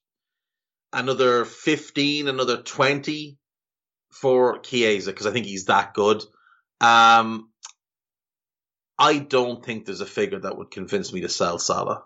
another 0.92 1.44
15, 1.44 2.28
another 2.28 2.62
20 2.62 3.38
for 4.10 4.58
Chiesa 4.58 5.10
because 5.10 5.26
I 5.26 5.30
think 5.30 5.46
he's 5.46 5.66
that 5.66 5.94
good. 5.94 6.22
Um, 6.80 7.50
I 8.98 9.18
don't 9.18 9.64
think 9.64 9.84
there's 9.84 10.00
a 10.00 10.06
figure 10.06 10.40
that 10.40 10.56
would 10.56 10.70
convince 10.70 11.12
me 11.12 11.22
to 11.22 11.28
sell 11.28 11.58
Salah. 11.58 12.04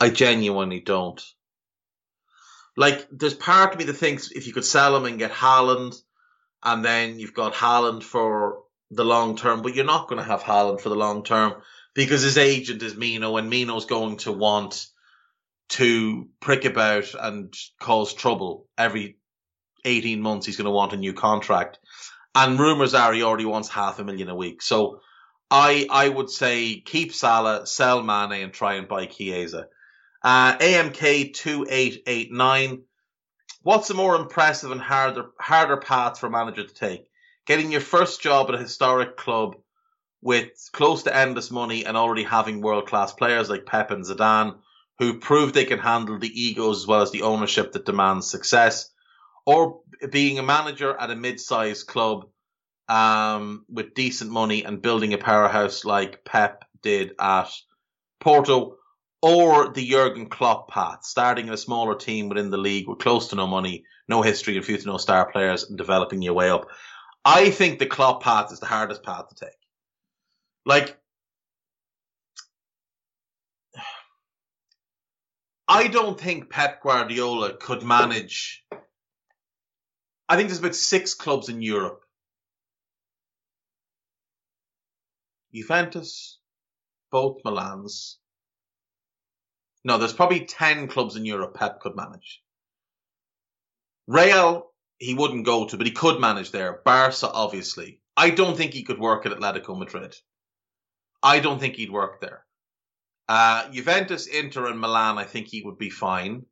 I 0.00 0.10
genuinely 0.10 0.80
don't. 0.80 1.22
Like, 2.76 3.06
there's 3.10 3.34
part 3.34 3.72
of 3.72 3.78
me 3.78 3.86
that 3.86 3.94
thinks 3.94 4.30
if 4.30 4.46
you 4.46 4.52
could 4.52 4.64
sell 4.64 4.96
him 4.96 5.06
and 5.06 5.18
get 5.18 5.32
Haaland, 5.32 5.96
and 6.62 6.84
then 6.84 7.18
you've 7.18 7.34
got 7.34 7.54
Haaland 7.54 8.02
for 8.02 8.62
the 8.90 9.04
long 9.04 9.36
term, 9.36 9.62
but 9.62 9.74
you're 9.74 9.84
not 9.84 10.08
going 10.08 10.18
to 10.18 10.28
have 10.28 10.42
Haaland 10.42 10.80
for 10.80 10.90
the 10.90 10.96
long 10.96 11.24
term 11.24 11.54
because 11.94 12.22
his 12.22 12.36
agent 12.38 12.82
is 12.82 12.96
Mino, 12.96 13.36
and 13.36 13.48
Mino's 13.48 13.86
going 13.86 14.18
to 14.18 14.32
want 14.32 14.86
to 15.68 16.28
prick 16.40 16.64
about 16.64 17.06
and 17.18 17.52
cause 17.80 18.12
trouble 18.12 18.68
every 18.76 19.16
18 19.84 20.20
months. 20.20 20.46
He's 20.46 20.56
going 20.56 20.66
to 20.66 20.70
want 20.70 20.92
a 20.92 20.96
new 20.96 21.14
contract. 21.14 21.78
And 22.34 22.58
rumors 22.58 22.94
are 22.94 23.12
he 23.12 23.22
already 23.22 23.46
wants 23.46 23.68
half 23.68 23.98
a 23.98 24.04
million 24.04 24.28
a 24.28 24.36
week. 24.36 24.60
So 24.60 25.00
I 25.50 25.86
I 25.90 26.08
would 26.08 26.28
say 26.28 26.80
keep 26.80 27.14
Salah, 27.14 27.66
sell 27.66 28.02
Mane, 28.02 28.42
and 28.42 28.52
try 28.52 28.74
and 28.74 28.88
buy 28.88 29.06
Chiesa. 29.06 29.68
Uh, 30.22 30.56
AMK 30.58 31.34
two 31.34 31.66
eight 31.68 32.02
eight 32.06 32.32
nine. 32.32 32.82
What's 33.62 33.90
a 33.90 33.94
more 33.94 34.16
impressive 34.16 34.70
and 34.70 34.80
harder 34.80 35.26
harder 35.40 35.76
path 35.76 36.18
for 36.18 36.26
a 36.26 36.30
manager 36.30 36.64
to 36.64 36.74
take? 36.74 37.08
Getting 37.46 37.70
your 37.70 37.80
first 37.80 38.20
job 38.20 38.48
at 38.48 38.54
a 38.54 38.58
historic 38.58 39.16
club 39.16 39.56
with 40.22 40.50
close 40.72 41.04
to 41.04 41.16
endless 41.16 41.50
money 41.50 41.84
and 41.84 41.96
already 41.96 42.24
having 42.24 42.60
world 42.60 42.86
class 42.88 43.12
players 43.12 43.48
like 43.48 43.66
Pep 43.66 43.90
and 43.90 44.04
Zidane, 44.04 44.56
who 44.98 45.20
prove 45.20 45.52
they 45.52 45.64
can 45.64 45.78
handle 45.78 46.18
the 46.18 46.42
egos 46.42 46.82
as 46.82 46.86
well 46.86 47.02
as 47.02 47.12
the 47.12 47.22
ownership 47.22 47.72
that 47.72 47.84
demands 47.84 48.28
success, 48.28 48.90
or 49.44 49.80
being 50.10 50.38
a 50.38 50.42
manager 50.42 50.96
at 50.98 51.10
a 51.10 51.16
mid 51.16 51.40
sized 51.40 51.86
club 51.86 52.26
um, 52.88 53.64
with 53.68 53.94
decent 53.94 54.30
money 54.30 54.64
and 54.64 54.82
building 54.82 55.12
a 55.12 55.18
powerhouse 55.18 55.84
like 55.84 56.24
Pep 56.24 56.64
did 56.82 57.12
at 57.18 57.50
Porto, 58.20 58.76
or 59.22 59.72
the 59.72 59.88
Jurgen 59.88 60.28
Klopp 60.28 60.70
path, 60.70 61.04
starting 61.04 61.48
in 61.48 61.52
a 61.52 61.58
smaller 61.58 61.94
team 61.94 62.28
within 62.28 62.50
the 62.50 62.58
league 62.58 62.88
with 62.88 62.98
close 62.98 63.28
to 63.28 63.36
no 63.36 63.46
money, 63.46 63.84
no 64.08 64.22
history, 64.22 64.56
and 64.56 64.64
few 64.64 64.76
to 64.76 64.86
no 64.86 64.98
star 64.98 65.30
players, 65.30 65.64
and 65.64 65.78
developing 65.78 66.22
your 66.22 66.34
way 66.34 66.50
up. 66.50 66.68
I 67.24 67.50
think 67.50 67.78
the 67.78 67.86
Klopp 67.86 68.22
path 68.22 68.52
is 68.52 68.60
the 68.60 68.66
hardest 68.66 69.02
path 69.02 69.28
to 69.28 69.34
take. 69.46 69.56
Like, 70.64 70.96
I 75.68 75.88
don't 75.88 76.18
think 76.20 76.50
Pep 76.50 76.82
Guardiola 76.82 77.56
could 77.56 77.82
manage. 77.82 78.64
I 80.28 80.36
think 80.36 80.48
there's 80.48 80.60
about 80.60 80.74
six 80.74 81.14
clubs 81.14 81.48
in 81.48 81.62
Europe 81.62 82.00
Juventus, 85.56 86.38
both 87.10 87.42
Milans. 87.44 88.16
No, 89.86 89.98
there's 89.98 90.12
probably 90.12 90.40
10 90.40 90.88
clubs 90.88 91.14
in 91.14 91.24
Europe 91.24 91.54
Pep 91.54 91.78
could 91.78 91.94
manage. 91.94 92.42
Real, 94.08 94.72
he 94.98 95.14
wouldn't 95.14 95.46
go 95.46 95.64
to, 95.64 95.76
but 95.76 95.86
he 95.86 95.92
could 95.92 96.20
manage 96.20 96.50
there. 96.50 96.80
Barca, 96.84 97.30
obviously. 97.30 98.00
I 98.16 98.30
don't 98.30 98.56
think 98.56 98.72
he 98.72 98.82
could 98.82 98.98
work 98.98 99.26
at 99.26 99.32
Atletico 99.32 99.78
Madrid. 99.78 100.16
I 101.22 101.38
don't 101.38 101.60
think 101.60 101.76
he'd 101.76 101.92
work 101.92 102.20
there. 102.20 102.44
Uh, 103.28 103.70
Juventus, 103.70 104.26
Inter, 104.26 104.66
and 104.66 104.80
Milan, 104.80 105.18
I 105.18 105.24
think 105.24 105.46
he 105.46 105.62
would 105.62 105.78
be 105.78 105.90
fine. 105.90 106.46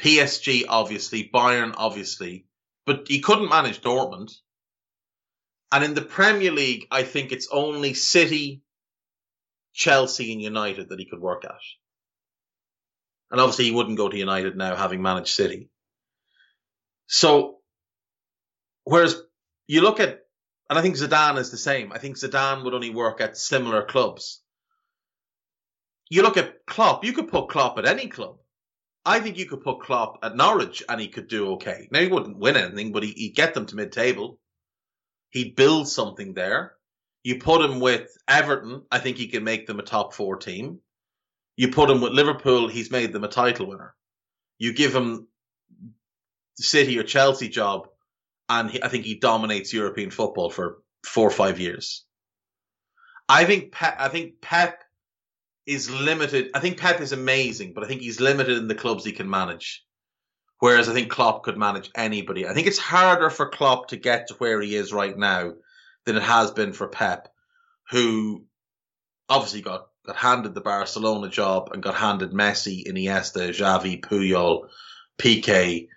PSG, 0.00 0.64
obviously. 0.68 1.30
Bayern, 1.32 1.74
obviously. 1.76 2.46
But 2.86 3.06
he 3.06 3.20
couldn't 3.20 3.50
manage 3.50 3.82
Dortmund. 3.82 4.32
And 5.70 5.84
in 5.84 5.94
the 5.94 6.02
Premier 6.02 6.50
League, 6.50 6.88
I 6.90 7.04
think 7.04 7.30
it's 7.30 7.46
only 7.52 7.94
City, 7.94 8.62
Chelsea, 9.72 10.32
and 10.32 10.42
United 10.42 10.88
that 10.88 10.98
he 10.98 11.04
could 11.04 11.20
work 11.20 11.44
at. 11.44 11.60
And 13.34 13.40
obviously, 13.40 13.64
he 13.64 13.72
wouldn't 13.72 13.96
go 13.96 14.08
to 14.08 14.16
United 14.16 14.56
now, 14.56 14.76
having 14.76 15.02
managed 15.02 15.34
City. 15.34 15.68
So, 17.08 17.56
whereas 18.84 19.20
you 19.66 19.80
look 19.80 19.98
at, 19.98 20.20
and 20.70 20.78
I 20.78 20.82
think 20.82 20.94
Zidane 20.94 21.38
is 21.38 21.50
the 21.50 21.56
same. 21.56 21.90
I 21.90 21.98
think 21.98 22.16
Zidane 22.16 22.62
would 22.62 22.74
only 22.74 22.90
work 22.90 23.20
at 23.20 23.36
similar 23.36 23.84
clubs. 23.84 24.40
You 26.08 26.22
look 26.22 26.36
at 26.36 26.64
Klopp, 26.64 27.04
you 27.04 27.12
could 27.12 27.26
put 27.26 27.48
Klopp 27.48 27.76
at 27.76 27.86
any 27.86 28.06
club. 28.06 28.36
I 29.04 29.18
think 29.18 29.36
you 29.36 29.46
could 29.46 29.62
put 29.62 29.80
Klopp 29.80 30.20
at 30.22 30.36
Norwich 30.36 30.84
and 30.88 31.00
he 31.00 31.08
could 31.08 31.26
do 31.26 31.54
okay. 31.54 31.88
Now, 31.90 32.02
he 32.02 32.06
wouldn't 32.06 32.38
win 32.38 32.56
anything, 32.56 32.92
but 32.92 33.02
he, 33.02 33.30
would 33.30 33.36
get 33.36 33.54
them 33.54 33.66
to 33.66 33.74
mid 33.74 33.90
table. 33.90 34.38
He'd 35.30 35.56
build 35.56 35.88
something 35.88 36.34
there. 36.34 36.74
You 37.24 37.40
put 37.40 37.68
him 37.68 37.80
with 37.80 38.16
Everton, 38.28 38.84
I 38.92 39.00
think 39.00 39.16
he 39.16 39.26
can 39.26 39.42
make 39.42 39.66
them 39.66 39.80
a 39.80 39.82
top 39.82 40.14
four 40.14 40.36
team. 40.36 40.78
You 41.56 41.68
put 41.68 41.90
him 41.90 42.00
with 42.00 42.12
Liverpool, 42.12 42.68
he's 42.68 42.90
made 42.90 43.12
them 43.12 43.24
a 43.24 43.28
title 43.28 43.66
winner. 43.66 43.94
You 44.58 44.72
give 44.72 44.94
him 44.94 45.28
the 46.56 46.62
City 46.62 46.98
or 46.98 47.02
Chelsea 47.02 47.48
job, 47.48 47.88
and 48.48 48.70
he, 48.70 48.82
I 48.82 48.88
think 48.88 49.04
he 49.04 49.16
dominates 49.16 49.72
European 49.72 50.10
football 50.10 50.50
for 50.50 50.78
four 51.04 51.26
or 51.26 51.32
five 51.32 51.60
years. 51.60 52.04
I 53.28 53.44
think 53.44 53.72
Pep, 53.72 53.96
I 53.98 54.08
think 54.08 54.40
Pep 54.40 54.82
is 55.66 55.90
limited. 55.90 56.50
I 56.54 56.60
think 56.60 56.78
Pep 56.78 57.00
is 57.00 57.12
amazing, 57.12 57.72
but 57.74 57.84
I 57.84 57.86
think 57.86 58.02
he's 58.02 58.20
limited 58.20 58.58
in 58.58 58.68
the 58.68 58.74
clubs 58.74 59.04
he 59.04 59.12
can 59.12 59.30
manage. 59.30 59.84
Whereas 60.58 60.88
I 60.88 60.92
think 60.92 61.10
Klopp 61.10 61.42
could 61.42 61.58
manage 61.58 61.90
anybody. 61.94 62.46
I 62.46 62.54
think 62.54 62.66
it's 62.66 62.78
harder 62.78 63.30
for 63.30 63.48
Klopp 63.48 63.88
to 63.88 63.96
get 63.96 64.28
to 64.28 64.34
where 64.34 64.60
he 64.60 64.76
is 64.76 64.92
right 64.92 65.16
now 65.16 65.52
than 66.06 66.16
it 66.16 66.22
has 66.22 66.52
been 66.52 66.72
for 66.72 66.88
Pep, 66.88 67.28
who 67.90 68.44
obviously 69.28 69.62
got, 69.62 69.88
got 70.06 70.16
handed 70.16 70.54
the 70.54 70.60
Barcelona 70.60 71.28
job 71.28 71.70
and 71.72 71.82
got 71.82 71.94
handed 71.94 72.32
Messi, 72.32 72.86
Iniesta, 72.86 73.50
Xavi, 73.50 74.00
Puyol, 74.00 74.68
Piqué, 75.18 75.88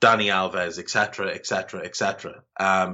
Dani 0.00 0.26
Alves, 0.26 0.78
etc., 0.78 1.28
etc., 1.28 1.82
etc. 1.84 2.42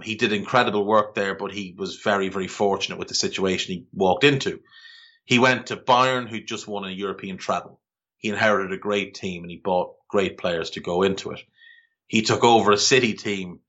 He 0.03 0.15
did 0.17 0.33
incredible 0.33 0.85
work 0.85 1.15
there, 1.15 1.35
but 1.35 1.51
he 1.51 1.75
was 1.77 1.97
very, 1.97 2.29
very 2.29 2.47
fortunate 2.47 2.99
with 2.99 3.09
the 3.09 3.15
situation 3.15 3.75
he 3.75 3.87
walked 3.93 4.25
into. 4.25 4.61
He 5.25 5.39
went 5.39 5.67
to 5.67 5.77
Bayern, 5.77 6.29
who 6.29 6.41
just 6.41 6.69
won 6.69 6.85
a 6.85 6.91
European 6.91 7.39
treble. 7.39 7.81
He 8.19 8.29
inherited 8.29 8.73
a 8.73 8.79
great 8.79 9.15
team 9.15 9.43
and 9.43 9.51
he 9.51 9.57
bought 9.57 9.95
great 10.09 10.37
players 10.39 10.71
to 10.71 10.81
go 10.81 11.03
into 11.03 11.31
it. 11.31 11.41
He 12.07 12.23
took 12.23 12.45
over 12.45 12.73
a 12.73 12.79
City 12.79 13.15
team 13.15 13.61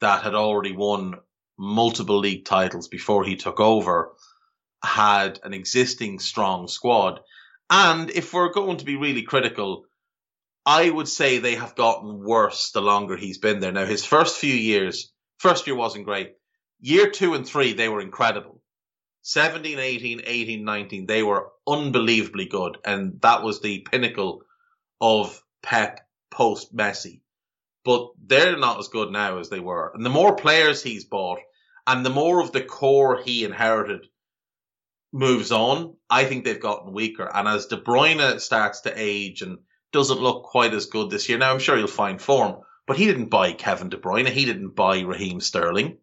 that 0.00 0.22
had 0.22 0.34
already 0.34 0.72
won 0.72 1.16
multiple 1.58 2.18
league 2.18 2.44
titles 2.44 2.88
before 2.88 3.24
he 3.24 3.36
took 3.36 3.60
over, 3.60 4.12
had 4.82 5.40
an 5.42 5.54
existing 5.54 6.18
strong 6.18 6.68
squad. 6.68 7.20
And 7.70 8.10
if 8.10 8.32
we're 8.32 8.52
going 8.52 8.78
to 8.78 8.84
be 8.84 8.96
really 8.96 9.22
critical, 9.22 9.84
I 10.64 10.88
would 10.90 11.08
say 11.08 11.38
they 11.38 11.54
have 11.54 11.74
gotten 11.74 12.22
worse 12.22 12.70
the 12.72 12.82
longer 12.82 13.16
he's 13.16 13.38
been 13.38 13.60
there. 13.60 13.72
Now, 13.72 13.86
his 13.86 14.04
first 14.04 14.38
few 14.38 14.54
years, 14.54 15.12
first 15.38 15.66
year 15.66 15.76
wasn't 15.76 16.04
great. 16.04 16.34
Year 16.80 17.10
two 17.10 17.34
and 17.34 17.46
three, 17.46 17.72
they 17.72 17.88
were 17.88 18.00
incredible. 18.00 18.62
17, 19.22 19.78
18, 19.78 20.22
18, 20.24 20.64
19, 20.64 21.06
they 21.06 21.22
were 21.22 21.48
unbelievably 21.66 22.46
good. 22.46 22.78
And 22.84 23.20
that 23.22 23.42
was 23.42 23.60
the 23.60 23.80
pinnacle 23.80 24.42
of 25.00 25.42
Pep 25.62 26.00
post 26.30 26.74
Messi. 26.74 27.20
But 27.84 28.10
they're 28.22 28.56
not 28.56 28.78
as 28.78 28.88
good 28.88 29.10
now 29.10 29.38
as 29.38 29.48
they 29.48 29.60
were. 29.60 29.90
And 29.94 30.04
the 30.04 30.10
more 30.10 30.36
players 30.36 30.82
he's 30.82 31.04
bought 31.04 31.40
and 31.86 32.04
the 32.04 32.10
more 32.10 32.40
of 32.40 32.52
the 32.52 32.62
core 32.62 33.20
he 33.24 33.44
inherited 33.44 34.06
moves 35.12 35.52
on, 35.52 35.94
I 36.10 36.24
think 36.24 36.44
they've 36.44 36.60
gotten 36.60 36.92
weaker. 36.92 37.30
And 37.32 37.48
as 37.48 37.66
De 37.66 37.76
Bruyne 37.76 38.40
starts 38.40 38.82
to 38.82 38.92
age 38.94 39.42
and 39.42 39.58
doesn't 39.92 40.20
look 40.20 40.44
quite 40.44 40.74
as 40.74 40.86
good 40.86 41.10
this 41.10 41.28
year, 41.28 41.38
now 41.38 41.52
I'm 41.52 41.58
sure 41.58 41.76
he'll 41.76 41.86
find 41.86 42.20
form. 42.20 42.62
But 42.86 42.96
he 42.96 43.06
didn't 43.06 43.30
buy 43.30 43.52
Kevin 43.52 43.90
De 43.90 43.96
Bruyne. 43.96 44.28
He 44.28 44.44
didn't 44.44 44.74
buy 44.74 45.00
Raheem 45.00 45.40
Sterling. 45.40 45.98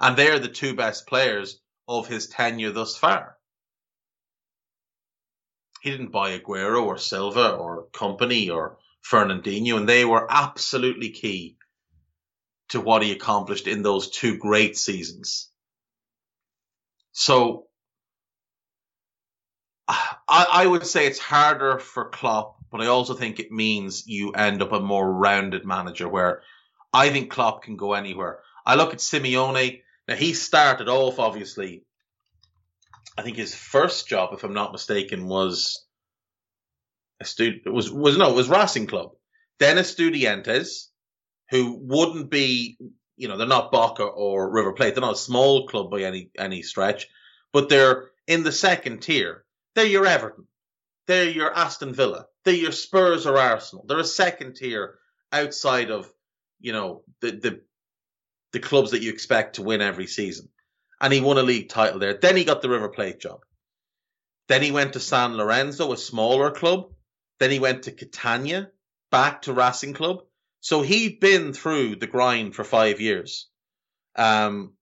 And 0.00 0.16
they're 0.16 0.38
the 0.38 0.48
two 0.48 0.74
best 0.74 1.06
players 1.06 1.60
of 1.88 2.08
his 2.08 2.28
tenure 2.28 2.72
thus 2.72 2.96
far. 2.96 3.36
He 5.82 5.90
didn't 5.90 6.12
buy 6.12 6.38
Aguero 6.38 6.84
or 6.84 6.98
Silva 6.98 7.50
or 7.50 7.88
Kompany 7.92 8.50
or 8.50 8.78
Fernandinho, 9.08 9.76
and 9.76 9.88
they 9.88 10.04
were 10.04 10.26
absolutely 10.30 11.10
key 11.10 11.56
to 12.70 12.80
what 12.80 13.02
he 13.02 13.12
accomplished 13.12 13.66
in 13.66 13.82
those 13.82 14.10
two 14.10 14.38
great 14.38 14.78
seasons. 14.78 15.50
So 17.12 17.66
I, 19.86 20.16
I 20.28 20.66
would 20.66 20.86
say 20.86 21.06
it's 21.06 21.18
harder 21.18 21.78
for 21.78 22.08
Klopp, 22.08 22.56
but 22.70 22.80
I 22.80 22.86
also 22.86 23.14
think 23.14 23.38
it 23.38 23.52
means 23.52 24.06
you 24.06 24.32
end 24.32 24.62
up 24.62 24.72
a 24.72 24.80
more 24.80 25.10
rounded 25.10 25.64
manager 25.64 26.08
where 26.08 26.42
I 26.92 27.10
think 27.10 27.30
Klopp 27.30 27.62
can 27.62 27.76
go 27.76 27.92
anywhere. 27.92 28.40
I 28.64 28.76
look 28.76 28.92
at 28.92 29.00
Simeone. 29.00 29.82
Now 30.08 30.14
he 30.14 30.32
started 30.32 30.88
off 30.88 31.18
obviously. 31.18 31.84
I 33.16 33.22
think 33.22 33.36
his 33.36 33.54
first 33.54 34.08
job, 34.08 34.30
if 34.32 34.42
I'm 34.42 34.54
not 34.54 34.72
mistaken, 34.72 35.26
was 35.26 35.84
a 37.20 37.24
student. 37.24 37.72
Was 37.72 37.90
was 37.90 38.16
no, 38.16 38.30
it 38.30 38.36
was 38.36 38.48
Racing 38.48 38.86
Club. 38.86 39.12
Then 39.58 39.76
Estudiantes, 39.76 40.88
who 41.50 41.78
wouldn't 41.80 42.30
be, 42.30 42.76
you 43.16 43.28
know, 43.28 43.36
they're 43.36 43.46
not 43.46 43.70
Boca 43.70 44.02
or 44.02 44.50
River 44.50 44.72
Plate. 44.72 44.94
They're 44.94 45.02
not 45.02 45.14
a 45.14 45.16
small 45.16 45.68
club 45.68 45.90
by 45.90 46.02
any 46.02 46.30
any 46.36 46.62
stretch, 46.62 47.06
but 47.52 47.68
they're 47.68 48.10
in 48.26 48.42
the 48.42 48.52
second 48.52 49.00
tier. 49.02 49.43
They're 49.74 49.86
your 49.86 50.06
Everton. 50.06 50.46
They're 51.06 51.30
your 51.30 51.54
Aston 51.54 51.94
Villa. 51.94 52.26
They're 52.44 52.54
your 52.54 52.72
Spurs 52.72 53.26
or 53.26 53.38
Arsenal. 53.38 53.84
They're 53.86 53.98
a 53.98 54.04
second 54.04 54.56
tier 54.56 54.98
outside 55.32 55.90
of, 55.90 56.10
you 56.60 56.72
know, 56.72 57.02
the 57.20 57.32
the 57.32 57.60
the 58.52 58.60
clubs 58.60 58.92
that 58.92 59.02
you 59.02 59.10
expect 59.10 59.56
to 59.56 59.62
win 59.62 59.82
every 59.82 60.06
season. 60.06 60.48
And 61.00 61.12
he 61.12 61.20
won 61.20 61.38
a 61.38 61.42
league 61.42 61.68
title 61.68 61.98
there. 61.98 62.14
Then 62.14 62.36
he 62.36 62.44
got 62.44 62.62
the 62.62 62.70
River 62.70 62.88
Plate 62.88 63.20
job. 63.20 63.40
Then 64.48 64.62
he 64.62 64.70
went 64.70 64.92
to 64.92 65.00
San 65.00 65.36
Lorenzo, 65.36 65.92
a 65.92 65.96
smaller 65.96 66.50
club. 66.50 66.90
Then 67.40 67.50
he 67.50 67.58
went 67.58 67.84
to 67.84 67.92
Catania, 67.92 68.70
back 69.10 69.42
to 69.42 69.52
Racing 69.52 69.94
Club. 69.94 70.22
So 70.60 70.82
he'd 70.82 71.20
been 71.20 71.52
through 71.52 71.96
the 71.96 72.06
grind 72.06 72.54
for 72.54 72.64
five 72.64 73.00
years. 73.00 73.48
Um, 74.16 74.74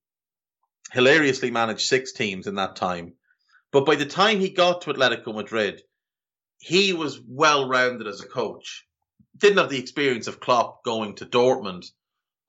hilariously 0.91 1.49
managed 1.49 1.87
six 1.87 2.13
teams 2.13 2.45
in 2.47 2.55
that 2.55 2.75
time. 2.75 3.15
But 3.73 3.87
by 3.87 3.95
the 3.95 4.05
time 4.05 4.39
he 4.39 4.49
got 4.49 4.81
to 4.81 4.93
Atletico 4.93 5.33
Madrid, 5.33 5.81
he 6.59 6.93
was 6.93 7.19
well 7.19 7.67
rounded 7.67 8.07
as 8.07 8.21
a 8.21 8.27
coach. 8.27 8.85
Didn't 9.35 9.57
have 9.57 9.69
the 9.69 9.79
experience 9.79 10.27
of 10.27 10.39
Klopp 10.39 10.83
going 10.85 11.15
to 11.15 11.25
Dortmund, 11.25 11.87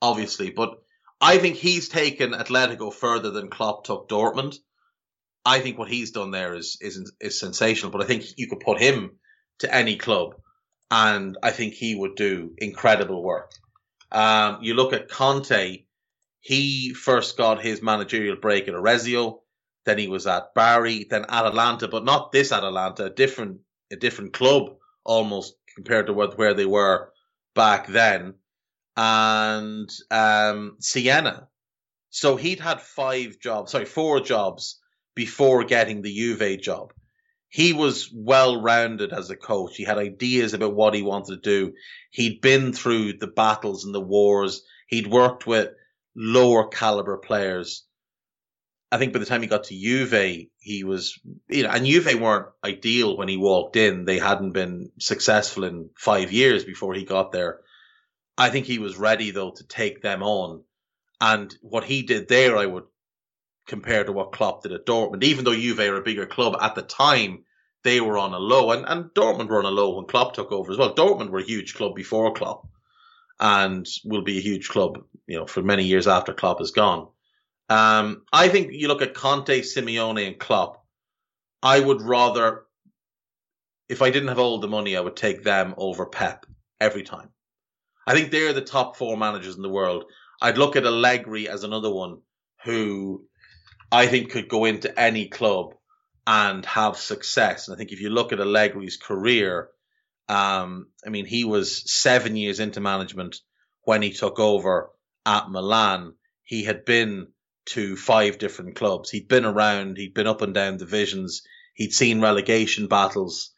obviously, 0.02 0.50
but 0.50 0.82
I 1.22 1.38
think 1.38 1.56
he's 1.56 1.88
taken 1.88 2.32
Atletico 2.32 2.92
further 2.92 3.30
than 3.30 3.48
Klopp 3.48 3.84
took 3.84 4.06
Dortmund. 4.06 4.56
I 5.46 5.60
think 5.60 5.78
what 5.78 5.88
he's 5.88 6.10
done 6.10 6.30
there 6.30 6.54
is 6.54 6.76
is 6.82 7.10
is 7.20 7.40
sensational. 7.40 7.90
But 7.90 8.02
I 8.02 8.06
think 8.06 8.24
you 8.36 8.46
could 8.46 8.60
put 8.60 8.78
him 8.78 9.18
to 9.60 9.74
any 9.74 9.96
club, 9.96 10.34
and 10.90 11.38
I 11.42 11.52
think 11.52 11.72
he 11.72 11.94
would 11.94 12.16
do 12.16 12.54
incredible 12.58 13.22
work. 13.22 13.50
Um, 14.12 14.58
you 14.60 14.74
look 14.74 14.92
at 14.92 15.08
Conte; 15.08 15.86
he 16.40 16.92
first 16.92 17.38
got 17.38 17.62
his 17.62 17.80
managerial 17.80 18.36
break 18.36 18.68
at 18.68 18.74
Arezzo, 18.74 19.43
then 19.84 19.98
he 19.98 20.08
was 20.08 20.26
at 20.26 20.54
Bari, 20.54 21.06
then 21.08 21.26
Atalanta, 21.28 21.88
but 21.88 22.04
not 22.04 22.32
this 22.32 22.52
Atalanta, 22.52 23.06
a 23.06 23.10
different 23.10 23.60
a 23.92 23.96
different 23.96 24.32
club 24.32 24.76
almost 25.04 25.54
compared 25.74 26.06
to 26.06 26.12
where 26.12 26.54
they 26.54 26.66
were 26.66 27.10
back 27.54 27.86
then, 27.86 28.34
and 28.96 29.90
um, 30.10 30.76
Siena. 30.80 31.48
So 32.10 32.36
he'd 32.36 32.60
had 32.60 32.80
five 32.80 33.38
jobs, 33.40 33.72
sorry, 33.72 33.84
four 33.84 34.20
jobs 34.20 34.80
before 35.14 35.64
getting 35.64 36.02
the 36.02 36.14
Juve 36.14 36.60
job. 36.60 36.92
He 37.48 37.72
was 37.72 38.10
well 38.12 38.60
rounded 38.60 39.12
as 39.12 39.30
a 39.30 39.36
coach. 39.36 39.76
He 39.76 39.84
had 39.84 39.98
ideas 39.98 40.54
about 40.54 40.74
what 40.74 40.94
he 40.94 41.02
wanted 41.02 41.42
to 41.42 41.50
do. 41.50 41.74
He'd 42.10 42.40
been 42.40 42.72
through 42.72 43.18
the 43.18 43.28
battles 43.28 43.84
and 43.84 43.94
the 43.94 44.00
wars. 44.00 44.62
He'd 44.88 45.06
worked 45.06 45.46
with 45.46 45.70
lower 46.16 46.68
caliber 46.68 47.18
players. 47.18 47.84
I 48.94 48.98
think 48.98 49.12
by 49.12 49.18
the 49.18 49.26
time 49.26 49.42
he 49.42 49.48
got 49.48 49.64
to 49.64 49.74
Juve, 49.74 50.46
he 50.58 50.84
was, 50.84 51.18
you 51.48 51.64
know, 51.64 51.70
and 51.70 51.84
Juve 51.84 52.14
weren't 52.20 52.46
ideal 52.64 53.16
when 53.16 53.26
he 53.26 53.36
walked 53.36 53.74
in. 53.74 54.04
They 54.04 54.20
hadn't 54.20 54.52
been 54.52 54.92
successful 55.00 55.64
in 55.64 55.90
five 55.96 56.30
years 56.30 56.62
before 56.62 56.94
he 56.94 57.04
got 57.04 57.32
there. 57.32 57.58
I 58.38 58.50
think 58.50 58.66
he 58.66 58.78
was 58.78 58.96
ready 58.96 59.32
though 59.32 59.50
to 59.50 59.66
take 59.66 60.00
them 60.00 60.22
on. 60.22 60.62
And 61.20 61.52
what 61.60 61.82
he 61.82 62.02
did 62.02 62.28
there, 62.28 62.56
I 62.56 62.66
would 62.66 62.84
compare 63.66 64.04
to 64.04 64.12
what 64.12 64.30
Klopp 64.30 64.62
did 64.62 64.70
at 64.70 64.86
Dortmund. 64.86 65.24
Even 65.24 65.44
though 65.44 65.56
Juve 65.56 65.80
are 65.80 65.96
a 65.96 66.02
bigger 66.02 66.26
club 66.26 66.56
at 66.60 66.76
the 66.76 66.82
time, 66.82 67.44
they 67.82 68.00
were 68.00 68.16
on 68.16 68.32
a 68.32 68.38
low, 68.38 68.70
and, 68.70 68.84
and 68.86 69.06
Dortmund 69.06 69.48
were 69.48 69.58
on 69.58 69.64
a 69.64 69.70
low 69.70 69.96
when 69.96 70.06
Klopp 70.06 70.34
took 70.34 70.52
over 70.52 70.70
as 70.70 70.78
well. 70.78 70.94
Dortmund 70.94 71.30
were 71.30 71.40
a 71.40 71.44
huge 71.44 71.74
club 71.74 71.96
before 71.96 72.32
Klopp, 72.32 72.68
and 73.40 73.88
will 74.04 74.22
be 74.22 74.38
a 74.38 74.42
huge 74.42 74.68
club, 74.68 75.02
you 75.26 75.36
know, 75.36 75.46
for 75.46 75.62
many 75.62 75.82
years 75.82 76.06
after 76.06 76.32
Klopp 76.32 76.60
is 76.60 76.70
gone. 76.70 77.08
Um, 77.68 78.22
I 78.32 78.48
think 78.48 78.72
you 78.72 78.88
look 78.88 79.02
at 79.02 79.14
Conte, 79.14 79.60
Simeone, 79.62 80.26
and 80.26 80.38
Klopp. 80.38 80.84
I 81.62 81.80
would 81.80 82.02
rather, 82.02 82.64
if 83.88 84.02
I 84.02 84.10
didn't 84.10 84.28
have 84.28 84.38
all 84.38 84.58
the 84.58 84.68
money, 84.68 84.96
I 84.96 85.00
would 85.00 85.16
take 85.16 85.42
them 85.42 85.74
over 85.78 86.06
Pep 86.06 86.46
every 86.80 87.02
time. 87.02 87.30
I 88.06 88.14
think 88.14 88.30
they're 88.30 88.52
the 88.52 88.60
top 88.60 88.96
four 88.96 89.16
managers 89.16 89.56
in 89.56 89.62
the 89.62 89.70
world. 89.70 90.04
I'd 90.42 90.58
look 90.58 90.76
at 90.76 90.84
Allegri 90.84 91.48
as 91.48 91.64
another 91.64 91.90
one 91.90 92.18
who 92.64 93.26
I 93.90 94.06
think 94.06 94.30
could 94.30 94.48
go 94.48 94.66
into 94.66 94.98
any 94.98 95.28
club 95.28 95.74
and 96.26 96.64
have 96.66 96.96
success. 96.96 97.68
And 97.68 97.74
I 97.74 97.78
think 97.78 97.92
if 97.92 98.00
you 98.00 98.10
look 98.10 98.32
at 98.32 98.40
Allegri's 98.40 98.96
career, 98.96 99.68
um, 100.28 100.88
I 101.06 101.10
mean, 101.10 101.26
he 101.26 101.44
was 101.44 101.90
seven 101.90 102.36
years 102.36 102.60
into 102.60 102.80
management 102.80 103.40
when 103.82 104.02
he 104.02 104.12
took 104.12 104.38
over 104.38 104.90
at 105.24 105.50
Milan. 105.50 106.14
He 106.42 106.64
had 106.64 106.84
been 106.84 107.28
to 107.66 107.96
five 107.96 108.38
different 108.38 108.76
clubs. 108.76 109.10
He'd 109.10 109.28
been 109.28 109.44
around, 109.44 109.96
he'd 109.96 110.14
been 110.14 110.26
up 110.26 110.42
and 110.42 110.54
down 110.54 110.76
divisions, 110.76 111.42
he'd 111.74 111.92
seen 111.92 112.20
relegation 112.20 112.86
battles. 112.86 113.50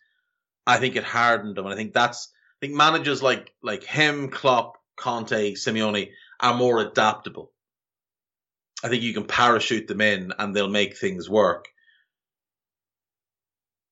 I 0.66 0.78
think 0.78 0.96
it 0.96 1.04
hardened 1.04 1.58
him. 1.58 1.64
And 1.64 1.74
I 1.74 1.76
think 1.76 1.92
that's, 1.92 2.32
I 2.60 2.66
think 2.66 2.76
managers 2.76 3.22
like, 3.22 3.52
like 3.62 3.84
him, 3.84 4.30
Klopp, 4.30 4.74
Conte, 4.96 5.54
Simeone 5.54 6.10
are 6.40 6.54
more 6.54 6.80
adaptable. 6.80 7.52
I 8.82 8.88
think 8.88 9.02
you 9.02 9.14
can 9.14 9.24
parachute 9.24 9.88
them 9.88 10.00
in 10.00 10.32
and 10.38 10.54
they'll 10.54 10.68
make 10.68 10.96
things 10.96 11.28
work 11.28 11.66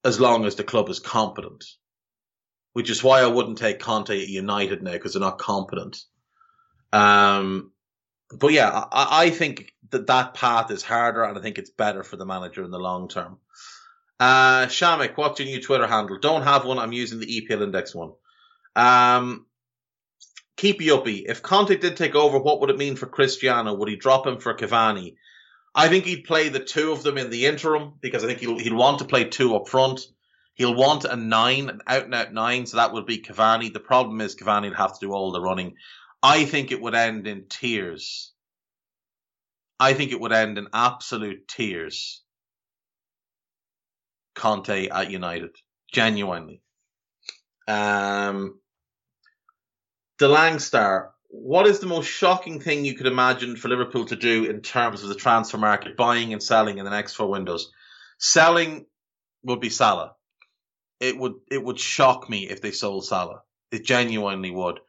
as 0.05 0.21
long 0.21 0.45
as 0.45 0.57
the 0.57 0.65
club 0.65 0.89
is 0.89 1.01
competent. 1.01 1.65
Which 2.73 2.91
is 2.91 3.05
why 3.05 3.21
I 3.21 3.27
wouldn't 3.29 3.59
take 3.59 3.79
Conte 3.79 4.21
at 4.21 4.29
United 4.29 4.83
now 4.83 4.93
because 4.93 5.13
they're 5.13 5.21
not 5.21 5.39
competent. 5.39 5.97
Um, 6.93 7.71
but 8.31 8.53
yeah, 8.53 8.85
I, 8.91 9.25
I, 9.25 9.31
think 9.31 9.73
that 9.91 10.07
that 10.07 10.35
path 10.35 10.71
is 10.71 10.83
harder 10.83 11.25
and 11.25 11.39
I 11.39 11.41
think 11.41 11.59
it's 11.59 11.71
better 11.71 12.03
for 12.03 12.17
the 12.17 12.27
manager 12.27 12.65
in 12.65 12.71
the 12.71 12.79
long 12.79 13.09
term. 13.09 13.39
Uh, 14.19 14.67
Shamik, 14.67 15.17
what's 15.17 15.41
your 15.41 15.49
new 15.49 15.61
Twitter 15.61 15.87
handle? 15.87 16.19
Don't 16.19 16.43
have 16.43 16.65
one. 16.65 16.79
I'm 16.79 16.93
using 16.93 17.21
the 17.21 17.27
EPL 17.27 17.63
index 17.63 17.95
one. 17.95 18.13
Um, 18.77 19.47
keep 20.57 20.81
uppy. 20.81 21.27
If 21.27 21.43
Conte 21.43 21.77
did 21.77 21.97
take 21.97 22.15
over, 22.15 22.39
what 22.39 22.61
would 22.61 22.71
it 22.71 22.79
mean 22.79 22.97
for 22.97 23.07
Cristiano? 23.07 23.75
Would 23.75 23.89
he 23.89 23.97
drop 23.97 24.27
him 24.27 24.39
for 24.39 24.55
Cavani? 24.55 25.17
I 25.75 25.89
think 25.89 26.05
he'd 26.05 26.25
play 26.25 26.49
the 26.49 26.61
two 26.61 26.93
of 26.93 27.03
them 27.03 27.19
in 27.19 27.31
the 27.31 27.47
interim 27.47 27.95
because 28.01 28.23
I 28.23 28.29
think 28.29 28.39
he'll 28.39 28.59
he'll 28.59 28.77
want 28.77 29.01
to 29.01 29.05
play 29.05 29.25
two 29.25 29.57
up 29.57 29.69
front. 29.69 30.07
He'll 30.55 30.75
want 30.75 31.05
a 31.05 31.17
nine, 31.17 31.69
an 31.69 31.81
out 31.89 32.05
and 32.05 32.15
out 32.15 32.33
nine, 32.33 32.67
so 32.67 32.77
that 32.77 32.93
would 32.93 33.07
be 33.07 33.19
Cavani. 33.19 33.73
The 33.73 33.81
problem 33.81 34.21
is 34.21 34.37
Cavani 34.37 34.69
would 34.69 34.79
have 34.79 34.99
to 34.99 35.07
do 35.07 35.13
all 35.13 35.33
the 35.33 35.41
running. 35.41 35.75
I 36.25 36.47
think 36.47 36.73
it 36.73 36.81
would 36.81 36.95
end 36.95 37.27
in 37.27 37.49
tears. 37.51 38.33
I 39.79 39.93
think 39.93 40.11
it 40.11 40.19
would 40.19 40.33
end 40.33 40.57
in 40.57 40.69
absolute 40.73 41.47
tears. 41.47 42.23
Conte 44.35 44.89
at 44.89 45.11
United, 45.11 45.55
genuinely. 45.93 46.63
Um, 47.69 48.59
the 50.19 50.29
Langstar, 50.29 51.11
what 51.29 51.67
is 51.67 51.81
the 51.81 51.87
most 51.87 52.07
shocking 52.07 52.59
thing 52.59 52.87
you 52.87 52.95
could 52.95 53.07
imagine 53.07 53.55
for 53.57 53.69
Liverpool 53.69 54.07
to 54.07 54.17
do 54.17 54.47
in 54.47 54.63
terms 54.63 55.03
of 55.03 55.11
the 55.11 55.15
transfer 55.15 55.59
market, 55.59 55.95
buying 55.95 56.33
and 56.33 56.43
selling 56.43 56.79
in 56.79 56.87
the 56.87 56.91
next 56.91 57.15
four 57.15 57.29
windows? 57.29 57.71
Selling 58.19 58.87
would 59.43 59.61
be 59.61 59.69
Salah. 59.69 60.15
It 61.01 61.19
would 61.19 61.35
it 61.51 61.63
would 61.63 61.79
shock 61.79 62.31
me 62.31 62.49
if 62.49 62.63
they 62.63 62.71
sold 62.71 63.05
Salah. 63.05 63.43
It 63.71 63.85
genuinely 63.85 64.51
would. 64.51 64.81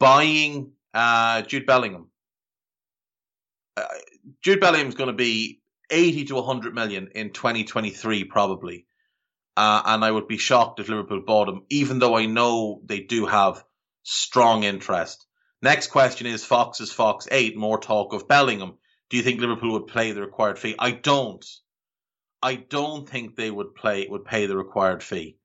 Buying 0.00 0.72
uh, 0.94 1.42
Jude 1.42 1.66
Bellingham. 1.66 2.10
Uh, 3.76 3.84
Jude 4.42 4.60
Bellingham 4.60 4.88
is 4.88 4.94
going 4.94 5.10
to 5.10 5.16
be 5.16 5.60
80 5.90 6.26
to 6.26 6.34
100 6.36 6.74
million 6.74 7.08
in 7.14 7.32
2023 7.32 8.24
probably. 8.24 8.86
Uh, 9.56 9.82
and 9.84 10.04
I 10.04 10.10
would 10.10 10.28
be 10.28 10.38
shocked 10.38 10.80
if 10.80 10.88
Liverpool 10.88 11.22
bought 11.26 11.48
him, 11.48 11.62
even 11.68 11.98
though 11.98 12.16
I 12.16 12.26
know 12.26 12.80
they 12.84 13.00
do 13.00 13.26
have 13.26 13.62
strong 14.02 14.62
interest. 14.62 15.26
Next 15.62 15.88
question 15.88 16.26
is 16.26 16.44
Fox 16.44 16.80
is 16.80 16.92
Fox 16.92 17.28
8, 17.30 17.56
more 17.56 17.78
talk 17.78 18.14
of 18.14 18.28
Bellingham. 18.28 18.78
Do 19.10 19.16
you 19.16 19.22
think 19.22 19.40
Liverpool 19.40 19.72
would 19.72 19.88
pay 19.88 20.12
the 20.12 20.22
required 20.22 20.58
fee? 20.58 20.76
I 20.78 20.92
don't. 20.92 21.44
I 22.42 22.54
don't 22.54 23.06
think 23.06 23.36
they 23.36 23.50
would 23.50 23.74
play 23.74 24.06
would 24.08 24.24
pay 24.24 24.46
the 24.46 24.56
required 24.56 25.02
fee. 25.02 25.36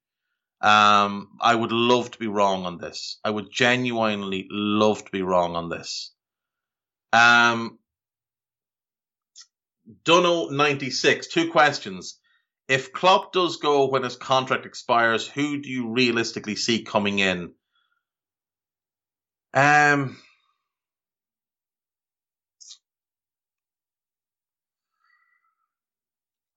Um, 0.61 1.37
I 1.41 1.53
would 1.53 1.71
love 1.71 2.11
to 2.11 2.19
be 2.19 2.27
wrong 2.27 2.65
on 2.65 2.77
this. 2.77 3.19
I 3.23 3.29
would 3.29 3.51
genuinely 3.51 4.47
love 4.49 5.03
to 5.05 5.11
be 5.11 5.21
wrong 5.21 5.55
on 5.55 5.69
this. 5.69 6.11
Um, 7.13 7.79
Dunno 10.03 10.49
ninety 10.49 10.89
six. 10.89 11.27
Two 11.27 11.51
questions. 11.51 12.19
If 12.67 12.91
Klopp 12.91 13.31
does 13.31 13.57
go 13.57 13.87
when 13.89 14.03
his 14.03 14.15
contract 14.15 14.65
expires, 14.65 15.27
who 15.27 15.61
do 15.61 15.69
you 15.69 15.89
realistically 15.89 16.55
see 16.55 16.81
coming 16.83 17.19
in? 17.19 17.53
Um, 19.53 20.17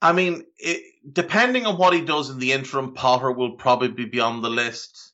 I 0.00 0.12
mean, 0.12 0.44
it, 0.58 0.87
depending 1.12 1.66
on 1.66 1.76
what 1.76 1.94
he 1.94 2.00
does 2.00 2.30
in 2.30 2.38
the 2.38 2.52
interim, 2.52 2.94
Potter 2.94 3.30
will 3.30 3.52
probably 3.52 4.04
be 4.04 4.20
on 4.20 4.42
the 4.42 4.50
list. 4.50 5.12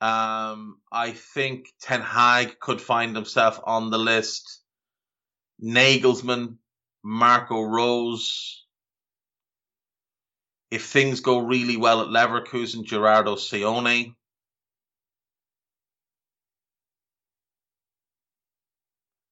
Um, 0.00 0.78
I 0.90 1.12
think 1.12 1.68
Ten 1.80 2.00
Hag 2.00 2.58
could 2.58 2.80
find 2.80 3.14
himself 3.14 3.60
on 3.64 3.90
the 3.90 3.98
list. 3.98 4.62
Nagelsmann, 5.62 6.56
Marco 7.02 7.62
Rose. 7.62 8.64
If 10.70 10.86
things 10.86 11.20
go 11.20 11.38
really 11.38 11.76
well 11.76 12.00
at 12.00 12.08
Leverkusen, 12.08 12.84
Gerardo 12.84 13.36
Seoane. 13.36 14.14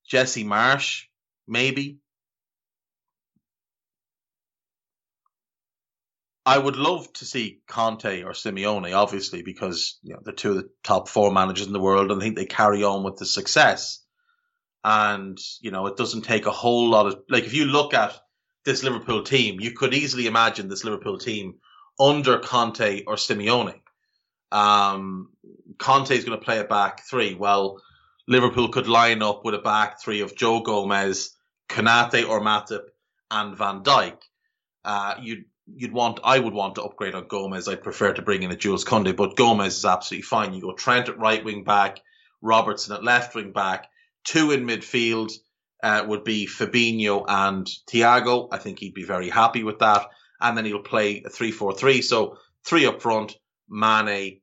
Jesse 0.06 0.44
Marsch, 0.44 1.04
maybe. 1.46 1.99
I 6.46 6.58
would 6.58 6.76
love 6.76 7.12
to 7.14 7.24
see 7.24 7.60
Conte 7.68 8.22
or 8.22 8.32
Simeone, 8.32 8.96
obviously, 8.96 9.42
because 9.42 9.98
you 10.02 10.14
know 10.14 10.20
they're 10.24 10.34
two 10.34 10.50
of 10.50 10.56
the 10.56 10.70
top 10.82 11.08
four 11.08 11.30
managers 11.32 11.66
in 11.66 11.72
the 11.72 11.80
world, 11.80 12.10
and 12.10 12.20
I 12.20 12.24
think 12.24 12.36
they 12.36 12.46
carry 12.46 12.82
on 12.82 13.02
with 13.04 13.16
the 13.16 13.26
success. 13.26 14.02
And, 14.82 15.38
you 15.60 15.70
know, 15.70 15.86
it 15.88 15.98
doesn't 15.98 16.22
take 16.22 16.46
a 16.46 16.50
whole 16.50 16.88
lot 16.88 17.06
of, 17.06 17.18
like, 17.28 17.44
if 17.44 17.52
you 17.52 17.66
look 17.66 17.92
at 17.92 18.18
this 18.64 18.82
Liverpool 18.82 19.22
team, 19.22 19.60
you 19.60 19.72
could 19.72 19.92
easily 19.92 20.26
imagine 20.26 20.68
this 20.68 20.84
Liverpool 20.84 21.18
team 21.18 21.56
under 21.98 22.38
Conte 22.38 23.04
or 23.06 23.16
Simeone. 23.16 23.80
Um, 24.50 25.32
Conte 25.76 26.16
is 26.16 26.24
going 26.24 26.38
to 26.38 26.44
play 26.44 26.60
a 26.60 26.64
back 26.64 27.02
three. 27.08 27.34
Well, 27.34 27.82
Liverpool 28.26 28.70
could 28.70 28.88
line 28.88 29.22
up 29.22 29.44
with 29.44 29.54
a 29.54 29.58
back 29.58 30.00
three 30.00 30.22
of 30.22 30.34
Joe 30.34 30.60
Gomez, 30.60 31.36
Konate 31.68 32.26
or 32.26 32.40
Matip, 32.40 32.84
and 33.30 33.56
Van 33.56 33.82
Dijk. 33.82 34.16
Uh, 34.82 35.16
you'd 35.20 35.44
you'd 35.76 35.92
want 35.92 36.20
I 36.24 36.38
would 36.38 36.54
want 36.54 36.76
to 36.76 36.82
upgrade 36.82 37.14
on 37.14 37.28
Gomez. 37.28 37.68
I'd 37.68 37.82
prefer 37.82 38.12
to 38.12 38.22
bring 38.22 38.42
in 38.42 38.50
a 38.50 38.56
Jules 38.56 38.84
Koundé, 38.84 39.16
but 39.16 39.36
Gomez 39.36 39.78
is 39.78 39.84
absolutely 39.84 40.22
fine. 40.22 40.52
You 40.52 40.62
go 40.62 40.72
Trent 40.72 41.08
at 41.08 41.18
right 41.18 41.44
wing 41.44 41.64
back, 41.64 42.00
Robertson 42.42 42.94
at 42.94 43.04
left 43.04 43.34
wing 43.34 43.52
back, 43.52 43.88
two 44.24 44.50
in 44.50 44.66
midfield 44.66 45.32
uh, 45.82 46.04
would 46.06 46.24
be 46.24 46.46
Fabinho 46.46 47.24
and 47.26 47.66
Thiago. 47.90 48.48
I 48.52 48.58
think 48.58 48.78
he'd 48.78 48.94
be 48.94 49.04
very 49.04 49.28
happy 49.28 49.64
with 49.64 49.78
that. 49.80 50.06
And 50.40 50.56
then 50.56 50.64
he'll 50.64 50.82
play 50.82 51.22
a 51.24 51.28
3 51.28 51.52
4 51.52 51.74
3. 51.74 52.02
So 52.02 52.38
three 52.64 52.86
up 52.86 53.02
front, 53.02 53.36
Mane, 53.68 54.40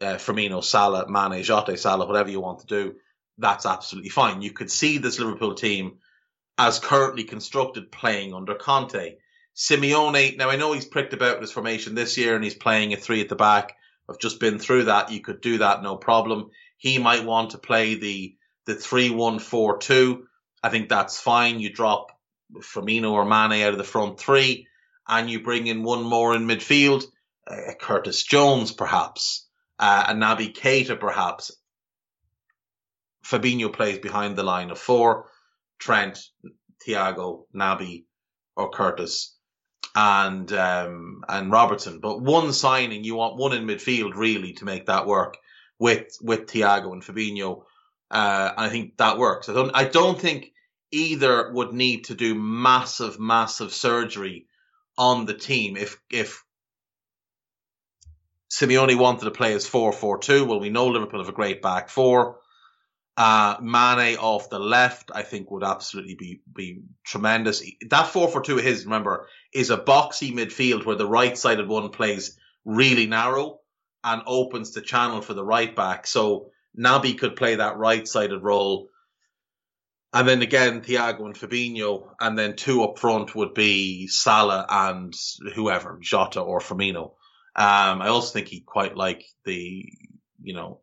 uh, 0.00 0.16
Firmino, 0.16 0.62
Salah, 0.62 1.06
Mane, 1.08 1.42
Jota, 1.42 1.76
Salah, 1.76 2.06
whatever 2.06 2.30
you 2.30 2.40
want 2.40 2.60
to 2.60 2.66
do. 2.66 2.94
That's 3.38 3.66
absolutely 3.66 4.10
fine. 4.10 4.42
You 4.42 4.52
could 4.52 4.70
see 4.70 4.98
this 4.98 5.18
Liverpool 5.18 5.54
team 5.54 5.98
as 6.58 6.78
currently 6.78 7.24
constructed 7.24 7.92
playing 7.92 8.32
under 8.32 8.54
Conte. 8.54 9.16
Simeone, 9.56 10.36
now 10.36 10.50
I 10.50 10.56
know 10.56 10.74
he's 10.74 10.84
pricked 10.84 11.14
about 11.14 11.40
his 11.40 11.50
formation 11.50 11.94
this 11.94 12.18
year 12.18 12.34
and 12.34 12.44
he's 12.44 12.54
playing 12.54 12.92
a 12.92 12.96
three 12.96 13.22
at 13.22 13.30
the 13.30 13.36
back. 13.36 13.74
I've 14.08 14.18
just 14.18 14.38
been 14.38 14.58
through 14.58 14.84
that. 14.84 15.10
You 15.10 15.20
could 15.20 15.40
do 15.40 15.58
that, 15.58 15.82
no 15.82 15.96
problem. 15.96 16.50
He 16.76 16.98
might 16.98 17.24
want 17.24 17.50
to 17.50 17.58
play 17.58 17.94
the 17.94 18.36
the 18.66 18.74
three 18.74 19.10
one 19.10 19.38
four 19.38 19.78
two. 19.78 20.26
I 20.62 20.68
think 20.68 20.88
that's 20.88 21.18
fine. 21.18 21.58
You 21.58 21.72
drop 21.72 22.12
Firmino 22.58 23.12
or 23.12 23.24
Mane 23.24 23.62
out 23.62 23.72
of 23.72 23.78
the 23.78 23.84
front 23.84 24.20
three, 24.20 24.66
and 25.08 25.30
you 25.30 25.42
bring 25.42 25.66
in 25.66 25.82
one 25.82 26.02
more 26.02 26.34
in 26.34 26.46
midfield, 26.46 27.04
uh, 27.50 27.72
Curtis 27.80 28.24
Jones 28.24 28.72
perhaps, 28.72 29.46
uh, 29.78 30.04
and 30.08 30.22
Naby 30.22 30.54
Keita 30.54 31.00
perhaps. 31.00 31.52
Fabinho 33.24 33.72
plays 33.72 33.98
behind 33.98 34.36
the 34.36 34.42
line 34.42 34.70
of 34.70 34.78
four. 34.78 35.30
Trent, 35.78 36.18
Thiago, 36.86 37.46
Naby, 37.54 38.04
or 38.54 38.70
Curtis 38.70 39.35
and 39.96 40.52
um, 40.52 41.24
and 41.26 41.50
Robertson. 41.50 41.98
But 42.00 42.20
one 42.20 42.52
signing, 42.52 43.02
you 43.02 43.16
want 43.16 43.36
one 43.36 43.54
in 43.54 43.66
midfield 43.66 44.14
really 44.14 44.52
to 44.54 44.66
make 44.66 44.86
that 44.86 45.06
work 45.06 45.38
with 45.78 46.16
with 46.20 46.46
Thiago 46.46 46.92
and 46.92 47.02
Fabinho. 47.02 47.62
Uh, 48.10 48.52
and 48.56 48.66
I 48.66 48.68
think 48.68 48.98
that 48.98 49.18
works. 49.18 49.48
I 49.48 49.54
don't 49.54 49.70
I 49.74 49.84
don't 49.84 50.20
think 50.20 50.52
either 50.92 51.50
would 51.52 51.72
need 51.72 52.04
to 52.04 52.14
do 52.14 52.34
massive 52.34 53.18
massive 53.18 53.72
surgery 53.72 54.46
on 54.98 55.24
the 55.24 55.34
team 55.34 55.76
if 55.78 55.98
if 56.10 56.44
Simeone 58.50 58.96
wanted 58.96 59.24
to 59.24 59.32
play 59.32 59.54
as 59.54 59.68
4-4-2. 59.68 60.46
Well, 60.46 60.60
we 60.60 60.70
know 60.70 60.86
Liverpool 60.86 61.18
have 61.18 61.28
a 61.28 61.32
great 61.32 61.60
back 61.60 61.88
four. 61.88 62.38
Uh, 63.16 63.56
Mane 63.62 64.18
off 64.18 64.50
the 64.50 64.58
left, 64.58 65.10
I 65.14 65.22
think 65.22 65.50
would 65.50 65.64
absolutely 65.64 66.16
be, 66.16 66.42
be 66.54 66.82
tremendous. 67.02 67.62
That 67.88 68.08
4 68.08 68.28
for 68.28 68.42
2 68.42 68.58
of 68.58 68.64
his, 68.64 68.84
remember, 68.84 69.28
is 69.54 69.70
a 69.70 69.78
boxy 69.78 70.32
midfield 70.34 70.84
where 70.84 70.96
the 70.96 71.06
right 71.06 71.36
sided 71.36 71.66
one 71.66 71.88
plays 71.88 72.38
really 72.66 73.06
narrow 73.06 73.60
and 74.04 74.22
opens 74.26 74.72
the 74.72 74.82
channel 74.82 75.22
for 75.22 75.32
the 75.32 75.44
right 75.44 75.74
back. 75.74 76.06
So 76.06 76.50
Naby 76.78 77.18
could 77.18 77.36
play 77.36 77.54
that 77.54 77.78
right 77.78 78.06
sided 78.06 78.42
role. 78.42 78.90
And 80.12 80.28
then 80.28 80.42
again, 80.42 80.82
Thiago 80.82 81.24
and 81.24 81.34
Fabinho, 81.34 82.08
and 82.20 82.38
then 82.38 82.54
two 82.54 82.84
up 82.84 82.98
front 82.98 83.34
would 83.34 83.54
be 83.54 84.08
Salah 84.08 84.66
and 84.68 85.14
whoever, 85.54 85.98
Jota 86.00 86.40
or 86.40 86.60
Firmino. 86.60 87.12
Um, 87.54 88.02
I 88.02 88.08
also 88.08 88.32
think 88.32 88.48
he 88.48 88.60
quite 88.60 88.96
like 88.96 89.24
the, 89.44 89.90
you 90.42 90.54
know, 90.54 90.80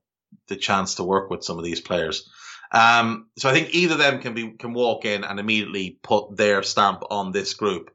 the 0.47 0.55
chance 0.55 0.95
to 0.95 1.03
work 1.03 1.29
with 1.29 1.43
some 1.43 1.57
of 1.57 1.63
these 1.63 1.81
players. 1.81 2.29
Um, 2.71 3.27
so 3.37 3.49
I 3.49 3.53
think 3.53 3.73
either 3.73 3.93
of 3.93 3.99
them 3.99 4.19
can 4.19 4.33
be 4.33 4.51
can 4.51 4.73
walk 4.73 5.05
in 5.05 5.23
and 5.23 5.39
immediately 5.39 5.99
put 6.01 6.35
their 6.35 6.63
stamp 6.63 7.03
on 7.09 7.31
this 7.31 7.53
group. 7.53 7.91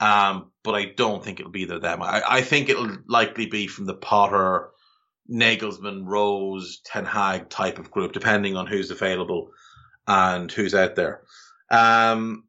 Um, 0.00 0.50
but 0.62 0.74
I 0.74 0.86
don't 0.86 1.22
think 1.22 1.38
it'll 1.38 1.52
be 1.52 1.62
either 1.62 1.76
of 1.76 1.82
them. 1.82 2.02
I, 2.02 2.22
I 2.26 2.40
think 2.42 2.68
it'll 2.68 2.96
likely 3.06 3.46
be 3.46 3.66
from 3.66 3.86
the 3.86 3.94
Potter, 3.94 4.70
Nagelsmann, 5.30 6.06
Rose, 6.06 6.80
Ten 6.84 7.04
Hag 7.04 7.50
type 7.50 7.78
of 7.78 7.90
group, 7.90 8.12
depending 8.12 8.56
on 8.56 8.66
who's 8.66 8.90
available 8.90 9.52
and 10.08 10.50
who's 10.50 10.74
out 10.74 10.96
there. 10.96 11.22
Um, 11.70 12.44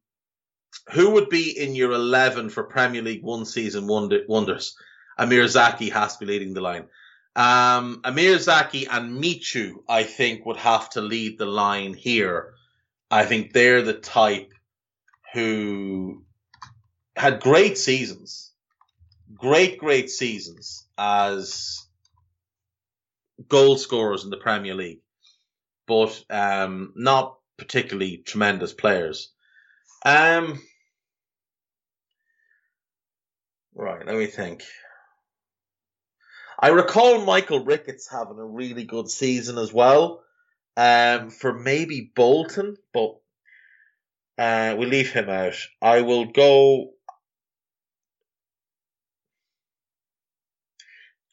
who 0.93 1.11
would 1.11 1.29
be 1.29 1.57
in 1.57 1.75
your 1.75 1.91
11 1.91 2.49
for 2.49 2.63
Premier 2.63 3.01
League 3.01 3.23
one 3.23 3.45
season 3.45 3.85
wonders? 3.87 4.75
Amr 5.17 5.47
Zaki 5.47 5.89
has 5.89 6.17
to 6.17 6.25
be 6.25 6.31
leading 6.31 6.53
the 6.53 6.61
line. 6.61 6.85
Um, 7.35 8.01
Amr 8.03 8.37
Zaki 8.39 8.87
and 8.87 9.19
Michu, 9.19 9.83
I 9.87 10.03
think, 10.03 10.45
would 10.45 10.57
have 10.57 10.89
to 10.91 11.01
lead 11.01 11.37
the 11.37 11.45
line 11.45 11.93
here. 11.93 12.53
I 13.09 13.25
think 13.25 13.53
they're 13.53 13.81
the 13.81 13.93
type 13.93 14.53
who 15.33 16.23
had 17.15 17.39
great 17.39 17.77
seasons, 17.77 18.51
great, 19.33 19.77
great 19.77 20.09
seasons 20.09 20.85
as 20.97 21.85
goal 23.47 23.77
scorers 23.77 24.23
in 24.23 24.29
the 24.29 24.37
Premier 24.37 24.75
League, 24.75 25.01
but 25.87 26.23
um, 26.29 26.93
not 26.95 27.37
particularly 27.57 28.17
tremendous 28.17 28.73
players. 28.73 29.31
Um, 30.05 30.61
right, 33.73 34.05
let 34.05 34.15
me 34.15 34.25
think. 34.25 34.63
I 36.61 36.69
recall 36.69 37.25
Michael 37.25 37.65
Ricketts 37.65 38.07
having 38.07 38.37
a 38.37 38.45
really 38.45 38.83
good 38.83 39.09
season 39.09 39.57
as 39.57 39.73
well. 39.73 40.21
Um, 40.77 41.31
for 41.31 41.53
maybe 41.53 42.11
Bolton, 42.15 42.77
but 42.93 43.17
uh, 44.37 44.75
we 44.77 44.85
leave 44.85 45.11
him 45.11 45.29
out. 45.29 45.55
I 45.81 46.01
will 46.01 46.25
go. 46.25 46.91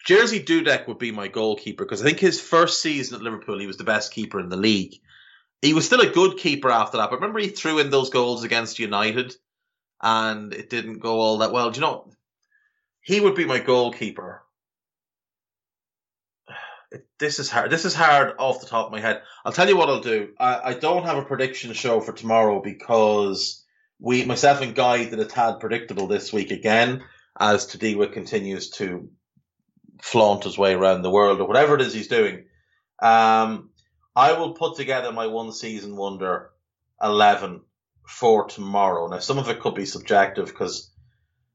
Jerzy 0.09 0.45
Dudek 0.45 0.89
would 0.89 0.99
be 0.99 1.13
my 1.13 1.29
goalkeeper 1.29 1.85
because 1.85 2.01
I 2.01 2.07
think 2.07 2.19
his 2.19 2.41
first 2.41 2.81
season 2.81 3.17
at 3.17 3.23
Liverpool, 3.23 3.59
he 3.59 3.67
was 3.67 3.77
the 3.77 3.85
best 3.85 4.13
keeper 4.13 4.41
in 4.41 4.49
the 4.49 4.57
league. 4.57 4.95
He 5.61 5.75
was 5.75 5.85
still 5.85 6.01
a 6.01 6.09
good 6.11 6.39
keeper 6.39 6.71
after 6.71 6.97
that, 6.97 7.11
but 7.11 7.17
remember 7.17 7.39
he 7.39 7.49
threw 7.49 7.79
in 7.79 7.91
those 7.91 8.11
goals 8.11 8.43
against 8.43 8.79
United 8.79 9.37
and 10.03 10.55
it 10.55 10.71
didn't 10.71 11.01
go 11.01 11.21
all 11.21 11.39
that 11.39 11.53
well. 11.53 11.71
Do 11.71 11.81
you 11.81 11.87
know, 11.87 12.11
he 13.03 13.21
would 13.21 13.35
be 13.35 13.45
my 13.45 13.59
goalkeeper 13.59 14.43
this 17.19 17.39
is 17.39 17.51
hard. 17.51 17.71
This 17.71 17.85
is 17.85 17.95
hard 17.95 18.35
off 18.39 18.61
the 18.61 18.67
top 18.67 18.87
of 18.87 18.93
my 18.93 19.01
head. 19.01 19.23
I'll 19.45 19.53
tell 19.53 19.69
you 19.69 19.77
what 19.77 19.89
I'll 19.89 20.01
do. 20.01 20.31
I, 20.39 20.71
I 20.71 20.75
don't 20.75 21.05
have 21.05 21.19
a 21.19 21.25
prediction 21.25 21.73
show 21.73 22.01
for 22.01 22.13
tomorrow 22.13 22.61
because 22.63 23.65
we, 24.01 24.25
myself 24.25 24.61
and 24.61 24.75
Guy, 24.75 25.05
did 25.05 25.21
a 25.21 25.25
tad 25.25 25.61
predictable 25.61 26.07
this 26.07 26.33
week 26.33 26.51
again 26.51 27.05
as 27.39 27.67
Tadiwa 27.67 28.13
continues 28.13 28.71
to 28.71 29.11
flaunt 30.01 30.45
his 30.45 30.57
way 30.57 30.75
around 30.75 31.03
the 31.03 31.11
world 31.11 31.41
or 31.41 31.49
whatever 31.49 31.75
it 31.75 31.83
is 31.83 31.93
he's 31.93 32.09
doing. 32.09 32.45
Um, 33.01 33.71
I 34.17 34.33
will 34.33 34.53
put 34.55 34.77
together 34.77 35.13
my 35.13 35.27
one 35.27 35.53
season 35.53 35.97
wonder 35.97 36.51
11 37.03 37.63
for 38.07 38.47
tomorrow. 38.47 39.09
Now, 39.09 39.19
some 39.19 39.39
of 39.39 39.49
it 39.49 39.61
could 39.61 39.75
be 39.75 39.87
subjective 39.87 40.47
because, 40.47 40.91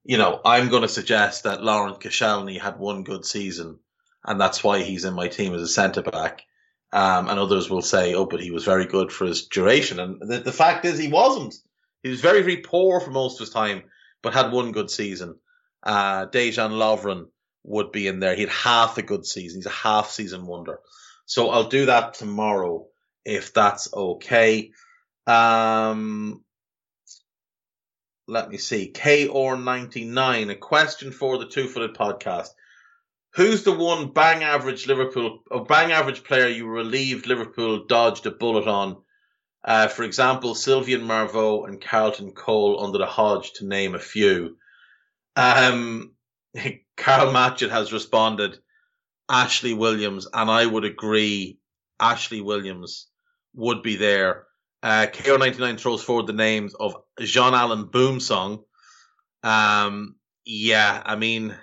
you 0.04 0.18
know, 0.18 0.40
I'm 0.46 0.70
going 0.70 0.84
to 0.84 0.88
suggest 0.88 1.44
that 1.44 1.64
Laurent 1.64 2.00
Koscielny 2.00 2.60
had 2.60 2.78
one 2.78 3.04
good 3.04 3.26
season 3.26 3.80
and 4.26 4.40
that's 4.40 4.64
why 4.64 4.82
he's 4.84 5.06
in 5.06 5.14
my 5.14 5.28
team 5.28 5.54
as 5.54 5.62
a 5.62 5.68
centre 5.68 6.02
back. 6.02 6.44
Um, 6.92 7.28
and 7.28 7.40
others 7.40 7.70
will 7.70 7.82
say, 7.82 8.14
oh, 8.14 8.26
but 8.26 8.40
he 8.40 8.52
was 8.52 8.66
very 8.66 8.86
good 8.86 9.12
for 9.12 9.26
his 9.26 9.48
duration. 9.48 10.00
And 10.00 10.22
the, 10.22 10.40
the 10.40 10.52
fact 10.52 10.86
is, 10.86 11.00
he 11.00 11.08
wasn't. 11.08 11.56
He 12.04 12.10
was 12.10 12.22
very, 12.22 12.42
very 12.42 12.58
poor 12.58 13.00
for 13.00 13.10
most 13.10 13.36
of 13.36 13.48
his 13.48 13.54
time, 13.54 13.84
but 14.22 14.34
had 14.34 14.52
one 14.52 14.72
good 14.72 14.92
season. 14.92 15.40
Uh, 15.82 16.28
Dejan 16.28 16.72
Lovren 16.72 17.26
would 17.64 17.92
be 17.92 18.08
in 18.08 18.20
there. 18.20 18.36
He 18.36 18.42
had 18.42 18.52
half 18.52 18.98
a 18.98 19.02
good 19.02 19.26
season. 19.26 19.60
He's 19.60 19.66
a 19.66 19.72
half 19.72 20.12
season 20.12 20.46
wonder. 20.46 20.80
So 21.26 21.50
I'll 21.50 21.70
do 21.70 21.88
that 21.88 22.14
tomorrow 22.14 22.88
if 23.26 23.54
that's 23.54 23.92
okay. 23.94 24.72
Um, 25.26 26.44
let 28.28 28.50
me 28.50 28.58
see. 28.58 28.92
KR99, 28.94 30.52
a 30.52 30.56
question 30.56 31.12
for 31.12 31.38
the 31.38 31.48
Two 31.48 31.68
Footed 31.68 31.96
podcast. 31.96 32.50
Who's 33.36 33.64
the 33.64 33.72
one 33.72 34.14
bang 34.14 34.44
average 34.44 34.86
Liverpool 34.86 35.40
or 35.50 35.66
bang 35.66 35.92
average 35.92 36.24
player 36.24 36.48
you 36.48 36.68
relieved 36.68 37.26
Liverpool 37.26 37.86
dodged 37.86 38.26
a 38.28 38.32
bullet 38.32 38.68
on? 38.68 38.98
Uh, 39.64 39.88
for 39.88 40.04
example, 40.04 40.56
Sylvain 40.56 41.04
Marveaux 41.04 41.66
and 41.66 41.82
Carlton 41.82 42.34
Cole 42.34 42.84
under 42.84 42.98
the 42.98 43.06
Hodge, 43.06 43.54
to 43.54 43.66
name 43.66 43.96
a 43.96 44.00
few. 44.00 44.58
Um, 45.36 46.14
Carl 46.98 47.32
Matchett 47.32 47.72
has 47.72 47.94
responded, 47.94 48.60
Ashley 49.30 49.74
Williams, 49.74 50.28
and 50.32 50.52
I 50.52 50.66
would 50.66 50.86
agree. 50.86 51.60
Ashley 52.00 52.42
Williams 52.42 53.08
would 53.56 53.82
be 53.82 53.96
there. 53.96 54.46
Uh, 54.84 55.08
KO99 55.12 55.80
throws 55.80 56.04
forward 56.04 56.28
the 56.28 56.34
names 56.34 56.74
of 56.76 56.98
Jean-Alain 57.20 57.86
Boumsong. 57.86 58.64
Um, 59.42 60.16
yeah, 60.46 61.02
I 61.06 61.16
mean, 61.16 61.56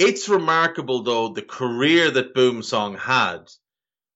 it's 0.00 0.30
remarkable 0.30 1.02
though 1.02 1.28
the 1.28 1.42
career 1.42 2.10
that 2.10 2.34
Boumsong 2.34 2.98
had 2.98 3.50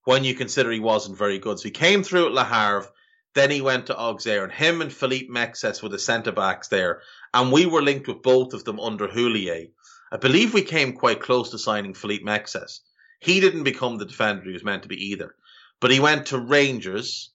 when 0.03 0.23
you 0.23 0.33
consider 0.33 0.71
he 0.71 0.79
wasn't 0.79 1.15
very 1.15 1.37
good. 1.37 1.59
So 1.59 1.65
he 1.65 1.71
came 1.71 2.01
through 2.01 2.25
at 2.25 2.31
Le 2.33 2.43
Havre, 2.43 2.89
then 3.35 3.51
he 3.51 3.61
went 3.61 3.85
to 3.87 3.95
Auxerre, 3.95 4.43
and 4.43 4.51
him 4.51 4.81
and 4.81 4.91
Philippe 4.91 5.27
Mexes 5.29 5.83
were 5.83 5.89
the 5.89 5.99
centre 5.99 6.31
backs 6.31 6.69
there. 6.69 7.03
And 7.35 7.51
we 7.51 7.67
were 7.67 7.83
linked 7.83 8.07
with 8.07 8.23
both 8.23 8.53
of 8.53 8.63
them 8.63 8.79
under 8.79 9.07
Houllier. 9.07 9.67
I 10.11 10.17
believe 10.17 10.55
we 10.55 10.63
came 10.63 10.93
quite 10.93 11.21
close 11.21 11.51
to 11.51 11.59
signing 11.59 11.93
Philippe 11.93 12.23
Mexes. 12.23 12.79
He 13.19 13.39
didn't 13.39 13.63
become 13.63 13.97
the 13.97 14.05
defender 14.05 14.45
he 14.45 14.53
was 14.53 14.63
meant 14.63 14.83
to 14.83 14.89
be 14.89 15.11
either. 15.11 15.35
But 15.79 15.91
he 15.91 15.99
went 15.99 16.27
to 16.27 16.39
Rangers, 16.39 17.31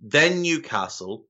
then 0.00 0.42
Newcastle, 0.42 1.26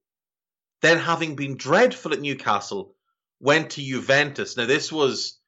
then 0.81 0.97
having 0.97 1.37
been 1.37 1.59
dreadful 1.59 2.15
at 2.15 2.21
Newcastle, 2.21 2.95
went 3.39 3.71
to 3.73 3.83
Juventus. 3.83 4.57
Now 4.57 4.65
this 4.65 4.91
was 4.91 5.39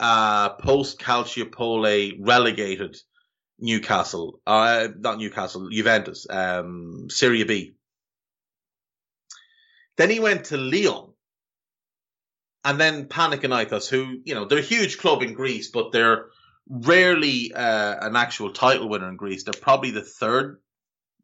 uh, 0.00 0.48
post 0.54 0.98
Calciopoli 0.98 2.16
relegated 2.18 2.96
Newcastle, 3.58 4.40
uh, 4.46 4.88
not 4.98 5.18
Newcastle, 5.18 5.68
Juventus, 5.68 6.26
um, 6.28 7.08
Serie 7.10 7.44
B. 7.44 7.74
Then 9.98 10.08
he 10.08 10.18
went 10.18 10.46
to 10.46 10.56
Lyon, 10.56 11.12
and 12.64 12.80
then 12.80 13.06
Panathinaikos, 13.06 13.88
who 13.88 14.20
you 14.24 14.34
know 14.34 14.46
they're 14.46 14.58
a 14.58 14.62
huge 14.62 14.96
club 14.96 15.22
in 15.22 15.34
Greece, 15.34 15.70
but 15.70 15.92
they're 15.92 16.26
rarely 16.66 17.52
uh, 17.52 18.06
an 18.06 18.16
actual 18.16 18.52
title 18.52 18.88
winner 18.88 19.08
in 19.08 19.16
Greece. 19.16 19.44
They're 19.44 19.52
probably 19.60 19.90
the 19.90 20.02
third 20.02 20.60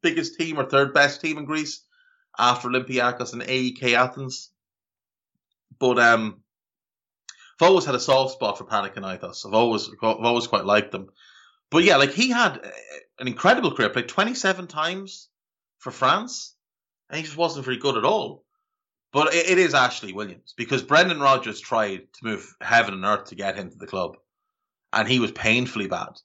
biggest 0.02 0.38
team 0.38 0.58
or 0.58 0.68
third 0.68 0.92
best 0.92 1.22
team 1.22 1.38
in 1.38 1.46
Greece 1.46 1.82
after 2.38 2.68
Olympiacos 2.68 3.32
and 3.32 3.42
AEK 3.42 3.94
Athens. 3.94 4.50
But 5.78 5.98
um, 5.98 6.42
I've 7.60 7.68
always 7.68 7.84
had 7.84 7.94
a 7.94 8.00
soft 8.00 8.34
spot 8.34 8.58
for 8.58 8.64
Panathinaikos. 8.64 9.46
I've 9.46 9.54
always 9.54 9.88
I've 9.88 10.16
always 10.18 10.46
quite 10.46 10.64
liked 10.64 10.92
them. 10.92 11.08
But 11.70 11.84
yeah, 11.84 11.96
like 11.96 12.12
he 12.12 12.30
had 12.30 12.58
uh, 12.58 12.70
an 13.18 13.28
incredible 13.28 13.72
career. 13.72 13.88
Played 13.88 14.08
27 14.08 14.66
times 14.66 15.28
for 15.78 15.90
France, 15.90 16.54
and 17.08 17.16
he 17.16 17.24
just 17.24 17.36
wasn't 17.36 17.64
very 17.64 17.78
good 17.78 17.96
at 17.96 18.04
all. 18.04 18.44
But 19.12 19.34
it, 19.34 19.50
it 19.50 19.58
is 19.58 19.74
Ashley 19.74 20.12
Williams 20.12 20.52
because 20.56 20.82
Brendan 20.82 21.20
Rodgers 21.20 21.60
tried 21.60 22.12
to 22.12 22.24
move 22.24 22.54
heaven 22.60 22.94
and 22.94 23.04
earth 23.04 23.26
to 23.26 23.34
get 23.34 23.56
him 23.56 23.70
to 23.70 23.78
the 23.78 23.86
club, 23.86 24.16
and 24.92 25.08
he 25.08 25.18
was 25.18 25.32
painfully 25.32 25.88
bad. 25.88 26.20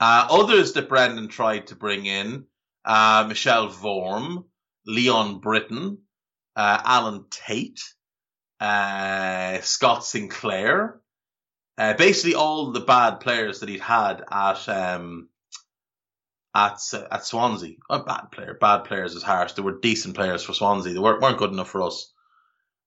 Uh, 0.00 0.28
others 0.30 0.74
that 0.74 0.88
Brendan 0.88 1.26
tried 1.26 1.66
to 1.68 1.74
bring 1.76 2.06
in, 2.06 2.44
uh, 2.84 3.24
Michel 3.28 3.68
Vorm, 3.68 4.44
Leon 4.86 5.40
Britton, 5.40 5.98
uh, 6.54 6.80
Alan 6.84 7.24
Tate, 7.30 7.82
uh, 8.60 9.60
Scott 9.60 10.04
Sinclair, 10.04 11.00
uh, 11.76 11.94
basically 11.94 12.34
all 12.34 12.72
the 12.72 12.80
bad 12.80 13.20
players 13.20 13.60
that 13.60 13.68
he'd 13.68 13.80
had 13.80 14.22
at 14.30 14.68
um, 14.68 15.28
at 16.54 16.80
at 17.10 17.24
Swansea. 17.24 17.76
A 17.88 18.00
bad 18.00 18.32
player, 18.32 18.56
bad 18.60 18.84
players 18.84 19.14
is 19.14 19.22
harsh. 19.22 19.52
They 19.52 19.62
were 19.62 19.78
decent 19.80 20.14
players 20.14 20.42
for 20.42 20.54
Swansea. 20.54 20.92
They 20.92 20.98
weren't, 20.98 21.22
weren't 21.22 21.38
good 21.38 21.52
enough 21.52 21.70
for 21.70 21.82
us. 21.82 22.12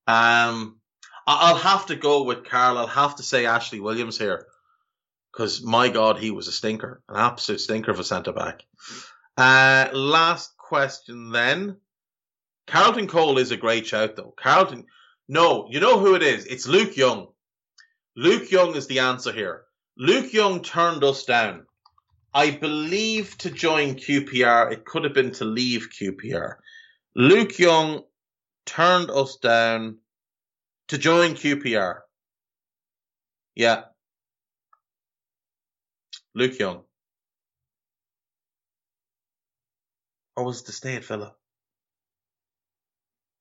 Um, 0.06 0.80
I'll 1.26 1.56
have 1.56 1.86
to 1.86 1.96
go 1.96 2.24
with 2.24 2.44
Carl. 2.44 2.78
I'll 2.78 2.86
have 2.86 3.16
to 3.16 3.22
say 3.22 3.46
Ashley 3.46 3.80
Williams 3.80 4.18
here 4.18 4.46
because 5.32 5.62
my 5.62 5.88
God, 5.88 6.18
he 6.18 6.30
was 6.30 6.48
a 6.48 6.52
stinker, 6.52 7.02
an 7.08 7.16
absolute 7.16 7.60
stinker 7.60 7.90
of 7.90 8.00
a 8.00 8.04
centre 8.04 8.32
back. 8.32 8.64
Uh, 9.36 9.88
last 9.92 10.56
question 10.56 11.30
then. 11.30 11.76
Carlton 12.66 13.06
Cole 13.06 13.38
is 13.38 13.50
a 13.50 13.56
great 13.56 13.86
shout 13.86 14.16
though. 14.16 14.34
Carlton, 14.36 14.86
no, 15.28 15.68
you 15.70 15.80
know 15.80 15.98
who 15.98 16.14
it 16.14 16.22
is? 16.22 16.46
It's 16.46 16.66
Luke 16.66 16.96
Young. 16.96 17.28
Luke 18.16 18.50
Young 18.50 18.74
is 18.76 18.86
the 18.86 19.00
answer 19.00 19.32
here. 19.32 19.64
Luke 19.96 20.32
Young 20.32 20.62
turned 20.62 21.04
us 21.04 21.24
down. 21.24 21.66
I 22.34 22.50
believe 22.50 23.36
to 23.38 23.50
join 23.50 23.94
QPR, 23.94 24.72
it 24.72 24.84
could 24.84 25.04
have 25.04 25.14
been 25.14 25.32
to 25.32 25.44
leave 25.44 25.90
QPR. 25.90 26.56
Luke 27.14 27.58
Young 27.58 28.04
turned 28.64 29.10
us 29.10 29.36
down 29.36 29.98
to 30.88 30.98
join 30.98 31.34
QPR. 31.34 32.00
Yeah. 33.54 33.84
Luke 36.34 36.58
Young. 36.58 36.82
Or 40.36 40.44
was 40.44 40.62
it 40.62 40.66
to 40.66 40.72
stay 40.72 40.96
at 40.96 41.04
Villa? 41.04 41.34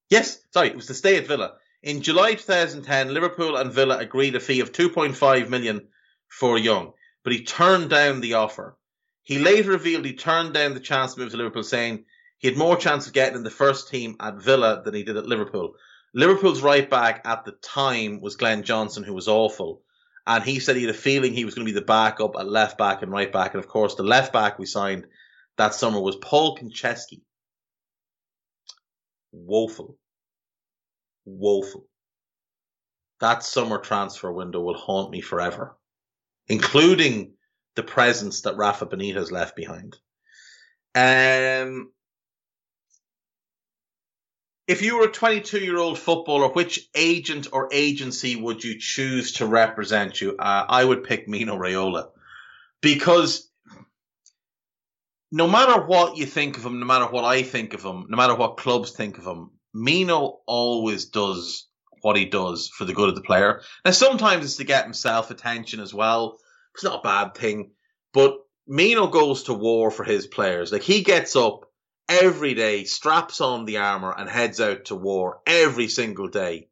Yes, 0.10 0.44
sorry, 0.54 0.68
it 0.68 0.76
was 0.76 0.88
to 0.88 0.94
stay 0.94 1.16
at 1.18 1.28
Villa. 1.28 1.54
In 1.84 2.04
July 2.04 2.36
2010, 2.36 3.12
Liverpool 3.12 3.58
and 3.58 3.74
Villa 3.74 3.98
agreed 3.98 4.36
a 4.36 4.40
fee 4.40 4.60
of 4.60 4.72
2.5 4.72 5.50
million 5.50 5.88
for 6.28 6.56
Young, 6.60 6.94
but 7.24 7.34
he 7.34 7.44
turned 7.44 7.90
down 7.90 8.22
the 8.22 8.36
offer. 8.36 8.78
He 9.24 9.40
later 9.40 9.72
revealed 9.72 10.06
he 10.06 10.14
turned 10.14 10.54
down 10.54 10.76
the 10.76 10.80
chance 10.80 11.16
to 11.16 11.22
move 11.22 11.32
to 11.32 11.38
Liverpool, 11.38 11.64
saying 11.64 12.06
he 12.38 12.48
had 12.48 12.58
more 12.58 12.78
chance 12.78 13.08
of 13.08 13.14
getting 13.14 13.38
in 13.38 13.44
the 13.44 13.50
first 13.50 13.90
team 13.90 14.16
at 14.20 14.36
Villa 14.36 14.84
than 14.86 14.94
he 14.94 15.02
did 15.02 15.18
at 15.18 15.26
Liverpool. 15.26 15.74
Liverpool's 16.14 16.62
right 16.62 16.88
back 16.88 17.24
at 17.26 17.46
the 17.46 17.54
time 17.54 18.22
was 18.22 18.36
Glenn 18.36 18.62
Johnson, 18.62 19.04
who 19.04 19.16
was 19.16 19.28
awful. 19.28 19.82
And 20.28 20.44
he 20.44 20.60
said 20.60 20.76
he 20.76 20.84
had 20.84 20.94
a 20.94 20.98
feeling 20.98 21.34
he 21.34 21.46
was 21.46 21.56
going 21.56 21.66
to 21.66 21.74
be 21.74 21.80
the 21.80 21.86
backup 21.86 22.36
at 22.38 22.48
left 22.48 22.78
back 22.78 23.02
and 23.02 23.12
right 23.12 23.32
back. 23.32 23.56
And 23.56 23.64
of 23.64 23.68
course, 23.68 23.96
the 23.96 24.04
left 24.04 24.32
back 24.34 24.60
we 24.60 24.68
signed 24.68 25.08
that 25.58 25.74
summer 25.74 26.00
was 26.00 26.16
Paul 26.16 26.58
Konchesky. 26.58 27.22
Woeful 29.32 29.98
woeful. 31.26 31.88
That 33.20 33.44
summer 33.44 33.78
transfer 33.78 34.32
window 34.32 34.62
will 34.62 34.78
haunt 34.78 35.12
me 35.12 35.22
forever, 35.22 35.78
including 36.48 37.34
the 37.76 37.84
presence 37.84 38.42
that 38.42 38.58
Rafa 38.58 38.86
Benitez 38.86 39.32
left 39.32 39.56
behind. 39.56 39.98
Um, 40.96 41.92
if 44.68 44.82
you 44.82 44.98
were 44.98 45.06
a 45.06 45.12
22 45.12 45.60
year 45.60 45.78
old 45.78 46.00
footballer, 46.00 46.50
which 46.50 46.90
agent 46.96 47.48
or 47.52 47.70
agency 47.72 48.36
would 48.36 48.64
you 48.64 48.80
choose 48.80 49.34
to 49.34 49.46
represent 49.46 50.20
you? 50.20 50.36
Uh, 50.38 50.66
I 50.68 50.84
would 50.84 51.04
pick 51.04 51.28
Mino 51.28 51.58
Raiola 51.58 52.10
because 52.82 53.50
no 55.32 55.48
matter 55.48 55.82
what 55.82 56.18
you 56.18 56.26
think 56.26 56.58
of 56.58 56.66
him, 56.66 56.80
no 56.80 56.86
matter 56.86 57.06
what 57.06 57.24
I 57.24 57.44
think 57.44 57.74
of 57.74 57.84
him, 57.84 58.08
no 58.10 58.18
matter 58.18 58.36
what 58.36 58.58
clubs 58.58 58.92
think 58.92 59.18
of 59.18 59.26
him, 59.26 59.52
Mino 59.74 60.40
always 60.46 61.06
does 61.06 61.68
what 62.02 62.18
he 62.18 62.26
does 62.26 62.68
for 62.68 62.86
the 62.86 62.94
good 62.94 63.10
of 63.10 63.16
the 63.16 63.22
player. 63.22 63.62
Now, 63.86 63.92
sometimes 63.92 64.46
it's 64.46 64.56
to 64.58 64.64
get 64.64 64.84
himself 64.84 65.32
attention 65.32 65.80
as 65.80 65.94
well. 65.94 66.40
It's 66.74 66.84
not 66.84 67.00
a 67.00 67.04
bad 67.04 67.36
thing, 67.36 67.72
but 68.14 68.38
Mino 68.68 69.08
goes 69.08 69.44
to 69.44 69.54
war 69.54 69.92
for 69.92 70.04
his 70.04 70.28
players. 70.28 70.72
Like 70.72 70.84
he 70.84 71.04
gets 71.04 71.36
up 71.36 71.66
every 72.08 72.54
day, 72.54 72.84
straps 72.84 73.42
on 73.42 73.66
the 73.66 73.78
armor, 73.78 74.14
and 74.18 74.30
heads 74.30 74.60
out 74.60 74.86
to 74.86 74.96
war 74.96 75.42
every 75.46 75.88
single 75.88 76.28
day, 76.28 76.70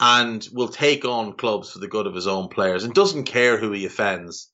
and 0.00 0.46
will 0.52 0.68
take 0.68 1.04
on 1.04 1.36
clubs 1.36 1.70
for 1.70 1.78
the 1.78 1.88
good 1.88 2.06
of 2.06 2.14
his 2.14 2.26
own 2.26 2.48
players, 2.48 2.84
and 2.84 2.94
doesn't 2.94 3.24
care 3.24 3.56
who 3.56 3.72
he 3.72 3.86
offends. 3.86 4.50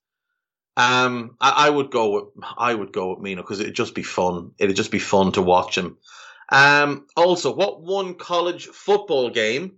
Um, 0.76 1.36
I, 1.40 1.66
I 1.66 1.70
would 1.70 1.90
go 1.90 2.10
with 2.10 2.44
I 2.56 2.72
would 2.74 2.92
go 2.92 3.10
with 3.10 3.20
Mino 3.20 3.42
because 3.42 3.60
it'd 3.60 3.74
just 3.74 3.94
be 3.94 4.02
fun. 4.02 4.52
It'd 4.58 4.76
just 4.76 4.90
be 4.90 4.98
fun 4.98 5.32
to 5.32 5.42
watch 5.42 5.76
him. 5.76 5.98
Um, 6.48 7.06
also, 7.16 7.54
what 7.54 7.82
one 7.82 8.14
college 8.14 8.66
football 8.66 9.30
game 9.30 9.76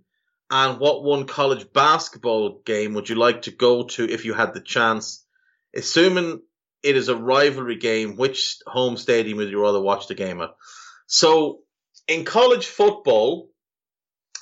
and 0.49 0.79
what 0.79 1.03
one 1.03 1.25
college 1.25 1.71
basketball 1.73 2.61
game 2.65 2.93
would 2.93 3.09
you 3.09 3.15
like 3.15 3.43
to 3.43 3.51
go 3.51 3.83
to 3.83 4.09
if 4.09 4.25
you 4.25 4.33
had 4.33 4.53
the 4.53 4.61
chance? 4.61 5.25
Assuming 5.75 6.41
it 6.83 6.95
is 6.95 7.09
a 7.09 7.15
rivalry 7.15 7.77
game, 7.77 8.15
which 8.15 8.57
home 8.67 8.97
stadium 8.97 9.37
would 9.37 9.49
you 9.49 9.61
rather 9.61 9.81
watch 9.81 10.07
the 10.07 10.15
game 10.15 10.41
at? 10.41 10.51
So, 11.07 11.61
in 12.07 12.25
college 12.25 12.67
football, 12.67 13.49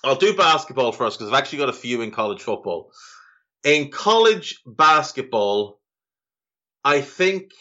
I'll 0.03 0.15
do 0.15 0.35
basketball 0.35 0.91
first 0.91 1.17
because 1.17 1.31
I've 1.31 1.39
actually 1.39 1.59
got 1.59 1.69
a 1.69 1.73
few 1.73 2.01
in 2.01 2.11
college 2.11 2.41
football. 2.41 2.91
In 3.63 3.89
college 3.89 4.61
basketball, 4.65 5.79
I 6.83 6.99
think 6.99 7.51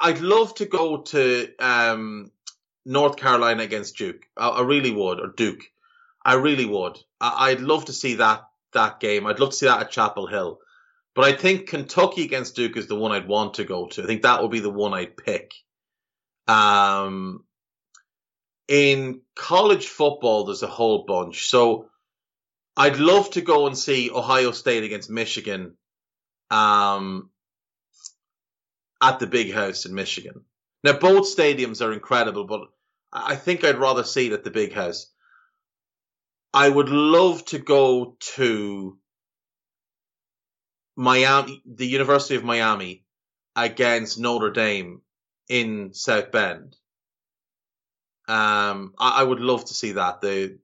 I'd 0.00 0.20
love 0.20 0.54
to 0.56 0.66
go 0.66 1.02
to 1.02 1.48
um, 1.58 2.30
North 2.86 3.16
Carolina 3.16 3.64
against 3.64 3.96
Duke. 3.96 4.26
I, 4.36 4.48
I 4.48 4.62
really 4.62 4.92
would, 4.92 5.20
or 5.20 5.26
Duke. 5.26 5.64
I 6.24 6.34
really 6.34 6.64
would. 6.64 6.98
I, 7.20 7.50
would 7.50 7.62
love 7.62 7.86
to 7.86 7.92
see 7.92 8.14
that 8.14 8.44
that 8.72 9.00
game. 9.00 9.26
I'd 9.26 9.40
love 9.40 9.50
to 9.50 9.56
see 9.56 9.66
that 9.66 9.80
at 9.80 9.90
Chapel 9.90 10.26
Hill. 10.26 10.60
But 11.14 11.24
I 11.24 11.32
think 11.32 11.68
Kentucky 11.68 12.24
against 12.24 12.56
Duke 12.56 12.76
is 12.76 12.88
the 12.88 12.94
one 12.96 13.12
I'd 13.12 13.28
want 13.28 13.54
to 13.54 13.64
go 13.64 13.86
to. 13.86 14.02
I 14.02 14.06
think 14.06 14.22
that 14.22 14.42
would 14.42 14.50
be 14.50 14.60
the 14.60 14.70
one 14.70 14.92
I'd 14.94 15.16
pick. 15.16 15.52
Um, 16.46 17.44
in 18.68 19.22
college 19.34 19.86
football, 19.86 20.44
there's 20.44 20.62
a 20.62 20.68
whole 20.68 21.04
bunch. 21.06 21.48
So 21.48 21.88
I'd 22.76 22.98
love 22.98 23.30
to 23.30 23.40
go 23.40 23.66
and 23.66 23.76
see 23.76 24.10
Ohio 24.10 24.50
State 24.50 24.84
against 24.84 25.08
Michigan 25.08 25.76
um, 26.50 27.30
at 29.00 29.18
the 29.18 29.26
big 29.26 29.52
house 29.52 29.86
in 29.86 29.94
Michigan. 29.94 30.42
Now, 30.84 30.98
both 30.98 31.34
stadiums 31.34 31.84
are 31.84 31.92
incredible, 31.92 32.44
but 32.44 32.68
I 33.12 33.36
think 33.36 33.64
I'd 33.64 33.78
rather 33.78 34.04
see 34.04 34.26
it 34.26 34.32
at 34.32 34.44
the 34.44 34.50
big 34.50 34.72
house. 34.72 35.06
I 36.52 36.68
would 36.68 36.88
love 36.88 37.44
to 37.46 37.58
go 37.58 38.16
to 38.34 38.98
Miami, 40.96 41.62
the 41.66 41.86
University 41.86 42.36
of 42.36 42.44
Miami 42.44 43.04
against 43.54 44.18
Notre 44.18 44.50
Dame 44.50 45.02
in 45.48 45.92
South 45.92 46.32
Bend. 46.32 46.76
Um, 48.28 48.94
I, 48.98 49.20
I, 49.20 49.22
would 49.22 49.40
love 49.40 49.66
to 49.66 49.74
see 49.74 49.92
that. 49.92 50.20
The 50.20 50.58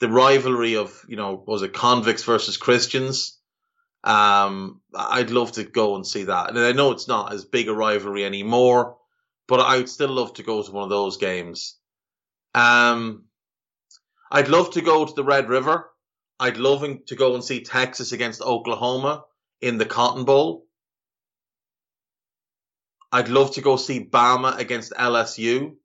the 0.00 0.08
rivalry 0.08 0.76
of 0.76 1.04
you 1.08 1.16
know 1.16 1.42
was 1.46 1.62
it 1.62 1.72
convicts 1.72 2.24
versus 2.24 2.56
Christians. 2.56 3.38
Um, 4.04 4.82
I'd 4.94 5.30
love 5.30 5.52
to 5.52 5.64
go 5.64 5.96
and 5.96 6.06
see 6.06 6.24
that. 6.24 6.50
And 6.50 6.58
I 6.58 6.72
know 6.72 6.92
it's 6.92 7.08
not 7.08 7.32
as 7.32 7.44
big 7.44 7.68
a 7.68 7.74
rivalry 7.74 8.24
anymore, 8.24 8.98
but 9.48 9.60
I 9.60 9.78
would 9.78 9.88
still 9.88 10.10
love 10.10 10.34
to 10.34 10.42
go 10.42 10.62
to 10.62 10.70
one 10.70 10.84
of 10.84 10.90
those 10.90 11.16
games. 11.16 11.76
Um, 12.56 13.24
I'd 14.32 14.48
love 14.48 14.72
to 14.72 14.80
go 14.80 15.04
to 15.04 15.12
the 15.12 15.24
Red 15.24 15.48
River. 15.48 15.90
I'd 16.40 16.56
love 16.56 16.84
to 17.06 17.16
go 17.16 17.34
and 17.34 17.44
see 17.44 17.62
Texas 17.62 18.12
against 18.12 18.42
Oklahoma 18.42 19.24
in 19.60 19.78
the 19.78 19.84
Cotton 19.86 20.24
Bowl. 20.24 20.66
I'd 23.12 23.28
love 23.28 23.54
to 23.54 23.60
go 23.60 23.76
see 23.76 24.04
Bama 24.04 24.58
against 24.58 24.92
LSU 24.92 25.76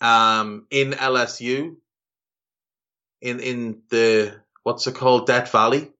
um, 0.00 0.66
in 0.70 0.92
LSU 0.92 1.76
in 3.20 3.40
in 3.40 3.82
the 3.90 4.40
what's 4.62 4.86
it 4.86 4.94
called 4.94 5.26
Death 5.26 5.52
Valley. 5.52 5.92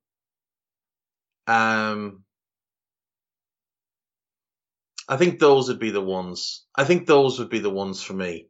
Um, 1.46 2.24
I 5.08 5.16
think 5.16 5.38
those 5.38 5.68
would 5.68 5.78
be 5.78 5.90
the 5.90 6.02
ones. 6.02 6.64
I 6.76 6.84
think 6.84 7.06
those 7.06 7.38
would 7.38 7.50
be 7.50 7.60
the 7.60 7.70
ones 7.70 8.02
for 8.02 8.12
me. 8.12 8.47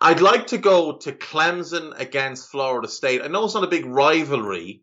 I'd 0.00 0.20
like 0.20 0.48
to 0.48 0.58
go 0.58 0.96
to 0.98 1.12
Clemson 1.12 1.98
against 1.98 2.50
Florida 2.50 2.88
State. 2.88 3.22
I 3.22 3.28
know 3.28 3.44
it's 3.44 3.54
not 3.54 3.64
a 3.64 3.68
big 3.68 3.84
rivalry, 3.84 4.82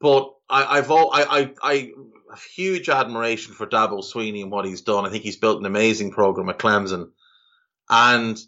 but 0.00 0.32
I, 0.48 0.78
I've 0.78 0.90
all, 0.90 1.10
I, 1.12 1.22
I, 1.22 1.52
I 1.62 1.92
have 2.30 2.42
huge 2.42 2.88
admiration 2.88 3.52
for 3.52 3.66
Dabo 3.66 4.02
Swinney 4.02 4.42
and 4.42 4.50
what 4.50 4.64
he's 4.64 4.80
done. 4.80 5.04
I 5.04 5.10
think 5.10 5.24
he's 5.24 5.36
built 5.36 5.60
an 5.60 5.66
amazing 5.66 6.12
program 6.12 6.48
at 6.48 6.58
Clemson, 6.58 7.10
and 7.90 8.40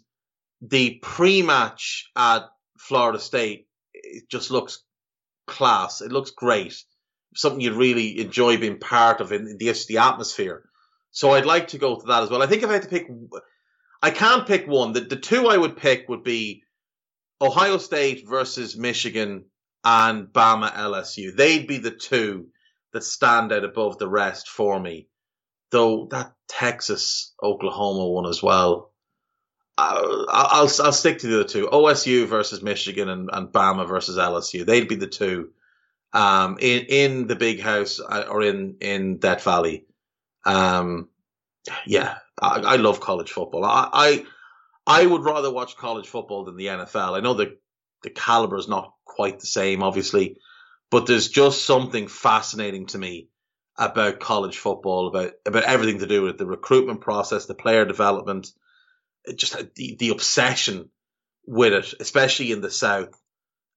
the 0.61 0.99
pre-match 1.01 2.09
at 2.15 2.49
Florida 2.77 3.19
State 3.19 3.67
it 3.93 4.29
just 4.29 4.51
looks 4.51 4.83
class. 5.47 6.01
It 6.01 6.11
looks 6.11 6.31
great. 6.31 6.75
Something 7.35 7.61
you'd 7.61 7.73
really 7.73 8.19
enjoy 8.19 8.57
being 8.57 8.79
part 8.79 9.21
of 9.21 9.31
in, 9.31 9.47
in 9.47 9.57
the, 9.57 9.85
the 9.87 9.97
atmosphere. 9.97 10.63
So 11.11 11.31
I'd 11.31 11.45
like 11.45 11.69
to 11.69 11.77
go 11.77 11.99
to 11.99 12.05
that 12.07 12.23
as 12.23 12.29
well. 12.29 12.41
I 12.41 12.47
think 12.47 12.63
if 12.63 12.69
I 12.69 12.73
had 12.73 12.83
to 12.83 12.87
pick, 12.87 13.07
I 14.03 14.11
can't 14.11 14.45
pick 14.45 14.67
one. 14.67 14.91
The, 14.91 14.99
the 14.99 15.15
two 15.15 15.47
I 15.47 15.55
would 15.55 15.77
pick 15.77 16.09
would 16.09 16.23
be 16.23 16.63
Ohio 17.41 17.77
State 17.77 18.27
versus 18.27 18.75
Michigan 18.75 19.45
and 19.81 20.27
Bama 20.27 20.73
LSU. 20.73 21.33
They'd 21.33 21.67
be 21.67 21.77
the 21.77 21.91
two 21.91 22.47
that 22.91 23.05
stand 23.05 23.53
out 23.53 23.63
above 23.63 23.97
the 23.97 24.09
rest 24.09 24.49
for 24.49 24.77
me. 24.77 25.07
Though 25.71 26.07
that 26.11 26.33
Texas 26.49 27.33
Oklahoma 27.41 28.07
one 28.09 28.27
as 28.27 28.43
well. 28.43 28.91
I'll, 29.77 30.27
I'll, 30.29 30.69
I'll 30.83 30.91
stick 30.91 31.19
to 31.19 31.27
the 31.27 31.39
other 31.39 31.49
two: 31.49 31.67
OSU 31.67 32.27
versus 32.27 32.61
Michigan 32.61 33.07
and, 33.09 33.29
and 33.31 33.47
Bama 33.47 33.87
versus 33.87 34.17
LSU. 34.17 34.65
They'd 34.65 34.89
be 34.89 34.95
the 34.95 35.07
two 35.07 35.51
um, 36.11 36.57
in 36.59 36.85
in 36.89 37.27
the 37.27 37.35
big 37.35 37.61
house 37.61 37.99
uh, 37.99 38.25
or 38.29 38.43
in 38.43 38.75
in 38.81 39.17
Death 39.17 39.45
Valley. 39.45 39.85
Um, 40.45 41.07
yeah, 41.87 42.17
I, 42.43 42.59
I 42.59 42.75
love 42.75 42.99
college 42.99 43.31
football. 43.31 43.65
I, 43.65 43.89
I 43.93 44.25
I 44.85 45.05
would 45.05 45.23
rather 45.23 45.51
watch 45.51 45.77
college 45.77 46.07
football 46.07 46.45
than 46.45 46.57
the 46.57 46.67
NFL. 46.67 47.17
I 47.17 47.21
know 47.21 47.33
the 47.33 47.57
the 48.03 48.09
caliber 48.09 48.57
is 48.57 48.67
not 48.67 48.93
quite 49.05 49.39
the 49.39 49.47
same, 49.47 49.81
obviously, 49.81 50.37
but 50.91 51.05
there's 51.05 51.29
just 51.29 51.65
something 51.65 52.07
fascinating 52.07 52.87
to 52.87 52.97
me 52.97 53.29
about 53.77 54.19
college 54.19 54.57
football, 54.57 55.07
about 55.07 55.33
about 55.45 55.63
everything 55.63 55.99
to 55.99 56.07
do 56.07 56.23
with 56.23 56.37
the 56.37 56.45
recruitment 56.45 57.01
process, 57.01 57.45
the 57.45 57.55
player 57.55 57.85
development, 57.85 58.49
just 59.35 59.55
the, 59.75 59.95
the 59.97 60.09
obsession 60.09 60.89
with 61.47 61.73
it, 61.73 61.93
especially 61.99 62.51
in 62.51 62.61
the 62.61 62.71
South. 62.71 63.19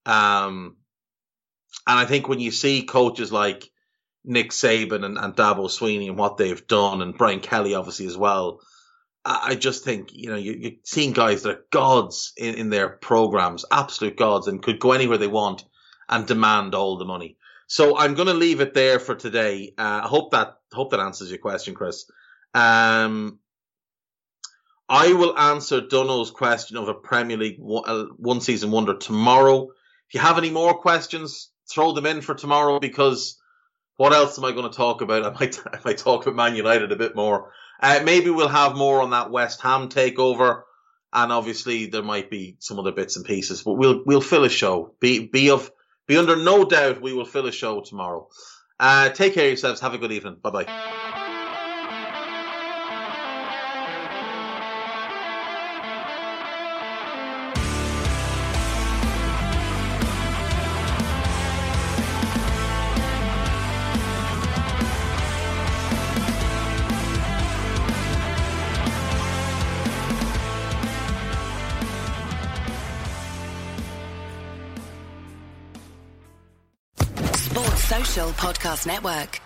Um, 0.05 0.77
and 1.87 1.99
I 1.99 2.05
think 2.05 2.29
when 2.29 2.41
you 2.41 2.51
see 2.51 2.83
coaches 2.83 3.33
like 3.33 3.71
Nick 4.27 4.51
Saban 4.51 5.05
and, 5.05 5.17
and 5.17 5.35
Dabo 5.35 5.67
Swinney 5.67 6.09
and 6.09 6.19
what 6.19 6.37
they've 6.37 6.67
done, 6.67 7.01
and 7.01 7.17
Brian 7.17 7.41
Kelly 7.41 7.75
obviously 7.75 8.07
as 8.07 8.17
well, 8.17 8.61
I 9.29 9.57
just 9.57 9.83
think 9.83 10.11
you 10.13 10.31
know 10.31 10.37
you, 10.37 10.69
are 10.69 10.77
seeing 10.85 11.13
guys 11.13 11.43
that 11.43 11.51
are 11.51 11.65
gods 11.73 12.33
in, 12.37 12.55
in 12.55 12.71
their 12.71 12.89
programs, 12.89 13.65
absolute 13.73 14.17
gods, 14.17 14.47
and 14.47 14.63
could 14.63 14.79
go 14.79 14.93
anywhere 14.93 15.19
they 15.19 15.27
want 15.27 15.65
and 16.09 16.27
demand 16.27 16.75
all 16.75 16.97
the 16.97 17.05
money. 17.05 17.37
So 17.67 17.99
I'm 17.99 18.15
going 18.15 18.29
to 18.29 18.35
leave 18.35 18.61
it 18.61 18.73
there 18.73 19.01
for 19.01 19.17
today. 19.17 19.75
Uh, 19.77 20.03
I 20.05 20.07
hope 20.07 20.31
that 20.31 20.59
hope 20.73 20.93
that 20.93 21.01
answers 21.01 21.31
your 21.31 21.41
question, 21.41 21.75
Chris. 21.75 22.09
Um, 22.55 23.41
I 24.89 25.13
will 25.13 25.37
answer 25.37 25.81
Dunno's 25.81 26.31
question 26.31 26.77
of 26.77 26.89
a 26.89 26.95
Premier 26.95 27.37
League 27.37 27.59
uh, 27.61 28.05
one 28.19 28.41
season 28.41 28.71
wonder 28.71 28.97
tomorrow. 28.97 29.71
If 30.09 30.15
you 30.15 30.21
have 30.21 30.39
any 30.39 30.51
more 30.51 30.75
questions, 30.75 31.51
throw 31.69 31.93
them 31.93 32.07
in 32.07 32.21
for 32.21 32.35
tomorrow 32.37 32.79
because 32.79 33.41
what 33.97 34.13
else 34.13 34.39
am 34.39 34.45
I 34.45 34.53
going 34.53 34.71
to 34.71 34.77
talk 34.77 35.01
about? 35.01 35.25
I 35.37 35.39
might 35.39 35.59
I 35.67 35.79
might 35.85 35.99
talk 35.99 36.27
about 36.27 36.37
Man 36.37 36.57
United 36.57 36.93
a 36.93 36.97
bit 36.97 37.17
more. 37.17 37.53
Uh, 37.81 38.01
maybe 38.05 38.31
we'll 38.31 38.49
have 38.49 38.77
more 38.77 39.03
on 39.03 39.11
that 39.11 39.31
West 39.31 39.61
Ham 39.63 39.89
takeover, 39.89 40.63
and 41.13 41.33
obviously 41.33 41.87
there 41.87 42.03
might 42.03 42.31
be 42.31 42.57
some 42.59 42.79
other 42.79 42.93
bits 42.93 43.17
and 43.17 43.25
pieces. 43.25 43.63
But 43.63 43.75
we'll 43.75 44.03
we'll 44.07 44.21
fill 44.21 44.45
a 44.45 44.51
show. 44.51 44.95
Be 45.01 45.27
be 45.27 45.51
of 45.51 45.71
be 46.07 46.17
under 46.17 46.37
no 46.37 46.65
doubt 46.65 47.03
we 47.03 47.13
will 47.13 47.25
fill 47.25 47.47
a 47.47 47.53
show 47.53 47.81
tomorrow. 47.81 48.29
Uh, 48.79 49.09
take 49.11 49.35
care 49.35 49.45
of 49.45 49.51
yourselves. 49.51 49.81
Have 49.81 49.95
a 49.95 49.99
good 49.99 50.13
evening. 50.13 50.37
Bye 50.43 50.51
bye. 50.51 51.03
Network. 78.85 79.41